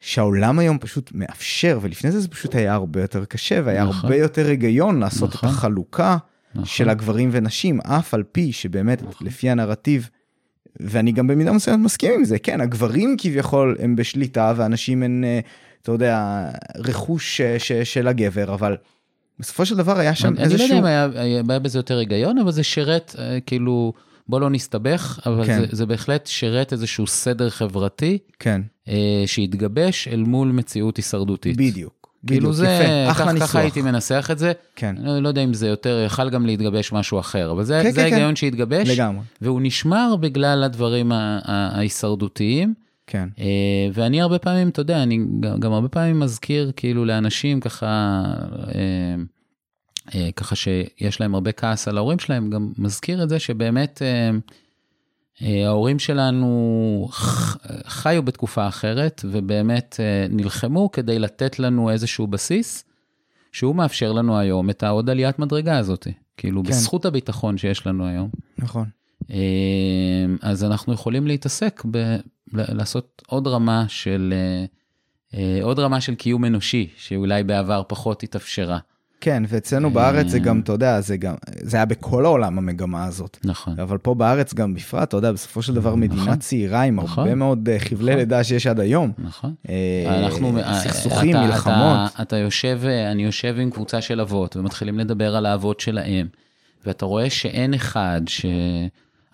שהעולם 0.00 0.58
היום 0.58 0.78
פשוט 0.78 1.10
מאפשר, 1.14 1.78
ולפני 1.82 2.10
זה 2.10 2.20
זה 2.20 2.28
פשוט 2.28 2.54
היה 2.54 2.74
הרבה 2.74 3.00
יותר 3.00 3.24
קשה, 3.24 3.60
והיה 3.64 3.84
נכון. 3.84 4.10
הרבה 4.10 4.16
יותר 4.16 4.46
היגיון 4.46 5.00
לעשות 5.00 5.34
נכון. 5.34 5.48
את 5.48 5.54
החלוקה 5.54 6.16
נכון. 6.54 6.64
של 6.64 6.88
הגברים 6.88 7.28
ונשים, 7.32 7.80
אף 7.80 8.14
על 8.14 8.22
פי 8.22 8.52
שבאמת, 8.52 9.02
לפי 9.20 9.50
הנרטיב, 9.50 10.08
ואני 10.80 11.12
גם 11.12 11.26
במידה 11.26 11.52
מסוימת 11.52 11.84
מסכים 11.84 12.12
עם 12.14 12.24
זה, 12.24 12.38
כן, 12.38 12.60
הגברים 12.60 13.16
כביכול 13.18 13.76
הם 13.80 13.96
בשליטה, 13.96 14.52
והנשים 14.56 15.02
הן, 15.02 15.24
אה, 15.24 15.40
אתה 15.82 15.92
יודע, 15.92 16.44
רכוש 16.76 17.40
אה, 17.40 17.58
ש- 17.58 17.72
של 17.72 18.08
הגבר, 18.08 18.54
אבל 18.54 18.76
בסופו 19.40 19.66
של 19.66 19.76
דבר 19.76 19.98
היה 19.98 20.14
שם 20.14 20.28
אני 20.28 20.36
לא 20.36 20.42
איזשהו... 20.42 20.66
יודע 20.66 20.78
אם 20.78 20.84
היה, 20.84 21.08
היה 21.14 21.58
בזה 21.58 21.78
יותר 21.78 21.98
היגיון, 21.98 22.38
אבל 22.38 22.52
זה 22.52 22.62
שירת, 22.62 23.16
אה, 23.18 23.38
כאילו, 23.46 23.92
בוא 24.28 24.40
לא 24.40 24.50
נסתבך, 24.50 25.20
אבל 25.26 25.46
כן. 25.46 25.60
זה, 25.60 25.66
זה 25.70 25.86
בהחלט 25.86 26.26
שירת 26.26 26.72
איזשהו 26.72 27.06
סדר 27.06 27.50
חברתי 27.50 28.18
כן, 28.38 28.60
אה, 28.88 29.22
שהתגבש 29.26 30.08
אל 30.08 30.22
מול 30.22 30.48
מציאות 30.48 30.96
הישרדותית. 30.96 31.56
בדיוק. 31.56 32.00
כאילו 32.26 32.40
בדיוק, 32.40 32.54
זה, 32.54 32.66
יפה, 32.66 33.10
כך, 33.10 33.10
אחלה 33.10 33.26
ככה 33.26 33.32
ניסוח. 33.32 33.56
הייתי 33.56 33.82
מנסח 33.82 34.28
את 34.32 34.38
זה. 34.38 34.52
כן, 34.76 34.94
אני 34.98 35.22
לא 35.22 35.28
יודע 35.28 35.44
אם 35.44 35.54
זה 35.54 35.68
יותר, 35.68 36.02
יכל 36.06 36.30
גם 36.30 36.46
להתגבש 36.46 36.92
משהו 36.92 37.18
אחר, 37.18 37.50
אבל 37.50 37.64
זה, 37.64 37.80
כן, 37.82 37.90
זה 37.90 38.00
כן, 38.00 38.06
כן. 38.06 38.12
ההיגיון 38.12 38.36
שהתגבש, 38.36 38.88
לגמרי. 38.88 39.22
והוא 39.40 39.60
נשמר 39.62 40.16
בגלל 40.20 40.64
הדברים 40.64 41.12
ההישרדותיים. 41.44 42.74
כן, 43.10 43.28
אה, 43.38 43.88
ואני 43.92 44.20
הרבה 44.20 44.38
פעמים, 44.38 44.68
אתה 44.68 44.80
יודע, 44.80 45.02
אני 45.02 45.18
גם, 45.58 45.72
הרבה 45.72 45.88
פעמים 45.88 46.20
מזכיר 46.20 46.72
כאילו 46.76 47.04
לאנשים 47.04 47.60
ככה, 47.60 48.22
אה, 48.74 49.14
אה, 50.14 50.32
ככה 50.36 50.56
שיש 50.56 51.20
להם 51.20 51.34
הרבה 51.34 51.52
כעס 51.52 51.88
על 51.88 51.96
ההורים 51.96 52.18
שלהם, 52.18 52.50
גם 52.50 52.72
מזכיר 52.78 53.22
את 53.22 53.28
זה 53.28 53.38
שבאמת 53.38 54.02
ההורים 55.40 55.98
שלנו 55.98 57.08
חיו 57.86 58.22
בתקופה 58.22 58.68
אחרת, 58.68 59.24
ובאמת 59.24 60.00
נלחמו 60.30 60.90
כדי 60.92 61.18
לתת 61.18 61.58
לנו 61.58 61.90
איזשהו 61.90 62.26
בסיס, 62.26 62.84
שהוא 63.52 63.74
מאפשר 63.74 64.12
לנו 64.12 64.38
היום 64.38 64.70
את 64.70 64.82
העוד 64.82 65.10
עליית 65.10 65.38
מדרגה 65.38 65.78
הזאת. 65.78 66.06
כאילו, 66.36 66.64
כן. 66.64 66.70
בזכות 66.70 67.04
הביטחון 67.04 67.58
שיש 67.58 67.86
לנו 67.86 68.06
היום. 68.06 68.30
נכון. 68.58 68.99
אה, 69.30 69.36
אז 70.42 70.64
אנחנו 70.64 70.92
יכולים 70.92 71.26
להתעסק 71.26 71.82
ב... 71.90 72.16
לעשות 72.52 73.22
עוד 73.26 73.46
רמה 73.46 73.84
של 73.88 74.34
אה, 74.36 74.64
אה, 75.40 75.58
עוד 75.62 75.78
רמה 75.78 76.00
של 76.00 76.14
קיום 76.14 76.44
אנושי 76.44 76.88
שאולי 76.96 77.44
בעבר 77.44 77.82
פחות 77.88 78.22
התאפשרה. 78.22 78.78
כן, 79.20 79.42
ואצלנו 79.48 79.90
בארץ 79.90 80.26
זה 80.26 80.38
גם, 80.38 80.60
אתה 80.60 80.72
יודע, 80.72 81.00
זה 81.00 81.16
גם, 81.16 81.34
זה 81.60 81.76
היה 81.76 81.86
בכל 81.86 82.24
העולם 82.24 82.58
המגמה 82.58 83.04
הזאת. 83.04 83.38
נכון. 83.44 83.80
אבל 83.80 83.98
פה 83.98 84.14
בארץ 84.14 84.54
גם 84.54 84.74
בפרט, 84.74 85.08
אתה 85.08 85.16
יודע, 85.16 85.32
בסופו 85.32 85.62
של 85.62 85.74
דבר 85.74 85.94
מדינה 85.94 86.22
נכון. 86.22 86.36
צעירה 86.38 86.82
עם 86.82 87.00
נכון. 87.00 87.24
הרבה 87.24 87.34
מאוד 87.34 87.68
אה, 87.68 87.78
חבלי 87.78 88.10
נכון. 88.10 88.18
לידה 88.18 88.44
שיש 88.44 88.66
עד 88.66 88.80
היום. 88.80 89.12
נכון. 89.18 89.54
אה, 89.68 90.24
אנחנו, 90.24 90.58
סכסוכים, 90.82 91.30
אתה- 91.30 91.46
מלחמות. 91.46 92.10
אתה, 92.14 92.22
אתה 92.22 92.36
יושב, 92.36 92.80
אני 93.12 93.24
יושב 93.24 93.56
עם 93.58 93.70
קבוצה 93.70 94.00
של 94.00 94.20
אבות 94.20 94.56
ומתחילים 94.56 94.98
לדבר 94.98 95.36
על 95.36 95.46
האבות 95.46 95.80
שלהם, 95.80 96.26
ואתה 96.86 97.04
רואה 97.06 97.30
שאין 97.30 97.74
אחד 97.74 98.20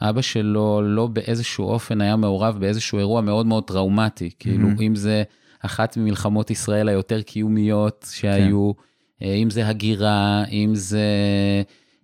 שאבא 0.00 0.20
שלו 0.22 0.80
לא 0.84 1.06
באיזשהו 1.06 1.64
אופן 1.64 2.00
היה 2.00 2.16
מעורב 2.16 2.56
באיזשהו 2.60 2.98
אירוע 2.98 3.20
מאוד 3.20 3.46
מאוד 3.46 3.64
טראומטי, 3.64 4.30
כאילו 4.38 4.68
Mhm. 4.68 4.80
אם 4.82 4.94
זה 4.94 5.22
אחת 5.60 5.96
ממלחמות 5.96 6.50
ישראל 6.50 6.88
היותר 6.88 7.22
קיומיות 7.22 8.06
שהיו, 8.12 8.72
כן. 9.20 9.26
אה, 9.26 9.34
אם 9.34 9.50
זה 9.50 9.68
הגירה, 9.68 10.44
אם 10.52 10.70
זה 10.74 11.02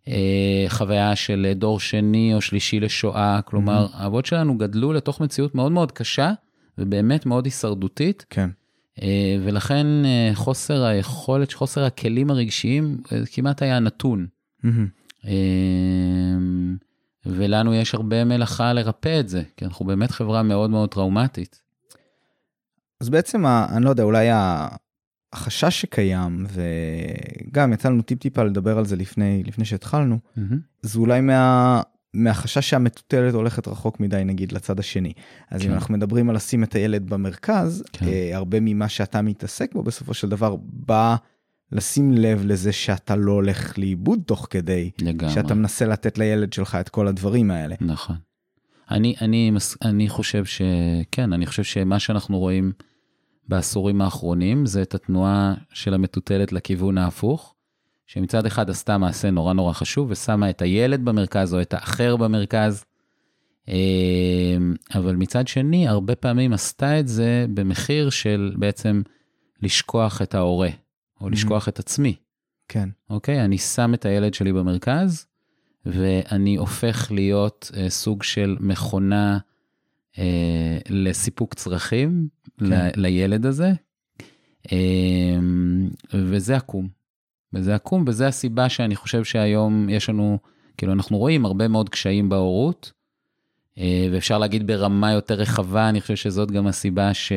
אה, 0.09 0.65
חוויה 0.69 1.17
של 1.17 1.53
דור 1.57 1.81
שני 1.81 2.35
או 2.35 2.41
שלישי 2.41 2.81
לשואה, 2.81 3.41
כלומר, 3.45 3.87
האבות 3.93 4.27
שלנו 4.27 4.59
גדלו 4.59 4.93
לתוך 4.93 5.21
מציאות 5.21 5.55
מאוד 5.55 5.73
מאוד 5.73 5.93
קשה 5.93 6.33
ובאמת 6.79 7.27
מאוד 7.27 7.45
הישרדותית. 7.45 8.27
כן, 8.31 8.51
אה, 9.03 9.37
ולכן 9.45 9.87
אה, 10.05 10.31
חוסר 10.35 10.85
היכולת, 10.85 11.53
חוסר 11.53 11.85
הכלים 11.85 12.31
הרגשיים 12.31 12.97
אה, 13.13 13.19
כמעט 13.33 13.63
היה 13.63 13.79
נתון. 13.79 14.27
מהמם. 14.63 14.87
ולנו 17.27 17.75
יש 17.75 17.95
הרבה 17.95 18.25
מלאכה 18.25 18.73
לרפא 18.73 19.21
את 19.21 19.29
זה, 19.29 19.43
כי 19.57 19.65
אנחנו 19.65 19.85
באמת 19.85 20.11
חברה 20.11 20.43
מאוד 20.43 20.71
מאוד 20.71 20.89
טראומטית. 20.89 21.63
אז 23.01 23.09
בעצם, 23.09 23.47
אני 23.47 23.85
לא 23.85 23.91
יודע, 23.91 24.03
אולי 24.03 24.29
החשש 25.33 25.81
שקיים, 25.81 26.47
וגם 26.49 27.73
יצא 27.73 27.89
לנו 27.89 28.03
טיפ-טיפה 28.03 28.43
לדבר 28.43 28.79
על 28.79 28.85
זה 28.85 28.97
לפני, 28.97 29.43
לפני 29.47 29.65
שהתחלנו, 29.65 30.19
זה 30.83 30.99
אולי 30.99 31.21
מה, 31.21 31.81
מהחשש 32.15 32.71
שהמטוטלת 32.71 33.35
הולכת 33.35 33.69
רחוק 33.69 34.01
מדי, 34.01 34.23
נגיד, 34.25 34.53
לצד 34.53 34.79
השני. 34.79 35.13
אז 35.51 35.63
כן. 35.63 35.69
אם 35.69 35.75
אנחנו 35.75 35.95
מדברים 35.95 36.31
על 36.31 36.37
לשים 36.37 36.65
את 36.65 36.75
הילד 36.75 37.11
במרכז, 37.11 37.85
כן. 37.93 38.07
אה, 38.07 38.37
הרבה 38.37 38.59
ממה 38.61 38.89
שאתה 38.89 39.23
מתעסק 39.23 39.75
בו, 39.75 39.83
בסופו 39.83 40.15
של 40.15 40.29
דבר, 40.29 40.57
בא 40.63 41.17
לשים 41.73 42.13
לב 42.13 42.43
לזה 42.45 42.73
שאתה 42.73 43.17
לא 43.17 43.33
הולך 43.33 43.79
לאיבוד 43.79 44.21
תוך 44.27 44.47
כדי, 44.51 44.91
לגמרי. 45.01 45.35
שאתה 45.35 45.55
מנסה 45.55 45.87
לתת 45.87 46.19
לילד 46.19 46.53
שלך 46.53 46.75
את 46.75 46.89
כל 46.89 47.09
הדברים 47.09 47.51
האלה. 47.51 47.75
נכון. 47.81 48.17
אני, 48.91 49.15
אני, 49.21 49.53
אני 49.83 50.09
חושב 50.09 50.45
שכן, 50.45 51.33
אני 51.33 51.47
חושב 51.47 51.63
שמה 51.63 51.99
שאנחנו 51.99 52.39
רואים 52.39 52.73
בעשורים 53.49 54.03
האחרונים 54.03 54.67
זה 54.67 54.83
את 54.83 54.95
התנועה 54.95 55.55
של 55.73 55.95
המטוטלת 55.95 56.53
לכיוון 56.53 56.99
ההפוך, 56.99 57.55
שמצד 58.07 58.47
אחד 58.47 58.71
עשתה 58.71 58.99
מעשה 58.99 59.31
נורא 59.31 59.53
נורא 59.53 59.73
חשוב 59.73 60.11
ושמה 60.11 60.51
את 60.51 60.63
הילד 60.63 61.05
במרכז 61.05 61.55
או 61.55 61.61
את 61.61 61.75
האחר 61.75 62.17
במרכז, 62.17 62.85
אה, 63.69 64.57
אבל 64.95 65.17
מצד 65.17 65.49
שני, 65.49 65.89
הרבה 65.89 66.15
פעמים 66.15 66.53
עשתה 66.53 67.01
את 67.01 67.09
זה 67.09 67.47
במחיר 67.55 68.11
של 68.11 68.55
בעצם 68.57 69.03
לשכוח 69.63 70.23
את 70.23 70.35
ההורה, 70.35 70.69
או 71.23 71.31
לשכוח 71.31 71.69
את 71.69 71.79
עצמי. 71.79 72.15
כן, 72.69 72.89
אוקיי? 73.11 73.45
אני 73.45 73.59
שם 73.59 73.95
את 73.95 74.05
הילד 74.05 74.35
שלי 74.35 74.53
במרכז, 74.53 75.27
ואני 75.87 76.57
הופך 76.57 77.13
להיות 77.13 77.71
אה, 77.77 77.91
סוג 77.91 78.23
של 78.23 78.57
מכונה 78.61 79.39
אה, 80.19 80.79
לסיפוק 80.89 81.55
צרכים 81.55 82.29
כן. 82.59 82.65
ל, 82.67 82.89
לילד 82.97 83.47
הזה, 83.47 83.73
אה, 84.73 85.39
וזה 86.15 86.57
עקום. 86.57 86.89
וזה 87.53 87.75
עקום, 87.75 88.05
וזה 88.07 88.27
הסיבה 88.27 88.69
שאני 88.69 88.97
חושב 88.97 89.25
שהיום 89.25 89.89
יש 89.89 90.09
לנו, 90.09 90.39
כאילו, 90.77 90.93
אנחנו 90.93 91.19
רואים 91.19 91.45
הרבה 91.45 91.69
מאוד 91.69 91.89
קשיים 91.89 92.29
בהורות, 92.29 92.93
אה, 93.79 94.09
ואפשר 94.13 94.39
להגיד 94.39 94.67
ברמה 94.67 95.13
יותר 95.13 95.35
רחבה, 95.35 95.89
אני 95.89 96.01
חושב 96.01 96.17
שזאת 96.17 96.51
גם 96.51 96.67
הסיבה 96.67 97.15
ש... 97.15 97.33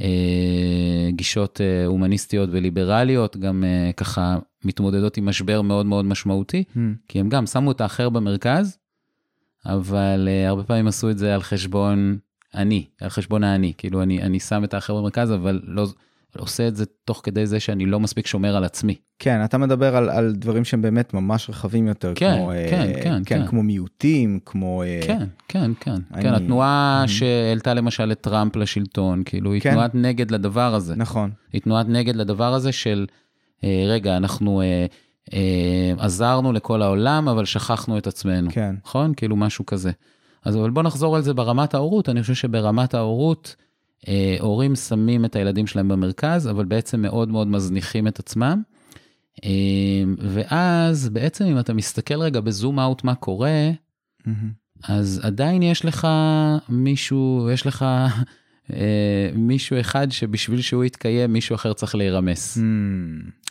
אה, 0.00 1.10
גישות 1.10 1.60
אה, 1.60 1.86
הומניסטיות 1.86 2.48
וליברליות 2.52 3.36
גם 3.36 3.64
אה, 3.64 3.90
ככה 3.92 4.38
מתמודדות 4.64 5.16
עם 5.16 5.26
משבר 5.26 5.62
מאוד 5.62 5.86
מאוד 5.86 6.04
משמעותי, 6.04 6.64
כי 7.08 7.20
הם 7.20 7.28
גם 7.28 7.46
שמו 7.46 7.70
את 7.70 7.80
האחר 7.80 8.08
במרכז, 8.08 8.78
אבל 9.66 10.28
הרבה 10.46 10.62
פעמים 10.64 10.86
עשו 10.86 11.10
את 11.10 11.18
זה 11.18 11.34
על 11.34 11.42
חשבון 11.42 12.18
אני, 12.54 12.86
על 13.00 13.08
חשבון 13.08 13.44
האני, 13.44 13.72
כאילו 13.78 14.02
אני, 14.02 14.22
אני 14.22 14.40
שם 14.40 14.64
את 14.64 14.74
האחר 14.74 14.94
במרכז, 14.94 15.32
אבל 15.32 15.60
לא 15.64 15.86
עושה 16.38 16.68
את 16.68 16.76
זה 16.76 16.84
תוך 17.04 17.20
כדי 17.24 17.46
זה 17.46 17.60
שאני 17.60 17.86
לא 17.86 18.00
מספיק 18.00 18.26
שומר 18.26 18.56
על 18.56 18.64
עצמי. 18.64 18.94
כן, 19.18 19.44
אתה 19.44 19.58
מדבר 19.58 19.96
על, 19.96 20.10
על 20.10 20.32
דברים 20.36 20.64
שהם 20.64 20.82
באמת 20.82 21.14
ממש 21.14 21.50
רחבים 21.50 21.86
יותר, 21.86 22.12
כן, 22.14 22.34
כמו, 22.36 22.52
אה, 22.52 22.66
כן, 22.70 22.92
כן, 23.02 23.22
כן. 23.26 23.46
כמו 23.46 23.62
מיעוטים, 23.62 24.38
כמו... 24.46 24.82
אה, 24.82 25.00
כן, 25.06 25.22
כן, 25.48 25.70
כן. 25.80 25.94
אני- 26.14 26.22
כן, 26.22 26.34
התנועה 26.34 27.02
Mhm. 27.04 27.08
שהעלתה 27.08 27.74
למשל 27.74 28.12
את 28.12 28.20
טראמפ 28.20 28.56
לשלטון, 28.56 29.22
כאילו 29.24 29.52
היא 29.52 29.60
כן. 29.62 29.70
תנועת 29.72 29.94
נגד 29.94 30.30
לדבר 30.30 30.74
הזה. 30.74 30.94
נכון, 30.96 31.30
היא 31.52 31.60
תנועת 31.60 31.86
נגד 31.88 32.16
לדבר 32.16 32.54
הזה 32.54 32.72
של, 32.72 33.06
אה, 33.64 33.84
רגע, 33.88 34.16
אנחנו 34.16 34.60
אה, 34.60 34.86
אה, 35.32 35.92
עזרנו 35.98 36.52
לכל 36.52 36.82
העולם, 36.82 37.28
אבל 37.28 37.44
שכחנו 37.44 37.98
את 37.98 38.06
עצמנו. 38.06 38.50
כן, 38.52 38.74
נכון? 38.84 39.12
כאילו 39.16 39.36
משהו 39.36 39.66
כזה. 39.66 39.90
אז 40.44 40.56
אבל 40.56 40.70
בוא 40.70 40.82
נחזור 40.82 41.16
על 41.16 41.22
זה 41.22 41.34
ברמת 41.34 41.74
ההורות, 41.74 42.08
אני 42.08 42.20
חושב 42.20 42.34
שברמת 42.34 42.94
ההורות, 42.94 43.56
אה, 43.58 43.65
הורים 44.40 44.76
שמים 44.76 45.24
את 45.24 45.36
הילדים 45.36 45.66
שלהם 45.66 45.88
במרכז, 45.88 46.48
אבל 46.48 46.64
בעצם 46.64 47.02
מאוד 47.02 47.28
מאוד 47.28 47.48
מזניחים 47.48 48.08
את 48.08 48.18
עצמם. 48.18 48.62
אה, 49.44 50.04
ואז 50.18 51.08
בעצם 51.08 51.44
אם 51.44 51.58
אתה 51.58 51.74
מסתכל 51.74 52.20
רגע 52.20 52.40
בזום 52.40 52.80
אאוט 52.80 53.04
מה 53.04 53.14
קורה, 53.14 53.70
מהמם. 54.26 54.66
אז 54.84 55.20
עדיין 55.22 55.62
יש 55.62 55.84
לך 55.84 56.08
מישהו, 56.68 57.48
יש 57.52 57.66
לך 57.66 57.84
אה, 58.72 59.30
מישהו 59.34 59.80
אחד 59.80 60.10
שבשביל 60.10 60.60
שהוא 60.60 60.84
יתקיים, 60.84 61.32
מישהו 61.32 61.54
אחר 61.54 61.72
צריך 61.72 61.94
להירמס, 61.94 62.58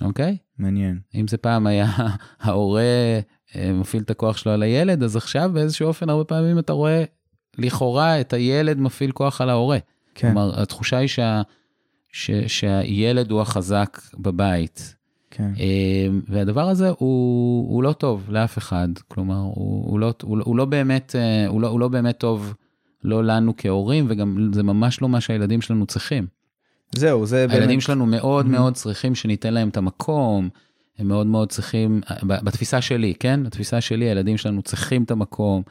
אוקיי? 0.01 0.37
מעניין. 0.59 0.99
אם 1.15 1.27
זה 1.27 1.37
פעם 1.37 1.67
היה 1.67 1.87
ההורה 2.41 2.81
אה, 3.55 3.73
מפעיל 3.73 4.03
את 4.03 4.09
הכוח 4.09 4.37
שלו 4.37 4.51
על 4.51 4.63
הילד, 4.63 5.03
אז 5.03 5.15
עכשיו 5.15 5.51
באיזשהו 5.53 5.87
אופן 5.87 6.09
הרבה 6.09 6.23
פעמים 6.23 6.59
אתה 6.59 6.73
רואה 6.73 7.03
לכאורה 7.57 8.21
את 8.21 8.33
הילד 8.33 8.79
מפעיל 8.79 9.11
כוח 9.11 9.41
על 9.41 9.49
ההורה. 9.49 9.77
כן, 10.15 10.27
כלומר, 10.33 10.61
התחושה 10.61 10.97
היא 10.97 11.07
שה, 11.07 11.41
ש, 12.11 12.31
שהילד 12.47 13.31
הוא 13.31 13.41
החזק 13.41 14.01
בבית. 14.19 14.95
כן, 15.31 15.51
אה, 15.59 16.07
והדבר 16.27 16.69
הזה 16.69 16.89
הוא, 16.89 17.69
הוא 17.73 17.83
לא 17.83 17.91
טוב 17.93 18.25
לאף 18.29 18.57
אחד, 18.57 18.87
כלומר, 19.07 19.37
הוא, 19.39 19.91
הוא, 19.91 19.99
לא, 19.99 20.13
הוא, 20.23 20.37
לא- 20.37 20.43
הוא, 20.43 20.57
לא 20.57 20.65
באמת, 20.65 21.15
אה, 21.15 21.47
הוא, 21.47 21.61
לא, 21.61 21.67
הוא 21.67 21.79
לא 21.79 21.87
באמת 21.87 22.17
טוב, 22.17 22.53
לא 23.03 23.23
לנו 23.23 23.53
כהורים, 23.57 24.05
וגם 24.09 24.49
זה 24.53 24.63
ממש 24.63 25.01
לא 25.01 25.09
מה 25.09 25.21
שהילדים 25.21 25.61
שלנו 25.61 25.85
צריכים. 25.85 26.27
זהו, 26.95 27.25
זה 27.25 27.47
באמת... 27.47 27.59
הילדים 27.59 27.81
שלנו 27.81 28.05
מאוד 28.05 28.45
Mhm. 28.45 28.49
מאוד 28.49 28.73
צריכים 28.73 29.15
שניתן 29.15 29.53
להם 29.53 29.69
את 29.69 29.77
המקום, 29.77 30.49
הם 30.99 31.07
מאוד 31.07 31.27
מאוד 31.27 31.49
צריכים, 31.49 32.01
בתפיסה 32.23 32.81
שלי, 32.81 33.13
כן? 33.19 33.43
בתפיסה 33.43 33.81
שלי, 33.81 34.05
הילדים 34.05 34.37
שלנו 34.37 34.61
צריכים 34.61 35.03
את 35.03 35.11
המקום, 35.11 35.61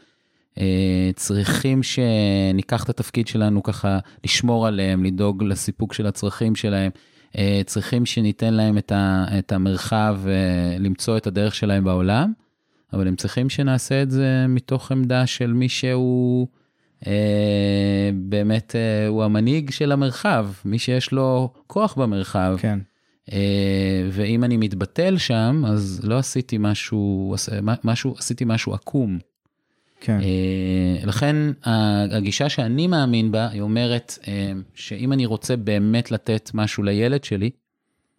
צריכים 1.16 1.82
שניקח 1.82 2.84
את 2.84 2.88
התפקיד 2.88 3.26
שלנו 3.26 3.62
ככה, 3.62 3.98
לשמור 4.24 4.66
עליהם, 4.66 5.04
לדאוג 5.04 5.42
לסיפוק 5.42 5.92
של 5.92 6.06
הצרכים 6.06 6.56
שלהם, 6.56 6.90
אה, 7.38 7.60
צריכים 7.66 8.06
שניתן 8.06 8.54
להם 8.54 8.78
את, 8.78 8.92
ה, 8.92 9.24
את 9.38 9.52
המרחב, 9.52 10.18
אה, 10.26 10.76
למצוא 10.78 11.16
את 11.16 11.26
הדרך 11.26 11.54
שלהם 11.54 11.84
בעולם, 11.84 12.32
אבל 12.92 13.08
הם 13.08 13.16
צריכים 13.16 13.50
שנעשה 13.50 14.02
את 14.02 14.10
זה 14.10 14.46
מתוך 14.48 14.92
עמדה 14.92 15.26
של 15.26 15.52
מי 15.52 15.68
שהוא... 15.68 16.46
אה, 17.06 18.10
באמת 18.14 18.76
אה, 18.76 19.06
הוא 19.06 19.24
המנהיג 19.24 19.70
של 19.70 19.92
המרחב, 19.92 20.48
מי 20.64 20.78
שיש 20.78 21.12
לו 21.12 21.52
כוח 21.66 21.94
במרחב. 21.94 22.56
כן, 22.58 22.78
אה, 23.32 24.08
ואם 24.10 24.44
אני 24.44 24.56
מתבטל 24.56 25.18
שם, 25.18 25.62
אז 25.66 26.00
לא 26.04 26.18
עשיתי 26.18 26.56
משהו, 26.60 27.34
משהו 27.84 28.14
עשיתי 28.18 28.44
משהו 28.46 28.74
עקום. 28.74 29.18
כן, 30.00 30.20
אה, 30.20 31.06
לכן 31.06 31.36
הגישה 32.12 32.48
שאני 32.48 32.86
מאמין 32.86 33.32
בה, 33.32 33.48
היא 33.48 33.60
אומרת 33.60 34.18
אה, 34.28 34.52
שאם 34.74 35.12
אני 35.12 35.26
רוצה 35.26 35.56
באמת 35.56 36.10
לתת 36.10 36.50
משהו 36.54 36.82
לילד 36.82 37.24
שלי, 37.24 37.50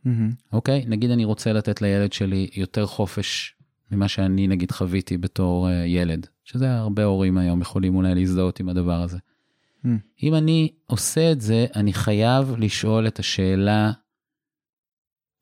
מהמם. 0.06 0.32
אוקיי? 0.54 0.86
נגיד 0.88 1.12
אני 1.12 1.26
רוצה 1.26 1.54
לתת 1.54 1.82
לילד 1.82 2.14
שלי 2.14 2.50
יותר 2.56 2.86
חופש 2.86 3.56
ממה 3.92 4.08
שאני 4.08 4.48
נגיד 4.48 4.72
חוויתי 4.72 5.18
בתור 5.18 5.70
אה, 5.70 5.74
ילד, 5.74 6.28
שזה 6.44 6.76
הרבה 6.76 7.04
הורים 7.04 7.38
היום 7.38 7.62
יכולים 7.62 7.96
אולי 7.96 8.16
להזדהות 8.16 8.60
עם 8.60 8.70
הדבר 8.70 9.02
הזה. 9.02 9.18
Mm. 9.86 9.88
אם 10.24 10.36
אני 10.36 10.70
עושה 10.86 11.32
את 11.32 11.42
זה, 11.42 11.66
אני 11.76 11.94
חייב 11.94 12.56
לשאול 12.58 13.08
את 13.08 13.20
השאלה, 13.20 13.92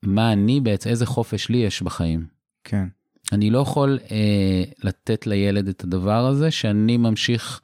מה 0.02 0.32
אני 0.32 0.60
בעצם, 0.60 0.90
איזה 0.90 1.06
חופש 1.06 1.48
לי 1.48 1.58
יש 1.58 1.82
בחיים. 1.82 2.26
כן, 2.64 2.86
אני 3.32 3.50
לא 3.50 3.58
יכול 3.58 3.98
אה, 4.10 4.64
לתת 4.84 5.26
לילד 5.26 5.68
את 5.68 5.84
הדבר 5.84 6.26
הזה, 6.26 6.50
שאני 6.50 6.96
ממשיך 6.96 7.60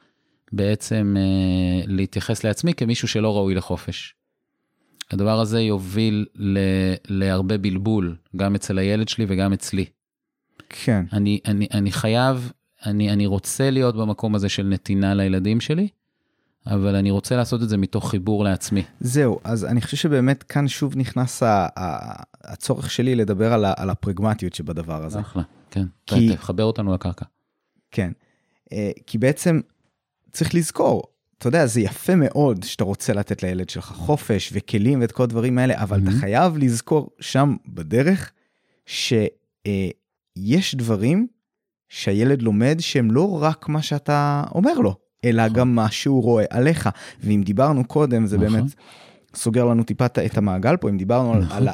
בעצם 0.51 1.15
אה, 1.17 1.83
להתייחס 1.87 2.43
לעצמי 2.43 2.73
כמישהו 2.73 3.07
שלא 3.07 3.35
ראוי 3.35 3.55
לחופש. 3.55 4.15
הדבר 5.11 5.39
הזה 5.39 5.61
יוביל 5.61 6.25
ל, 6.35 6.57
להרבה 7.07 7.57
בלבול, 7.57 8.15
גם 8.35 8.55
אצל 8.55 8.77
הילד 8.77 9.07
שלי 9.07 9.25
וגם 9.27 9.53
אצלי. 9.53 9.85
כן, 10.69 11.05
אני, 11.13 11.39
אני, 11.45 11.67
אני 11.73 11.91
חייב, 11.91 12.51
אני, 12.85 13.11
אני 13.11 13.25
רוצה 13.25 13.69
להיות 13.69 13.95
במקום 13.95 14.35
הזה 14.35 14.49
של 14.49 14.63
נתינה 14.63 15.13
לילדים 15.13 15.61
שלי, 15.61 15.87
אבל 16.67 16.95
אני 16.95 17.11
רוצה 17.11 17.35
לעשות 17.35 17.63
את 17.63 17.69
זה 17.69 17.77
מתוך 17.77 18.09
חיבור 18.09 18.43
לעצמי. 18.43 18.83
זהו, 18.99 19.39
אז 19.43 19.65
אני 19.65 19.81
חושב 19.81 19.97
שבאמת 19.97 20.43
כאן 20.43 20.67
שוב 20.67 20.93
נכנס 20.97 21.43
הצורך 22.43 22.91
שלי 22.91 23.15
לדבר 23.15 23.53
על 23.53 23.65
על 23.77 23.89
הפרגמטיות 23.89 24.53
שבדבר 24.53 25.05
הזה. 25.05 25.19
אחלה, 25.19 25.43
כן. 25.71 25.85
כי- 26.05 26.35
תחבר 26.35 26.63
אותנו 26.63 26.93
לקרקע. 26.93 27.25
כן. 27.91 28.11
אה, 28.73 28.91
כי 29.07 29.17
בעצם 29.17 29.59
צריך 30.31 30.55
לזכור, 30.55 31.03
אתה 31.37 31.47
יודע, 31.47 31.65
זה 31.65 31.81
יפה 31.81 32.15
מאוד 32.15 32.63
שאתה 32.63 32.83
רוצה 32.83 33.13
לתת 33.13 33.43
לילד 33.43 33.69
שלך 33.69 33.85
חופש 33.85 34.49
וכלים 34.53 35.01
ואת 35.01 35.11
כל 35.11 35.23
הדברים 35.23 35.57
האלה, 35.57 35.81
אבל 35.83 35.99
אתה 36.03 36.09
Mhm. 36.09 36.19
חייב 36.19 36.57
לזכור 36.57 37.09
שם 37.19 37.55
בדרך 37.67 38.31
שיש 38.85 40.75
דברים 40.75 41.27
שהילד 41.89 42.41
לומד 42.41 42.75
שהם 42.79 43.11
לא 43.11 43.43
רק 43.43 43.69
מה 43.69 43.81
שאתה 43.81 44.43
אומר 44.55 44.73
לו, 44.73 44.95
אלא 45.25 45.43
נכון. 45.45 45.55
גם 45.55 45.75
מה 45.75 45.91
שהוא 45.91 46.23
רואה 46.23 46.45
עליך. 46.49 46.89
ואם 47.23 47.41
דיברנו 47.45 47.85
קודם, 47.85 48.25
זה 48.27 48.37
נכון. 48.37 48.49
באמת 48.51 48.63
סוגר 49.35 49.65
לנו 49.65 49.83
טיפה 49.83 50.05
את- 50.05 50.37
המעגל 50.37 50.77
פה, 50.77 50.89
אם 50.89 50.97
דיברנו 50.97 51.33
על, 51.33 51.39
נכון. 51.41 51.67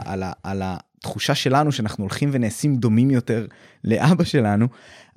על 0.44 0.62
התחושה 0.64 1.36
שלנו 1.36 1.72
שאנחנו 1.72 2.04
הולכים 2.04 2.30
ונעשים 2.34 2.76
דומים 2.76 3.12
יותר 3.12 3.46
לאבא 3.84 4.24
שלנו, 4.24 4.68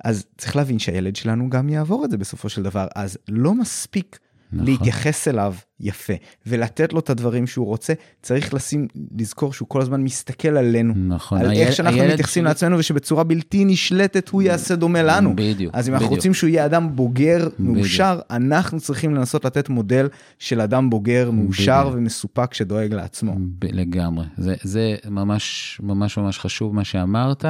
אז 0.03 0.25
צריך 0.37 0.55
להבין 0.55 0.79
שהילד 0.79 1.15
שלנו 1.15 1.49
גם 1.49 1.69
יעבור 1.69 2.05
את 2.05 2.11
זה 2.11 2.17
בסופו 2.17 2.49
של 2.49 2.63
דבר, 2.63 2.87
אז 2.95 3.17
לא 3.27 3.53
מספיק 3.55 4.19
נכון. 4.53 4.65
להתייחס 4.65 5.27
אליו 5.27 5.53
יפה 5.79 6.13
ולתת 6.47 6.93
לו 6.93 6.99
את 6.99 7.09
הדברים 7.09 7.47
שהוא 7.47 7.65
רוצה, 7.65 7.93
צריך 8.21 8.53
לשים, 8.53 8.87
לזכור 9.17 9.53
שהוא 9.53 9.67
כל 9.67 9.81
הזמן 9.81 10.03
מסתכל 10.03 10.57
עלינו, 10.57 10.93
נכון. 11.07 11.37
על 11.39 11.51
איך 11.51 11.73
שאנחנו 11.73 11.99
מתייחסים 12.03 12.41
שלי- 12.43 12.49
לעצמנו 12.49 12.77
ושבצורה 12.77 13.23
בלתי 13.23 13.65
נשלטת 13.65 14.29
הוא 14.29 14.41
יעשה 14.41 14.75
דומה 14.75 15.03
לנו. 15.03 15.33
בדיוק. 15.35 15.75
אז 15.75 15.87
אם 15.89 15.93
אנחנו 15.93 16.05
בדיוק. 16.07 16.17
רוצים 16.19 16.33
שהוא 16.33 16.47
יהיה 16.49 16.65
אדם 16.65 16.95
בוגר 16.95 17.47
מאושר, 17.59 18.19
אנחנו 18.29 18.79
צריכים 18.79 19.15
לנסות 19.15 19.45
לתת 19.45 19.69
מודל 19.69 20.07
של 20.39 20.61
אדם 20.61 20.89
בוגר 20.89 21.31
מאושר 21.31 21.81
בדיוק. 21.81 21.95
ומסופק 21.97 22.53
שדואג 22.53 22.93
לעצמו. 22.93 23.35
ב- 23.59 23.65
לגמרי. 23.71 24.25
זה, 24.37 24.55
זה 24.63 24.95
ממש 25.09 25.79
ממש 25.83 26.17
ממש 26.17 26.39
חשוב 26.39 26.75
מה 26.75 26.83
שאמרת. 26.83 27.45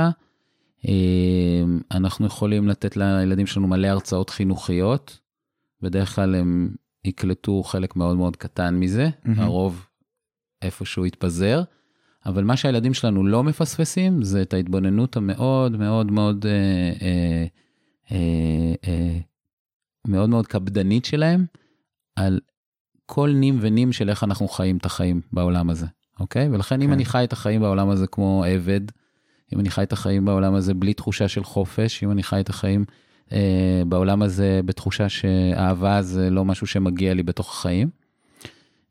אה, 0.87 0.91
אנחנו 1.91 2.25
יכולים 2.25 2.67
לתת 2.67 2.97
לילדים 2.97 3.45
שלנו 3.47 3.67
מלא 3.67 3.87
הרצאות 3.87 4.29
חינוכיות. 4.29 5.19
בדרך 5.81 6.15
כלל 6.15 6.35
הם 6.35 6.69
יקלטו 7.05 7.63
חלק 7.63 7.95
מאוד 7.95 8.17
מאוד 8.17 8.35
קטן 8.35 8.75
מזה, 8.75 9.09
מהמם. 9.25 9.39
הרוב 9.39 9.85
איפשהו 10.61 11.05
יתפזר. 11.05 11.63
אבל 12.25 12.43
מה 12.43 12.57
שהילדים 12.57 12.93
שלנו 12.93 13.27
לא 13.27 13.43
מפספסים 13.43 14.23
זה 14.23 14.41
את 14.41 14.53
ההתבוננות 14.53 15.17
המאוד 15.17 15.77
מאוד 15.77 16.11
מאוד 16.11 16.45
אה, 16.45 16.51
אה, 17.01 17.45
אה, 18.11 18.73
אה, 18.87 19.19
מאוד 20.07 20.29
מאוד 20.29 20.47
קפדנית 20.47 21.05
שלהם 21.05 21.45
על 22.15 22.39
כל 23.05 23.31
נים 23.35 23.57
ונים 23.61 23.91
של 23.91 24.09
איך 24.09 24.23
אנחנו 24.23 24.47
חיים 24.47 24.77
את 24.77 24.85
החיים 24.85 25.21
בעולם 25.33 25.69
הזה, 25.69 25.85
אוקיי? 26.19 26.49
ולכן 26.49 26.81
אם 26.81 26.87
כן. 26.87 26.93
אני 26.93 27.05
חי 27.05 27.23
את 27.23 27.33
החיים 27.33 27.61
בעולם 27.61 27.89
הזה 27.89 28.07
כמו 28.07 28.43
עבד, 28.47 28.81
אם 29.53 29.59
אני 29.59 29.69
חי 29.69 29.83
את 29.83 29.93
החיים 29.93 30.25
בעולם 30.25 30.53
הזה 30.53 30.73
בלי 30.73 30.93
תחושה 30.93 31.27
של 31.27 31.43
חופש, 31.43 32.03
אם 32.03 32.11
אני 32.11 32.23
חי 32.23 32.39
את 32.39 32.49
החיים 32.49 32.85
בעולם 33.87 34.21
הזה 34.21 34.61
בתחושה 34.65 35.09
שאהבה 35.09 36.01
זה 36.01 36.29
לא 36.29 36.45
משהו 36.45 36.67
שמגיע 36.67 37.13
לי 37.13 37.23
בתוך 37.23 37.49
החיים, 37.49 37.89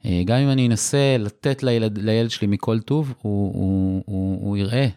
אה, 0.04 0.22
גם 0.24 0.38
אם 0.38 0.48
אני 0.48 0.66
אנסה 0.66 1.16
לתת 1.18 1.62
לילד, 1.62 1.98
לילד 1.98 2.30
שלי 2.30 2.46
מכל 2.46 2.80
טוב, 2.80 3.14
הוא, 3.22 3.54
הוא, 3.54 4.02
הוא, 4.06 4.46
הוא 4.46 4.56
יראה. 4.56 4.88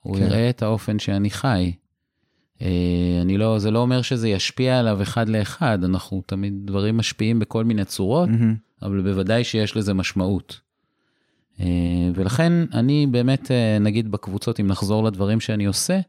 הוא 0.00 0.16
כן. 0.16 0.22
יראה 0.22 0.50
את 0.50 0.62
האופן 0.62 0.98
שאני 0.98 1.30
חי. 1.30 1.72
אה, 2.62 3.18
אני 3.22 3.38
לא, 3.38 3.58
זה 3.58 3.70
לא 3.70 3.78
אומר 3.78 4.02
שזה 4.02 4.28
ישפיע 4.28 4.78
עליו 4.78 5.02
אחד 5.02 5.28
לאחד, 5.28 5.84
אנחנו 5.84 6.22
תמיד, 6.26 6.54
דברים 6.64 6.96
משפיעים 6.96 7.38
בכל 7.38 7.64
מיני 7.64 7.84
צורות, 7.84 8.28
מהמם. 8.28 8.54
אבל 8.82 9.02
בוודאי 9.02 9.44
שיש 9.44 9.76
לזה 9.76 9.94
משמעות. 9.94 10.60
אה, 11.60 11.66
ולכן 12.14 12.52
אני 12.72 13.06
באמת, 13.10 13.50
אה, 13.50 13.78
נגיד 13.80 14.10
בקבוצות, 14.10 14.60
אם 14.60 14.66
נחזור 14.66 15.04
לדברים 15.04 15.40
שאני 15.40 15.64
עושה, 15.64 15.94
אה, 15.94 16.00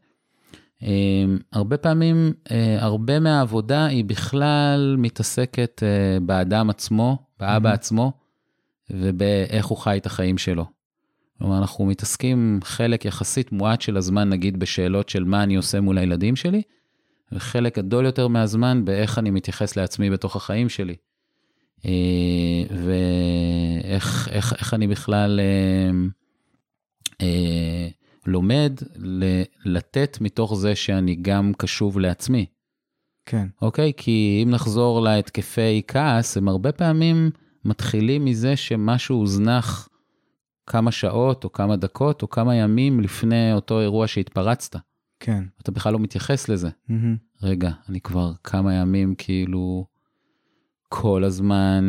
הרבה 1.52 1.76
פעמים, 1.76 2.32
אה, 2.50 2.76
הרבה 2.80 3.20
מהעבודה 3.20 3.86
היא 3.86 4.04
בכלל 4.04 4.96
מתעסקת 4.98 5.82
אה, 5.82 6.20
באדם 6.20 6.70
עצמו, 6.70 7.18
באבא 7.40 7.70
Mhm. 7.70 7.74
עצמו, 7.74 8.12
ובאיך 8.90 9.66
הוא 9.66 9.78
חי 9.78 9.96
את 9.96 10.06
החיים 10.06 10.38
שלו. 10.38 10.64
כלומר, 11.38 11.58
אנחנו 11.58 11.86
מתעסקים 11.86 12.60
חלק 12.64 13.04
יחסית 13.04 13.52
מועט 13.52 13.80
של 13.80 13.96
הזמן, 13.96 14.28
נגיד, 14.28 14.60
בשאלות 14.60 15.08
של 15.08 15.24
מה 15.24 15.42
אני 15.42 15.56
עושה 15.56 15.80
מול 15.80 15.98
הילדים 15.98 16.36
שלי, 16.36 16.62
וחלק 17.32 17.78
גדול 17.78 18.04
יותר 18.04 18.28
מהזמן 18.28 18.84
באיך 18.84 19.18
אני 19.18 19.30
מתייחס 19.30 19.76
לעצמי 19.76 20.10
בתוך 20.10 20.36
החיים 20.36 20.68
שלי. 20.68 20.94
אה, 21.86 21.90
ואיך 22.70 24.28
איך, 24.32 24.54
איך 24.58 24.74
אני 24.74 24.86
בכלל 24.86 25.40
אה, 25.40 25.90
אה, 27.20 27.88
לומד 28.26 28.72
ל- 28.96 29.42
לתת 29.64 30.18
מתוך 30.20 30.54
זה 30.54 30.74
שאני 30.74 31.14
גם 31.14 31.52
קשוב 31.58 31.98
לעצמי. 31.98 32.46
כן, 33.26 33.46
אוקיי? 33.62 33.92
כי 33.96 34.40
אם 34.42 34.50
נחזור 34.50 35.00
להתקפי 35.00 35.82
כעס, 35.88 36.36
הם 36.36 36.48
הרבה 36.48 36.72
פעמים 36.72 37.30
מתחילים 37.64 38.24
מזה 38.24 38.56
שמשהו 38.56 39.16
הוזנח 39.16 39.88
כמה 40.66 40.92
שעות 40.92 41.44
או 41.44 41.52
כמה 41.52 41.76
דקות 41.76 42.22
או 42.22 42.30
כמה 42.30 42.54
ימים 42.54 43.00
לפני 43.00 43.52
אותו 43.52 43.80
אירוע 43.80 44.06
שהתפרצת. 44.06 44.76
כן. 45.20 45.44
אתה 45.62 45.72
בכלל 45.72 45.92
לא 45.92 45.98
מתייחס 45.98 46.48
לזה. 46.48 46.68
מהמם. 46.88 47.16
רגע, 47.42 47.70
אני 47.88 48.00
כבר 48.00 48.32
כמה 48.44 48.74
ימים 48.74 49.14
כאילו 49.18 49.86
כל 50.88 51.24
הזמן 51.24 51.84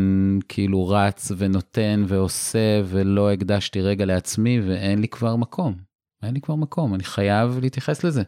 כאילו 0.49 0.87
רץ 0.87 1.31
ונותן 1.37 2.03
ועושה 2.07 2.81
ולא 2.85 3.31
הקדשתי 3.31 3.81
רגע 3.81 4.05
לעצמי 4.05 4.59
ואין 4.61 4.99
לי 4.99 5.07
כבר 5.07 5.35
מקום. 5.35 5.86
אין 6.23 6.33
לי 6.33 6.41
כבר 6.41 6.55
מקום, 6.55 6.95
אני 6.95 7.03
חייב 7.03 7.59
להתייחס 7.61 8.03
לזה. 8.03 8.23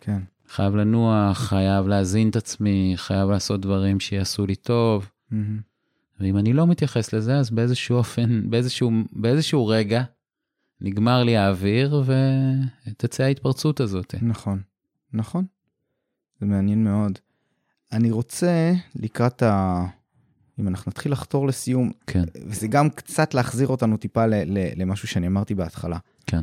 כן, 0.00 0.22
חייב 0.48 0.74
לנוח, 0.74 1.38
חייב 1.38 1.86
להזין 1.86 2.30
את 2.30 2.36
עצמי, 2.36 2.92
חייב 2.96 3.30
לעשות 3.30 3.60
דברים 3.60 4.00
שיעשו 4.00 4.46
לי 4.46 4.54
טוב. 4.54 5.10
מהמם. 5.30 5.72
ואם 6.20 6.38
אני 6.38 6.52
לא 6.52 6.66
מתייחס 6.66 7.12
לזה, 7.12 7.38
אז 7.38 7.50
באיזשהו 7.50 7.96
אופן, 7.96 8.50
באיזשהו, 8.50 8.90
באיזשהו 9.12 9.66
רגע, 9.66 10.02
נגמר 10.80 11.24
לי 11.24 11.36
האוויר 11.36 12.04
ותצא 12.86 13.22
ההתפרצות 13.22 13.80
הזאת. 13.80 14.14
נכון, 14.22 14.62
נכון. 15.12 15.44
זה 16.40 16.46
מעניין 16.46 16.84
מאוד. 16.84 17.18
אני 17.92 18.10
רוצה 18.10 18.72
לקראת 18.94 19.42
ה... 19.42 19.84
אם 20.62 20.68
אנחנו 20.68 20.90
נתחיל 20.90 21.12
לחתור 21.12 21.46
לסיום, 21.46 21.90
כן, 22.06 22.24
וזה 22.46 22.68
גם 22.68 22.90
קצת 22.90 23.34
להחזיר 23.34 23.68
אותנו 23.68 23.96
טיפה 23.96 24.26
ל- 24.26 24.34
ל- 24.34 24.82
למשהו 24.82 25.08
שאני 25.08 25.26
אמרתי 25.26 25.54
בהתחלה. 25.54 25.98
כן. 26.26 26.42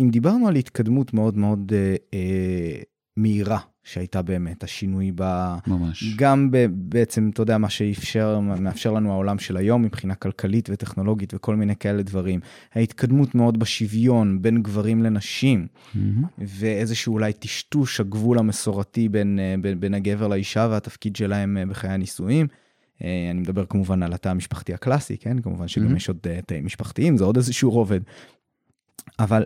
אם 0.00 0.10
דיברנו 0.10 0.48
על 0.48 0.56
התקדמות 0.56 1.14
מאוד 1.14 1.38
מאוד 1.38 1.72
אה, 1.74 1.94
אה, 2.14 2.82
מהירה 3.16 3.58
שהייתה 3.84 4.22
באמת, 4.22 4.64
השינוי 4.64 5.12
ב... 5.14 5.54
ממש. 5.66 6.14
גם 6.16 6.50
ב, 6.50 6.66
בעצם, 6.72 7.30
אתה 7.32 7.42
יודע, 7.42 7.58
מה 7.58 7.70
שאפשר, 7.70 8.40
מאפשר 8.40 8.92
לנו 8.92 9.12
העולם 9.12 9.38
של 9.38 9.56
היום 9.56 9.82
מבחינה 9.82 10.14
כלכלית 10.14 10.68
וטכנולוגית 10.72 11.34
וכל 11.34 11.56
מיני 11.56 11.76
כאלה 11.76 12.02
דברים. 12.02 12.40
ההתקדמות 12.74 13.34
מאוד 13.34 13.58
בשוויון 13.58 14.42
בין 14.42 14.62
גברים 14.62 15.02
לנשים, 15.02 15.66
מהמם. 15.94 16.24
ואיזשהו 16.38 17.12
אולי 17.12 17.32
טשטוש 17.32 18.00
הגבול 18.00 18.38
המסורתי 18.38 19.08
בין, 19.08 19.38
אה, 19.38 19.54
בין, 19.60 19.80
בין 19.80 19.94
הגבר 19.94 20.28
לאישה 20.28 20.68
והתפקיד 20.70 21.16
שלהם 21.16 21.56
אה, 21.56 21.66
בחיי 21.66 21.90
הנישואים. 21.90 22.46
אה, 23.04 23.28
אני 23.30 23.40
מדבר 23.40 23.64
כמובן 23.66 24.02
על 24.02 24.12
התא 24.12 24.28
המשפחתי 24.28 24.74
הקלאסי, 24.74 25.16
כן? 25.18 25.40
כמובן 25.40 25.68
שגם 25.68 25.92
Mhm. 25.92 25.96
יש 25.96 26.08
עוד 26.08 26.18
אה, 26.26 26.40
תאים 26.46 26.64
משפחתיים, 26.66 27.16
זה 27.16 27.24
עוד 27.24 27.36
איזשהו 27.36 27.70
רובד. 27.70 28.00
אבל 29.18 29.44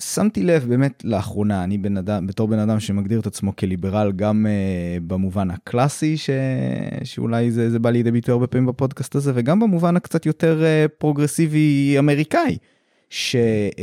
שמתי 0.00 0.42
לב 0.42 0.66
באמת 0.68 1.02
לאחרונה, 1.04 1.64
אני 1.64 1.78
בן 1.78 1.96
אדם, 1.96 2.26
בתור 2.26 2.48
בן 2.48 2.58
אדם 2.58 2.80
שמגדיר 2.80 3.20
את 3.20 3.26
עצמו 3.26 3.56
כליברל 3.56 4.12
גם 4.12 4.46
uh, 4.46 5.00
במובן 5.06 5.50
הקלאסי, 5.50 6.16
ש... 6.16 6.30
שאולי 7.04 7.50
זה, 7.50 7.70
זה 7.70 7.78
בא 7.78 7.90
לידי 7.90 8.10
ביטוי 8.10 8.32
הרבה 8.32 8.46
פעמים 8.46 8.66
בפודקאסט 8.66 9.14
הזה, 9.14 9.32
וגם 9.34 9.60
במובן 9.60 9.96
הקצת 9.96 10.26
יותר 10.26 10.62
uh, 10.62 10.88
פרוגרסיבי 10.98 11.96
אמריקאי, 11.98 12.56
ש... 13.14 13.36
uh, 13.36 13.78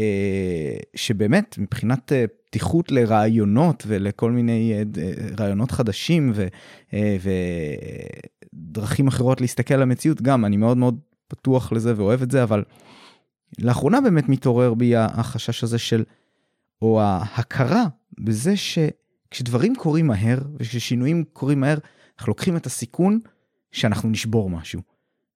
שבאמת 0.96 1.56
מבחינת 1.58 2.12
uh, 2.12 2.16
פתיחות 2.46 2.92
לרעיונות 2.92 3.84
ולכל 3.88 4.32
מיני 4.32 4.74
uh, 4.82 5.00
רעיונות 5.40 5.72
חדשים 5.72 6.32
ו... 6.36 6.48
ודרכים 8.54 9.08
אחרות 9.08 9.42
להסתכל 9.42 9.74
על 9.74 9.82
המציאות, 9.82 10.22
גם 10.22 10.46
אני 10.46 10.58
מאוד 10.58 10.78
מאוד 10.78 11.00
פתוח 11.28 11.72
לזה 11.72 11.94
ואוהב 11.98 12.22
את 12.22 12.32
זה, 12.32 12.44
אבל 12.44 12.64
לאחרונה 13.60 14.02
באמת 14.02 14.30
מתעורר 14.30 14.74
בי 14.74 14.96
החשש 14.96 15.64
הזה 15.64 15.78
של, 15.78 16.04
או 16.82 17.02
ההכרה 17.02 17.86
בזה 18.20 18.54
שכשדברים 18.58 19.76
קורים 19.76 20.08
מהר 20.08 20.40
וכששינויים 20.60 21.24
קורים 21.34 21.60
מהר, 21.60 21.78
אנחנו 22.20 22.30
לוקחים 22.30 22.58
את 22.58 22.66
הסיכון 22.66 23.20
שאנחנו 23.72 24.10
נשבור 24.10 24.50
משהו. 24.50 24.91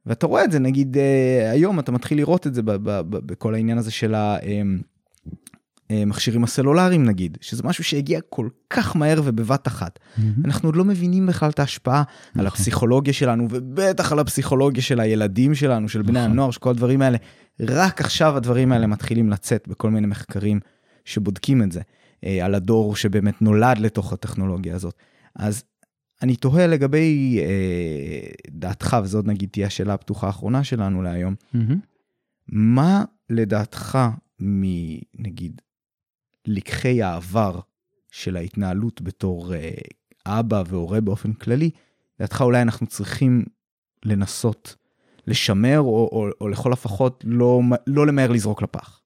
ואתה 0.06 0.28
רואה 0.28 0.44
את 0.44 0.52
זה, 0.52 0.60
נגיד 0.60 0.98
אה, 0.98 1.52
היום 1.52 1.80
אתה 1.80 1.92
מתחיל 1.92 2.18
לראות 2.18 2.48
את 2.48 2.54
זה 2.54 2.62
בכל 3.10 3.54
העניין 3.54 3.78
הזה 3.78 3.92
של 3.92 4.16
המכשירים 5.90 6.44
הסלולריים 6.44 7.06
נגיד, 7.06 7.38
שזה 7.42 7.64
משהו 7.64 7.84
שהגיע 7.84 8.20
כל 8.30 8.50
כך 8.70 8.96
מהר 8.96 9.22
ובבת 9.24 9.68
אחת. 9.68 10.00
מהמם. 10.18 10.34
אנחנו 10.46 10.68
עוד 10.70 10.76
לא 10.76 10.86
מבינים 10.86 11.28
בכלל 11.28 11.50
את 11.50 11.60
ההשפעה 11.60 11.98
על 11.98 12.04
נכון. 12.34 12.48
הפסיכולוגיה 12.48 13.14
שלנו, 13.14 13.48
ובטח 13.52 14.12
על 14.12 14.20
הפסיכולוגיה 14.20 14.84
של 14.84 15.00
הילדים 15.00 15.56
שלנו, 15.56 15.90
של 15.90 16.02
בני 16.02 16.20
נכון. 16.20 16.32
הנוער, 16.32 16.52
שכל 16.52 16.70
הדברים 16.70 17.02
האלה. 17.02 17.18
רק 17.60 18.02
עכשיו 18.02 18.38
הדברים 18.38 18.72
האלה 18.72 18.88
מתחילים 18.88 19.30
לצאת 19.30 19.68
בכל 19.68 19.90
מיני 19.90 20.08
מחקרים 20.08 20.60
שבודקים 21.06 21.64
את 21.64 21.72
זה, 21.72 21.82
אה, 22.26 22.46
על 22.46 22.56
הדור 22.56 22.96
שבאמת 22.96 23.42
נולד 23.42 23.78
לתוך 23.78 24.14
הטכנולוגיה 24.14 24.76
הזאת. 24.76 24.96
אז 25.36 25.64
אני 26.22 26.36
תוהה 26.36 26.68
לגבי 26.68 27.40
אה, 27.42 28.32
דעתך, 28.50 28.98
וזאת 29.04 29.26
נגיד 29.26 29.50
תהיה 29.50 29.68
השאלה 29.68 29.94
הפתוחה 29.94 30.28
האחרונה 30.28 30.64
שלנו 30.64 31.02
להיום, 31.02 31.36
מהמם. 31.54 31.80
מה 32.48 33.04
לדעתך 33.30 33.98
מנגיד 34.40 35.62
לקחי 36.48 37.04
העבר 37.04 37.60
של 38.12 38.38
ההתנהלות 38.38 39.02
בתור 39.02 39.54
אה, 39.56 39.72
אבא 40.26 40.64
והורה 40.68 41.02
באופן 41.02 41.34
כללי, 41.34 41.70
לדעתך 42.20 42.42
אולי 42.42 42.62
אנחנו 42.62 42.88
צריכים 42.88 43.46
לנסות 44.06 44.76
לשמר 45.28 45.80
או, 45.80 46.10
או, 46.12 46.28
או 46.42 46.48
לכל 46.50 46.74
הפחות 46.74 47.24
לא, 47.28 47.62
לא 47.88 48.08
למהר 48.08 48.32
לזרוק 48.32 48.62
לפח. 48.62 49.02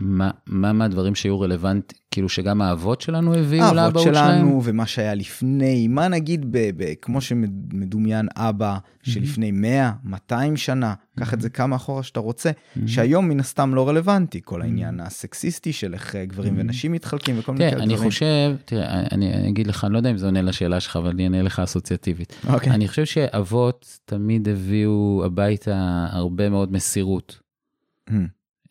מה 0.00 0.30
מה 0.46 0.72
מהדברים 0.72 1.14
שהיו 1.14 1.40
רלוונטיים, 1.40 2.00
כאילו 2.10 2.28
שגם 2.28 2.62
האבות 2.62 3.00
שלנו 3.00 3.34
הביאו 3.34 3.64
האבות 3.64 3.76
לאבהות 3.76 4.04
שלהם? 4.04 4.38
שלנו 4.40 4.60
ומה 4.64 4.86
שהיה 4.86 5.14
לפני, 5.14 5.88
מה 5.88 6.08
נגיד 6.08 6.52
ב, 6.52 6.70
ב, 6.76 6.94
כמו 7.02 7.20
שמדומיין 7.20 8.28
אבא 8.36 8.78
שלפני 9.02 9.50
100, 9.50 9.92
200 10.04 10.56
שנה, 10.56 10.94
קח 11.18 11.34
את 11.34 11.40
זה 11.40 11.50
כמה 11.50 11.76
אחורה 11.76 12.02
שאתה 12.02 12.20
רוצה. 12.20 12.50
שהיום 12.86 13.28
מן 13.28 13.40
הסתם 13.40 13.74
לא 13.74 13.88
רלוונטי, 13.88 14.40
כל 14.44 14.62
העניין 14.62 15.00
הסקסיסטי 15.00 15.72
של 15.72 15.94
איך 15.94 16.16
אה, 16.16 16.24
גברים 16.24 16.54
ונשים 16.56 16.92
מתחלקים 16.92 17.38
וכל 17.38 17.52
מיני 17.52 17.64
תראה, 17.64 17.70
כאלה 17.70 17.84
אני 17.84 17.94
דברים. 17.94 18.10
חושב, 18.10 18.56
תראה, 18.64 19.00
אני 19.12 19.34
אני 19.34 19.48
אגיד 19.48 19.66
לך, 19.66 19.84
אני 19.84 19.92
לא 19.92 19.98
יודע 19.98 20.10
אם 20.10 20.16
זה 20.16 20.26
עונה 20.26 20.42
לשאלה 20.42 20.80
שלך, 20.80 20.96
אבל 20.96 21.10
אני 21.10 21.24
אענה 21.24 21.42
לך 21.42 21.58
אסוציאטיבית. 21.60 22.32
אוקיי. 22.48 22.72
אני 22.72 22.88
חושב 22.88 23.04
שאבות 23.04 23.98
תמיד 24.04 24.48
הביאו 24.48 25.22
הביתה 25.26 26.06
הרבה 26.10 26.50
מאוד 26.50 26.72
מסירות. 26.72 27.40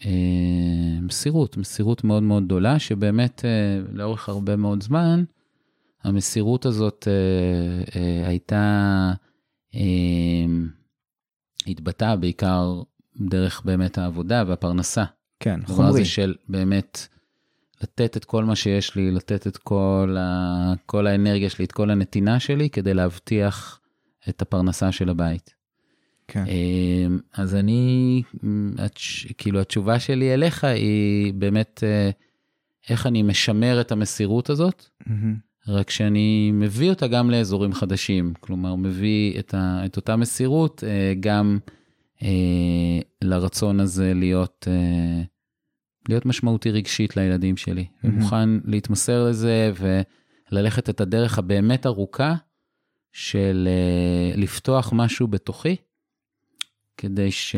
אה, 0.06 1.00
מסירות, 1.02 1.58
מסירות 1.58 2.04
מאוד 2.04 2.24
מאוד 2.24 2.46
גדולה, 2.46 2.80
שבאמת 2.80 3.46
אה, 3.46 3.82
לאורך 3.94 4.30
הרבה 4.30 4.56
מאוד 4.56 4.84
זמן, 4.84 5.24
המסירות 6.04 6.66
הזאת 6.66 7.08
אה, 7.96 8.28
הייתה, 8.28 9.14
אה, 9.76 9.82
התבטאה 11.68 12.16
בעיקר 12.16 12.82
דרך 13.30 13.62
באמת 13.66 13.98
העבודה 13.98 14.44
והפרנסה. 14.48 15.04
כן, 15.40 15.60
הדבר 15.60 15.76
חומרי. 15.76 15.90
הזה 15.90 16.06
של 16.06 16.36
באמת 16.50 17.08
לתת 17.84 18.18
את 18.18 18.26
כל 18.26 18.44
מה 18.44 18.56
שיש 18.56 18.96
לי, 18.96 19.12
לתת 19.12 19.48
את 19.48 19.58
כל, 19.58 20.16
ה... 20.20 20.74
כל 20.86 21.08
האנרגיה 21.08 21.50
שלי, 21.50 21.66
את 21.66 21.72
כל 21.72 21.90
הנתינה 21.90 22.40
שלי, 22.40 22.70
כדי 22.70 22.94
להבטיח 22.94 23.80
את 24.30 24.42
הפרנסה 24.42 24.92
של 24.92 25.10
הבית. 25.10 25.54
כן. 26.28 26.44
אמ, 26.48 27.20
אז 27.34 27.56
אני, 27.56 28.22
כאילו 29.38 29.60
התשובה 29.60 30.00
שלי 30.00 30.34
אליך 30.34 30.64
היא 30.64 31.34
באמת 31.34 31.84
אה, 31.84 32.10
איך 32.90 33.08
אני 33.08 33.24
משמר 33.24 33.82
את 33.82 33.92
המסירות 33.92 34.50
הזאת, 34.50 34.86
מהמם. 35.08 35.36
רק 35.68 35.90
שאני 35.90 36.52
מביא 36.54 36.90
אותה 36.90 37.08
גם 37.08 37.32
לאזורים 37.32 37.74
חדשים. 37.74 38.34
כלומר, 38.40 38.76
מביא 38.76 39.40
את, 39.40 39.54
ה, 39.54 39.86
את 39.86 39.96
אותה 39.98 40.16
מסירות 40.16 40.84
אה, 40.84 41.14
גם 41.20 41.60
אה, 42.24 43.00
לרצון 43.22 43.80
הזה 43.80 44.14
להיות, 44.14 44.68
להיות 46.10 46.26
משמעותי 46.26 46.72
רגשית 46.72 47.18
לילדים 47.18 47.58
שלי. 47.58 47.86
מהמם. 48.04 48.18
ומוכן 48.18 48.50
להתמסר 48.66 49.26
לזה 49.30 49.72
וללכת 50.52 50.90
את 50.90 51.02
הדרך 51.02 51.40
הבאמת 51.40 51.86
ארוכה 51.86 52.36
של 53.12 53.68
לפתוח 54.36 54.94
משהו 54.94 55.28
בתוכי, 55.28 55.76
כדי, 56.98 57.32
ש... 57.32 57.56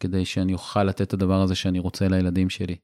כדי 0.00 0.24
שאני 0.24 0.52
אוכל 0.52 0.84
לתת 0.84 1.02
את 1.02 1.12
הדבר 1.12 1.42
הזה 1.42 1.54
שאני 1.54 1.78
רוצה 1.78 2.08
לילדים 2.08 2.50
שלי. 2.50 2.76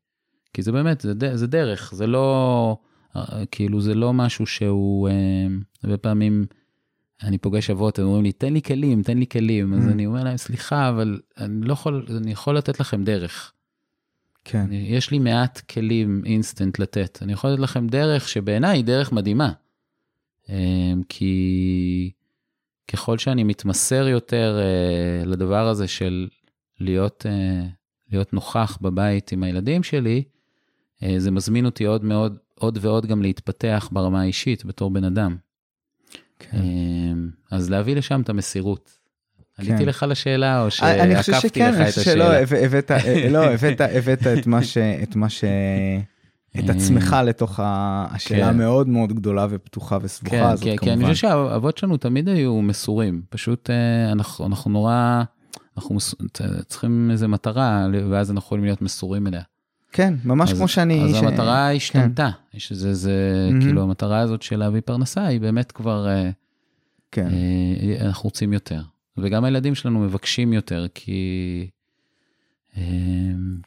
כי 0.55 0.63
זה 0.63 0.73
באמת, 0.73 1.01
זה, 1.01 1.15
ד- 1.15 1.35
זה 1.35 1.47
דרך, 1.47 1.93
זה 1.95 2.07
לא, 2.07 2.77
אה, 3.17 3.23
כאילו 3.51 3.81
זה 3.81 3.95
לא 3.95 4.13
משהו 4.13 4.47
שהוא, 4.47 5.09
אה, 5.09 5.15
הרבה 5.85 5.97
פעמים 5.97 6.47
אני 7.23 7.39
פוגש 7.39 7.71
אבות, 7.71 7.99
הם 7.99 8.05
אומרים 8.07 8.23
לי, 8.23 8.33
תן 8.33 8.53
לי 8.53 8.63
כלים, 8.63 9.03
תן 9.03 9.19
לי 9.19 9.27
כלים, 9.27 9.75
אז 9.75 9.87
Mm. 9.89 9.91
אני 9.93 10.07
אומר 10.07 10.25
להם, 10.25 10.37
סליחה, 10.37 10.89
אבל 10.89 11.21
אני 11.39 11.67
לא 11.67 11.73
יכול, 11.73 12.07
אני 12.17 12.33
יכול 12.33 12.57
לתת 12.57 12.81
לכם 12.81 13.05
דרך. 13.05 13.53
כן. 14.45 14.59
אני- 14.59 14.77
יש 14.89 15.11
לי 15.11 15.19
מעט 15.19 15.61
כלים 15.61 16.23
אינסטנט 16.27 16.79
לתת. 16.79 17.19
אני 17.23 17.33
יכול 17.33 17.51
לתת 17.51 17.61
לכם 17.63 17.87
דרך 17.87 18.29
שבעיניי 18.29 18.79
היא 18.79 18.85
דרך 18.85 19.13
מדהימה. 19.13 19.53
אמ, 20.49 20.55
כי 21.09 22.11
ככל 22.93 23.19
שאני 23.19 23.45
מתמסר 23.45 24.09
יותר 24.09 24.59
אה, 24.61 25.25
לדבר 25.27 25.69
הזה 25.69 25.89
של 25.89 26.29
להיות, 26.81 27.27
אה, 27.29 27.67
להיות 28.13 28.33
נוכח 28.33 28.79
בבית 28.81 29.33
עם 29.33 29.43
הילדים 29.43 29.83
שלי, 29.83 30.23
אה, 31.03 31.15
זה 31.19 31.31
מזמין 31.31 31.67
אותי 31.67 31.85
עוד 31.85 32.05
מאוד, 32.05 32.37
עוד 32.55 32.79
ועוד 32.81 33.07
גם 33.07 33.23
להתפתח 33.23 33.89
ברמה 33.93 34.21
האישית 34.21 34.65
בתור 34.65 34.91
בן 34.91 35.05
אדם. 35.05 35.37
כן. 36.39 36.59
אמ, 36.59 37.31
אז 37.51 37.71
להביא 37.71 37.97
לשם 37.97 38.21
את 38.21 38.29
המסירות. 38.29 38.91
כן. 39.57 39.63
עליתי 39.63 39.87
לך 39.87 40.07
לשאלה, 40.09 40.63
או 40.63 40.69
אני 40.83 41.17
חושב 41.17 41.33
שעקפתי 41.33 41.49
שכן, 41.49 41.71
לך 41.71 41.77
אני 41.77 41.85
את 41.89 41.89
חושב 41.89 42.03
שלא, 42.03 42.25
השאלה? 42.25 42.41
הבאת- 42.43 42.65
הבאת, 42.65 42.91
אה, 42.91 43.29
לא, 43.31 43.45
הבאת, 43.45 43.81
הבאת 43.81 44.27
את 44.39 44.47
מה 44.47 44.65
ש... 44.65 44.79
את 44.79 45.17
מה 45.17 45.29
ש... 45.31 45.45
את 46.59 46.71
עצמך 46.71 47.17
לתוך 47.27 47.61
ה- 47.61 48.07
השאלה 48.11 48.45
כן. 48.45 48.49
המאוד 48.49 48.89
מאוד 48.89 49.13
גדולה 49.13 49.47
ופתוחה 49.51 49.99
וסבוכה 50.03 50.37
כן, 50.37 50.43
הזאת 50.45 50.65
כי, 50.65 50.71
כי 50.71 50.77
כמובן. 50.77 50.93
אני 50.93 51.05
חושב 51.05 51.15
שהאבות 51.29 51.79
שלנו 51.79 51.97
תמיד 51.97 52.29
היו 52.29 52.63
מסורים, 52.63 53.23
פשוט 53.31 53.71
אה, 53.71 54.13
אנחנו, 54.13 54.47
אנחנו 54.47 54.71
נורא, 54.71 55.23
אנחנו 55.77 55.95
מס, 55.95 56.15
צריכים 56.67 57.09
איזה 57.11 57.29
מטרה, 57.29 57.87
ואז 58.11 58.31
אנחנו 58.31 58.47
יכולים 58.47 58.65
להיות 58.65 58.83
מסורים 58.83 59.27
אליה. 59.27 59.43
כן, 59.93 60.15
ממש 60.25 60.51
אז- 60.53 60.59
כמו 60.59 60.69
שאני... 60.69 61.05
אז 61.05 61.15
ש- 61.15 61.23
המטרה 61.23 61.73
השתנתה, 61.73 62.31
יש 62.55 62.71
איזה, 62.71 62.95
זה, 62.95 63.13
מהמם. 63.51 63.61
כאילו 63.63 63.83
המטרה 63.83 64.19
הזאת 64.19 64.43
של 64.43 64.57
להביא 64.59 64.81
פרנסה 64.85 65.27
היא 65.27 65.41
באמת 65.41 65.73
כבר, 65.73 66.09
אה, 66.09 66.31
כן, 67.13 67.29
אה, 67.33 68.07
אנחנו 68.07 68.25
רוצים 68.25 68.53
יותר. 68.53 68.83
וגם 69.19 69.45
הילדים 69.45 69.75
שלנו 69.75 69.99
מבקשים 70.01 70.53
יותר, 70.53 70.87
כי, 70.95 71.69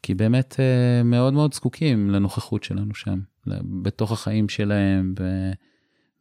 כי 0.01 0.13
באמת 0.13 0.55
אה, 0.59 1.03
מאוד 1.03 1.33
מאוד 1.33 1.53
זקוקים 1.53 2.09
לנוכחות 2.09 2.63
שלנו 2.63 2.95
שם, 2.95 3.19
בתוך 3.81 4.11
החיים 4.11 4.49
שלהם, 4.49 5.15
ב, 5.15 5.21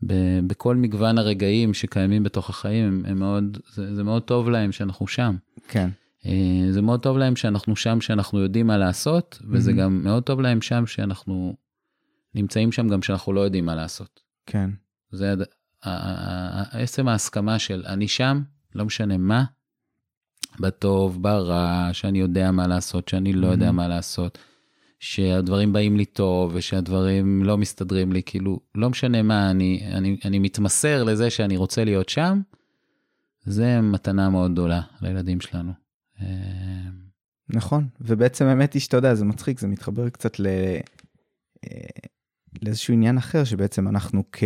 ב- 0.07 0.41
בכל 0.47 0.77
מגוון 0.77 1.19
הרגעים 1.19 1.75
שקיימים 1.75 2.23
בתוך 2.23 2.51
החיים, 2.51 2.85
הם, 2.89 3.03
הם 3.07 3.19
מאוד, 3.19 3.59
זה, 3.73 3.95
זה 3.95 4.03
מאוד 4.05 4.23
טוב 4.23 4.51
להם 4.51 4.73
שאנחנו 4.73 5.07
שם. 5.07 5.37
כן. 5.69 5.89
אה, 6.27 6.33
זה 6.71 6.83
מאוד 6.83 7.01
טוב 7.03 7.19
להם 7.19 7.37
שאנחנו 7.37 7.77
שם, 7.77 8.01
שאנחנו 8.01 8.39
יודעים 8.41 8.67
מה 8.67 8.79
לעשות, 8.79 9.39
וזה 9.51 9.71
Mhm. 9.71 9.75
גם 9.75 10.05
מאוד 10.05 10.23
טוב 10.23 10.41
להם 10.41 10.61
שם 10.63 10.87
שאנחנו 10.87 11.57
נמצאים 12.35 12.73
שם 12.73 12.89
גם 12.89 13.03
שאנחנו 13.03 13.33
לא 13.33 13.41
יודעים 13.41 13.67
מה 13.67 13.75
לעשות. 13.75 14.21
כן. 14.47 14.71
זה 15.11 15.35
עצם 16.73 17.09
ההסכמה 17.09 17.59
של 17.59 17.83
אני 17.87 18.09
שם, 18.09 18.43
לא 18.75 18.85
משנה 18.85 19.17
מה, 19.17 19.45
בטוב, 20.61 21.23
ברע, 21.23 21.89
שאני 21.93 22.19
יודע 22.19 22.51
מה 22.51 22.67
לעשות, 22.67 23.09
שאני 23.09 23.33
לא 23.33 23.47
יודע 23.47 23.69
Mhm. 23.69 23.73
מה 23.73 23.89
לעשות, 23.89 24.39
שהדברים 25.01 25.73
באים 25.73 25.97
לי 25.97 26.05
טוב 26.05 26.53
ושהדברים 26.55 27.45
לא 27.45 27.59
מסתדרים 27.59 28.13
לי, 28.13 28.23
כאילו, 28.23 28.61
לא 28.75 28.91
משנה 28.91 29.23
מה, 29.23 29.51
אני, 29.51 29.89
אני, 29.93 30.17
אני 30.25 30.39
מתמסר 30.39 31.05
לזה 31.05 31.31
שאני 31.31 31.57
רוצה 31.57 31.85
להיות 31.85 32.09
שם, 32.09 32.41
זה 33.45 33.81
מתנה 33.81 34.31
מאוד 34.31 34.53
גדולה 34.53 34.81
לילדים 35.03 35.41
שלנו. 35.41 35.73
אה, 36.21 36.27
נכון, 37.49 37.89
ובעצם 38.01 38.45
האמת 38.45 38.73
היא 38.73 38.83
שאתה 38.83 38.97
יודע, 38.97 39.15
זה 39.15 39.25
מצחיק, 39.25 39.61
זה 39.61 39.69
מתחבר 39.69 40.09
קצת 40.09 40.41
ל... 40.41 40.47
אה, 41.65 41.81
לאיזשהו 42.63 42.95
עניין 42.95 43.19
אחר, 43.19 43.45
שבעצם 43.45 43.89
אנחנו 43.89 44.25
כ... 44.33 44.45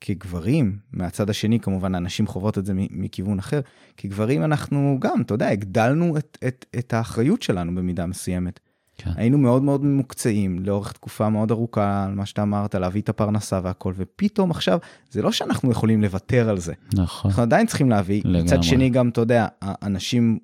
כגברים, 0.00 0.78
מהצד 0.92 1.30
השני 1.30 1.60
כמובן 1.60 1.94
הנשים 1.94 2.26
חוות 2.26 2.58
את 2.58 2.66
זה 2.66 2.72
מכיוון 2.76 3.38
אחר, 3.38 3.60
כגברים 3.96 4.44
אנחנו 4.44 4.96
גם, 5.00 5.20
אתה 5.20 5.34
יודע, 5.34 5.48
הגדלנו 5.48 6.16
את, 6.16 6.38
את, 6.46 6.66
את 6.78 6.94
האחריות 6.94 7.42
שלנו 7.42 7.74
במידה 7.74 8.06
מסוימת. 8.06 8.60
כן. 8.98 9.10
היינו 9.16 9.38
מאוד 9.38 9.62
מאוד 9.62 9.84
ממוקצעים 9.84 10.58
לאורך 10.58 10.92
תקופה 10.92 11.28
מאוד 11.28 11.50
ארוכה 11.50 12.04
על 12.04 12.14
מה 12.14 12.26
שאתה 12.26 12.42
אמרת, 12.42 12.74
להביא 12.74 13.00
את 13.02 13.08
הפרנסה 13.08 13.60
והכל, 13.62 13.92
ופתאום 13.96 14.50
עכשיו, 14.50 14.78
זה 15.10 15.22
לא 15.22 15.32
שאנחנו 15.32 15.70
יכולים 15.70 16.02
לוותר 16.02 16.48
על 16.48 16.58
זה, 16.58 16.72
נכון. 16.94 17.30
אנחנו 17.30 17.42
עדיין 17.42 17.66
צריכים 17.66 17.90
להביא. 17.90 18.22
לגמרי. 18.24 18.42
מצד 18.42 18.62
שני 18.62 18.90
גם, 18.90 19.08
אתה 19.08 19.20
יודע, 19.20 19.46
הנשים 19.62 20.38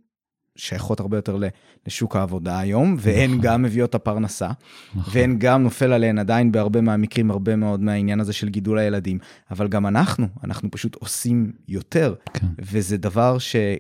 שייכות 0.57 1.01
הרבה 1.01 1.17
יותר 1.19 1.39
לשוק 1.87 2.17
העבודה 2.17 2.59
היום, 2.59 2.97
והן 2.99 3.31
נכון. 3.31 3.41
גם 3.43 3.63
מביאות 3.63 3.91
את 3.91 3.95
הפרנסה, 3.95 4.51
נכון. 4.95 5.13
והן 5.21 5.39
גם 5.39 5.63
נופל 5.63 5.93
עליהן 5.93 6.19
עדיין 6.19 6.53
בהרבה 6.53 6.81
מהמקרים, 6.81 7.31
הרבה 7.31 7.57
מאוד 7.57 7.81
מהעניין 7.81 8.21
הזה 8.21 8.33
של 8.33 8.49
גידול 8.49 8.79
הילדים, 8.79 9.19
אבל 9.51 9.69
גם 9.69 9.87
אנחנו, 9.87 10.27
אנחנו 10.45 10.71
פשוט 10.71 10.95
עושים 10.95 11.53
יותר, 11.69 12.15
כן. 12.35 12.47
וזה 12.59 12.97
דבר 12.97 13.39
שהוא 13.39 13.79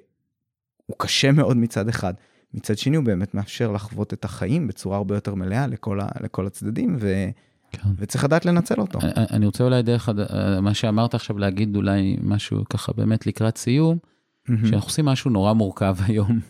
קשה 0.98 1.32
מאוד 1.32 1.56
מצד 1.56 1.88
אחד. 1.88 2.14
מצד 2.54 2.78
שני 2.78 2.96
הוא 2.96 3.04
באמת 3.04 3.34
מאפשר 3.34 3.72
לחוות 3.72 4.12
את 4.12 4.24
החיים 4.24 4.68
בצורה 4.68 4.96
הרבה 4.96 5.14
יותר 5.14 5.34
מלאה 5.34 5.66
לכל, 5.66 6.00
ה, 6.00 6.06
לכל 6.20 6.46
הצדדים, 6.46 6.96
ו, 7.00 7.14
כן. 7.72 7.88
וצריך 7.98 8.24
לדעת 8.24 8.44
לנצל 8.46 8.74
אותו. 8.80 8.98
אני- 9.30 9.46
רוצה 9.46 9.64
אולי 9.64 9.82
דרך 9.82 10.08
הד- 10.08 10.26
מה 10.62 10.74
שאמרת 10.74 11.14
עכשיו 11.14 11.38
להגיד 11.38 11.76
אולי 11.76 12.16
משהו 12.22 12.64
ככה 12.70 12.92
באמת 12.92 13.26
לקראת 13.26 13.58
סיום, 13.58 13.98
מהמם. 14.48 14.66
שאנחנו 14.66 14.88
עושים 14.88 15.04
משהו 15.04 15.30
נורא 15.30 15.52
מורכב 15.52 15.96
היום. 16.06 16.40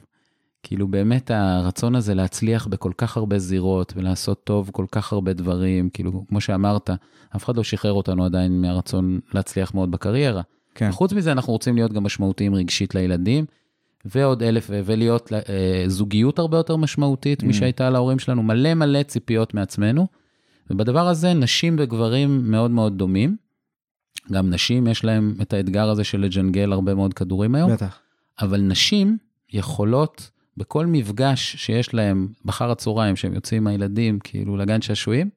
כאילו 0.63 0.89
באמת 0.89 1.31
הרצון 1.31 1.95
הזה 1.95 2.15
להצליח 2.15 2.67
בכל 2.67 2.93
כך 2.97 3.17
הרבה 3.17 3.39
זירות 3.39 3.93
ולעשות 3.97 4.45
טוב 4.45 4.71
כל 4.73 4.87
כך 4.93 5.13
הרבה 5.13 5.33
דברים, 5.33 5.91
כאילו 5.91 6.25
כמו 6.29 6.41
שאמרת, 6.41 6.91
אף 7.37 7.45
אחד 7.45 7.57
לא 7.57 7.65
שחרר 7.65 7.93
אותנו 7.93 8.25
עדיין 8.25 8.61
מהרצון 8.61 9.21
להצליח 9.35 9.75
מאוד 9.75 9.91
בקריירה. 9.91 10.43
כן, 10.75 10.93
חוץ 10.93 11.13
מזה 11.13 11.33
אנחנו 11.33 11.53
רוצים 11.53 11.75
להיות 11.75 11.93
גם 11.93 12.05
משמעותיים 12.05 12.55
רגשית 12.55 12.95
לילדים, 12.95 13.45
ועוד 14.05 14.43
אלף, 14.43 14.71
ולהיות 14.85 15.33
אה, 15.33 15.85
זוגיות 15.87 16.39
הרבה 16.39 16.57
יותר 16.57 16.77
משמעותית 16.77 17.43
Mm. 17.43 17.47
משהייתה 17.47 17.91
להורים 17.91 18.19
שלנו, 18.19 18.43
מלא 18.43 18.75
מלא 18.75 19.03
ציפיות 19.03 19.55
מעצמנו. 19.55 20.07
ובדבר 20.71 21.09
הזה 21.09 21.35
נשים 21.35 21.77
וגברים 21.79 22.51
מאוד 22.51 22.71
מאוד 22.71 22.99
דומים. 22.99 23.37
גם 24.33 24.51
נשים 24.51 24.87
יש 24.87 25.05
להם 25.05 25.35
את 25.43 25.53
האתגר 25.53 25.89
הזה 25.91 26.05
של 26.05 26.21
לג'נגל 26.21 26.73
הרבה 26.73 26.95
מאוד 26.95 27.15
כדורים 27.15 27.55
היום, 27.55 27.73
בטח. 27.73 27.99
אבל 28.41 28.61
נשים 28.61 29.19
יכולות 29.53 30.31
בכל 30.63 30.87
מפגש 30.87 31.57
שיש 31.57 31.95
להם 31.95 32.29
בחר 32.45 32.71
הצהריים, 32.71 33.17
שהם 33.17 33.35
יוצאים 33.35 33.63
עם 33.63 33.67
הילדים 33.67 34.19
כאילו 34.19 34.57
לגן 34.57 34.83
שעשועים, 34.83 35.31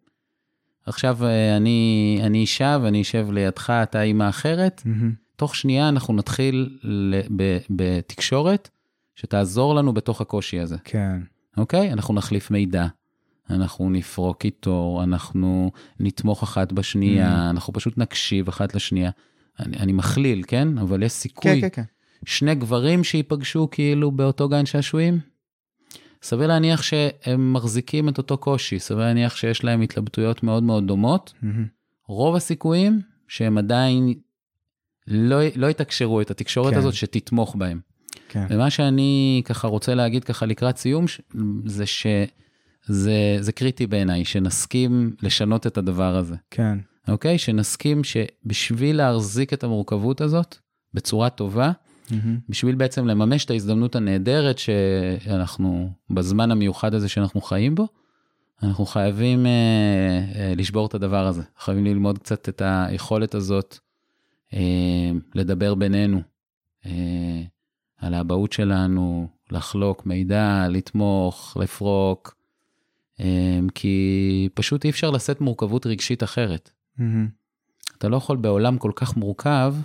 עכשיו 0.85 1.17
אה, 1.25 1.57
אני, 1.57 2.19
אני 2.23 2.37
אישה 2.37 2.77
ואני 2.83 3.01
אשב 3.01 3.27
לידך, 3.31 3.69
אתה 3.83 4.01
אימא 4.01 4.29
אחרת, 4.29 4.81
מהמם. 4.85 5.13
תוך 5.35 5.55
שנייה 5.55 5.89
אנחנו 5.89 6.13
נתחיל 6.13 6.77
ל- 6.83 7.21
ב- 7.35 7.57
בתקשורת 7.69 8.69
שתעזור 9.15 9.75
לנו 9.75 9.93
בתוך 9.93 10.21
הקושי 10.21 10.59
הזה, 10.59 10.75
כן, 10.83 11.19
אוקיי? 11.57 11.93
אנחנו 11.93 12.13
נחליף 12.13 12.51
מידע, 12.51 12.87
אנחנו 13.49 13.89
נפרוק 13.89 14.45
איתו, 14.45 14.99
אנחנו 15.03 15.71
נתמוך 15.99 16.43
אחת 16.43 16.71
בשנייה, 16.73 17.47
Mm. 17.47 17.49
אנחנו 17.49 17.73
פשוט 17.73 17.97
נקשיב 17.97 18.47
אחת 18.47 18.75
לשנייה. 18.75 19.09
אני, 19.59 19.77
אני 19.77 19.93
מכליל, 19.93 20.43
כן? 20.47 20.77
אבל 20.77 21.03
יש 21.03 21.11
כן, 21.11 21.17
סיכוי 21.19 21.61
כן, 21.61 21.67
כן. 21.71 21.83
שני 22.25 22.55
גברים 22.55 23.03
שייפגשו 23.03 23.67
כאילו 23.71 24.11
באותו 24.11 24.49
גן 24.49 24.65
שעשועים? 24.65 25.19
סביר 26.23 26.47
להניח 26.47 26.81
שהם 26.81 27.53
מחזיקים 27.53 28.09
את 28.09 28.17
אותו 28.17 28.37
קושי, 28.37 28.79
סביר 28.79 28.99
להניח 28.99 29.35
שיש 29.35 29.63
להם 29.63 29.81
התלבטויות 29.81 30.43
מאוד 30.43 30.63
מאוד 30.63 30.87
דומות. 30.87 31.33
מהמם. 31.41 31.65
רוב 32.07 32.35
הסיכויים 32.35 33.01
שהם 33.27 33.57
עדיין 33.57 34.13
לא, 35.07 35.39
לא 35.55 35.67
יתקשרו 35.67 36.21
את 36.21 36.31
התקשורת 36.31 36.73
כן. 36.73 36.79
הזאת 36.79 36.93
שתתמוך 36.93 37.55
בהם. 37.55 37.79
כן, 38.29 38.45
ומה 38.49 38.69
שאני 38.69 39.41
ככה 39.45 39.67
רוצה 39.67 39.95
להגיד 39.95 40.23
ככה 40.23 40.45
לקראת 40.45 40.77
סיום, 40.77 41.07
ש- 41.07 41.21
זה 41.65 41.85
שזה 41.85 43.37
זה 43.39 43.51
קריטי 43.51 43.87
בעיניי, 43.87 44.25
שנסכים 44.25 45.15
לשנות 45.21 45.67
את 45.67 45.77
הדבר 45.77 46.15
הזה, 46.15 46.35
כן, 46.51 46.77
אוקיי? 47.07 47.37
שנסכים 47.37 48.01
שבשביל 48.03 48.97
להחזיק 48.97 49.53
את 49.53 49.63
המורכבות 49.63 50.21
הזאת 50.21 50.57
בצורה 50.93 51.29
טובה. 51.29 51.71
בשביל 52.49 52.75
בעצם 52.75 53.07
לממש 53.07 53.45
את 53.45 53.51
ההזדמנות 53.51 53.95
הנהדרת 53.95 54.57
שאנחנו, 54.57 55.89
בזמן 56.09 56.51
המיוחד 56.51 56.93
הזה 56.93 57.09
שאנחנו 57.09 57.41
חיים 57.41 57.75
בו, 57.75 57.87
אנחנו 58.63 58.85
חייבים 58.85 59.45
אה, 59.45 59.51
אה, 60.35 60.53
לשבור 60.55 60.85
את 60.85 60.93
הדבר 60.93 61.27
הזה. 61.27 61.41
חייבים 61.59 61.85
ללמוד 61.85 62.17
קצת 62.17 62.49
את 62.49 62.61
היכולת 62.65 63.35
הזאת 63.35 63.77
אה, 64.53 65.11
לדבר 65.35 65.75
בינינו, 65.75 66.21
אה, 66.85 67.41
על 67.97 68.13
האבהות 68.13 68.53
שלנו, 68.53 69.27
לחלוק 69.51 70.05
מידע, 70.05 70.67
לתמוך, 70.69 71.57
לפרוק, 71.61 72.35
אה, 73.19 73.59
כי 73.75 74.49
פשוט 74.53 74.85
אי 74.85 74.89
אפשר 74.89 75.11
לשאת 75.11 75.41
מורכבות 75.41 75.85
רגשית 75.85 76.23
אחרת. 76.23 76.71
מהמם. 76.97 77.27
אתה 77.97 78.09
לא 78.09 78.17
יכול 78.17 78.37
בעולם 78.37 78.77
כל 78.77 78.91
כך 78.95 79.17
מורכב 79.17 79.75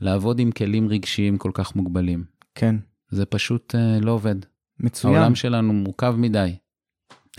לעבוד 0.00 0.38
עם 0.38 0.50
כלים 0.50 0.88
רגשיים 0.88 1.36
כל 1.38 1.50
כך 1.54 1.76
מוגבלים. 1.76 2.24
כן, 2.54 2.76
זה 3.10 3.26
פשוט 3.26 3.74
אה, 3.74 4.00
לא 4.00 4.10
עובד. 4.10 4.34
מצוין. 4.80 5.14
העולם 5.14 5.34
שלנו 5.34 5.72
מורכב 5.72 6.14
מדי. 6.18 6.56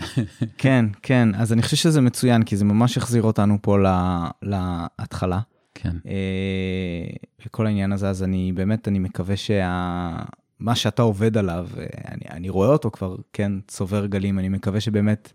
כן, 0.58 0.84
כן, 1.02 1.28
אז 1.34 1.52
אני 1.52 1.62
חושב 1.62 1.76
שזה 1.76 2.00
מצוין, 2.00 2.42
כי 2.42 2.56
זה 2.56 2.64
ממש 2.64 2.96
החזיר 2.96 3.22
אותנו 3.22 3.58
פה 3.62 3.78
לה- 3.78 4.28
להתחלה. 4.42 5.40
כן, 5.74 5.96
אה, 6.06 7.06
וכל 7.46 7.66
העניין 7.66 7.92
הזה, 7.92 8.08
אז 8.10 8.22
אני 8.22 8.52
באמת, 8.52 8.88
אני 8.88 8.98
מקווה 8.98 9.36
שה... 9.36 10.16
מה 10.58 10.74
שאתה 10.74 11.02
עובד 11.02 11.36
עליו, 11.36 11.68
אה, 11.78 11.84
אני, 12.08 12.20
אני 12.30 12.48
רואה 12.48 12.68
אותו 12.68 12.90
כבר, 12.90 13.16
כן, 13.32 13.52
צובר 13.68 14.06
גלים, 14.06 14.38
אני 14.38 14.48
מקווה 14.48 14.80
שבאמת 14.80 15.32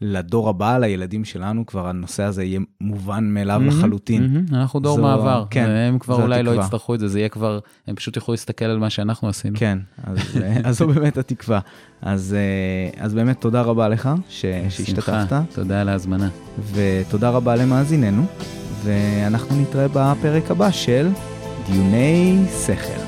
לדור 0.00 0.48
הבא, 0.48 0.78
לילדים 0.78 1.24
שלנו, 1.24 1.66
כבר 1.66 1.88
הנושא 1.88 2.22
הזה 2.22 2.44
יהיה 2.44 2.60
מובן 2.80 3.24
מאליו 3.24 3.60
מהמם, 3.60 3.78
לחלוטין. 3.78 4.22
מהמם, 4.22 4.44
אנחנו 4.52 4.80
דור 4.80 4.96
זו- 4.96 5.02
מעבר, 5.02 5.44
כן, 5.50 5.64
והם 5.68 5.98
כבר 5.98 6.22
אולי 6.22 6.42
לא 6.42 6.50
התקווה. 6.50 6.64
יצטרכו 6.64 6.94
את 6.94 7.00
זה, 7.00 7.08
זה 7.08 7.18
יהיה 7.18 7.28
כבר, 7.28 7.58
הם 7.86 7.94
פשוט 7.94 8.16
יוכלו 8.16 8.32
להסתכל 8.34 8.64
על 8.64 8.78
מה 8.78 8.90
שאנחנו 8.90 9.28
עשינו. 9.28 9.58
כן, 9.58 9.78
אז, 10.04 10.18
אה, 10.42 10.56
אז 10.64 10.78
זו 10.78 10.86
באמת 10.94 11.18
התקווה. 11.18 11.58
אז, 12.02 12.36
אה, 12.38 13.02
אז 13.04 13.14
באמת 13.14 13.40
תודה 13.40 13.62
רבה 13.62 13.88
לך 13.88 14.10
ש, 14.28 14.44
שהשתתפת, 14.68 15.04
שמחה, 15.04 15.42
תודה 15.54 15.80
על 15.80 15.88
ההזמנה. 15.88 16.28
ותודה 16.72 17.30
רבה 17.30 17.56
למאזיננו, 17.56 18.24
ואנחנו 18.84 19.60
נתראה 19.62 19.86
בפרק 19.88 20.50
הבא 20.50 20.70
של 20.70 21.08
דיוני 21.66 22.44
שכל. 22.66 23.07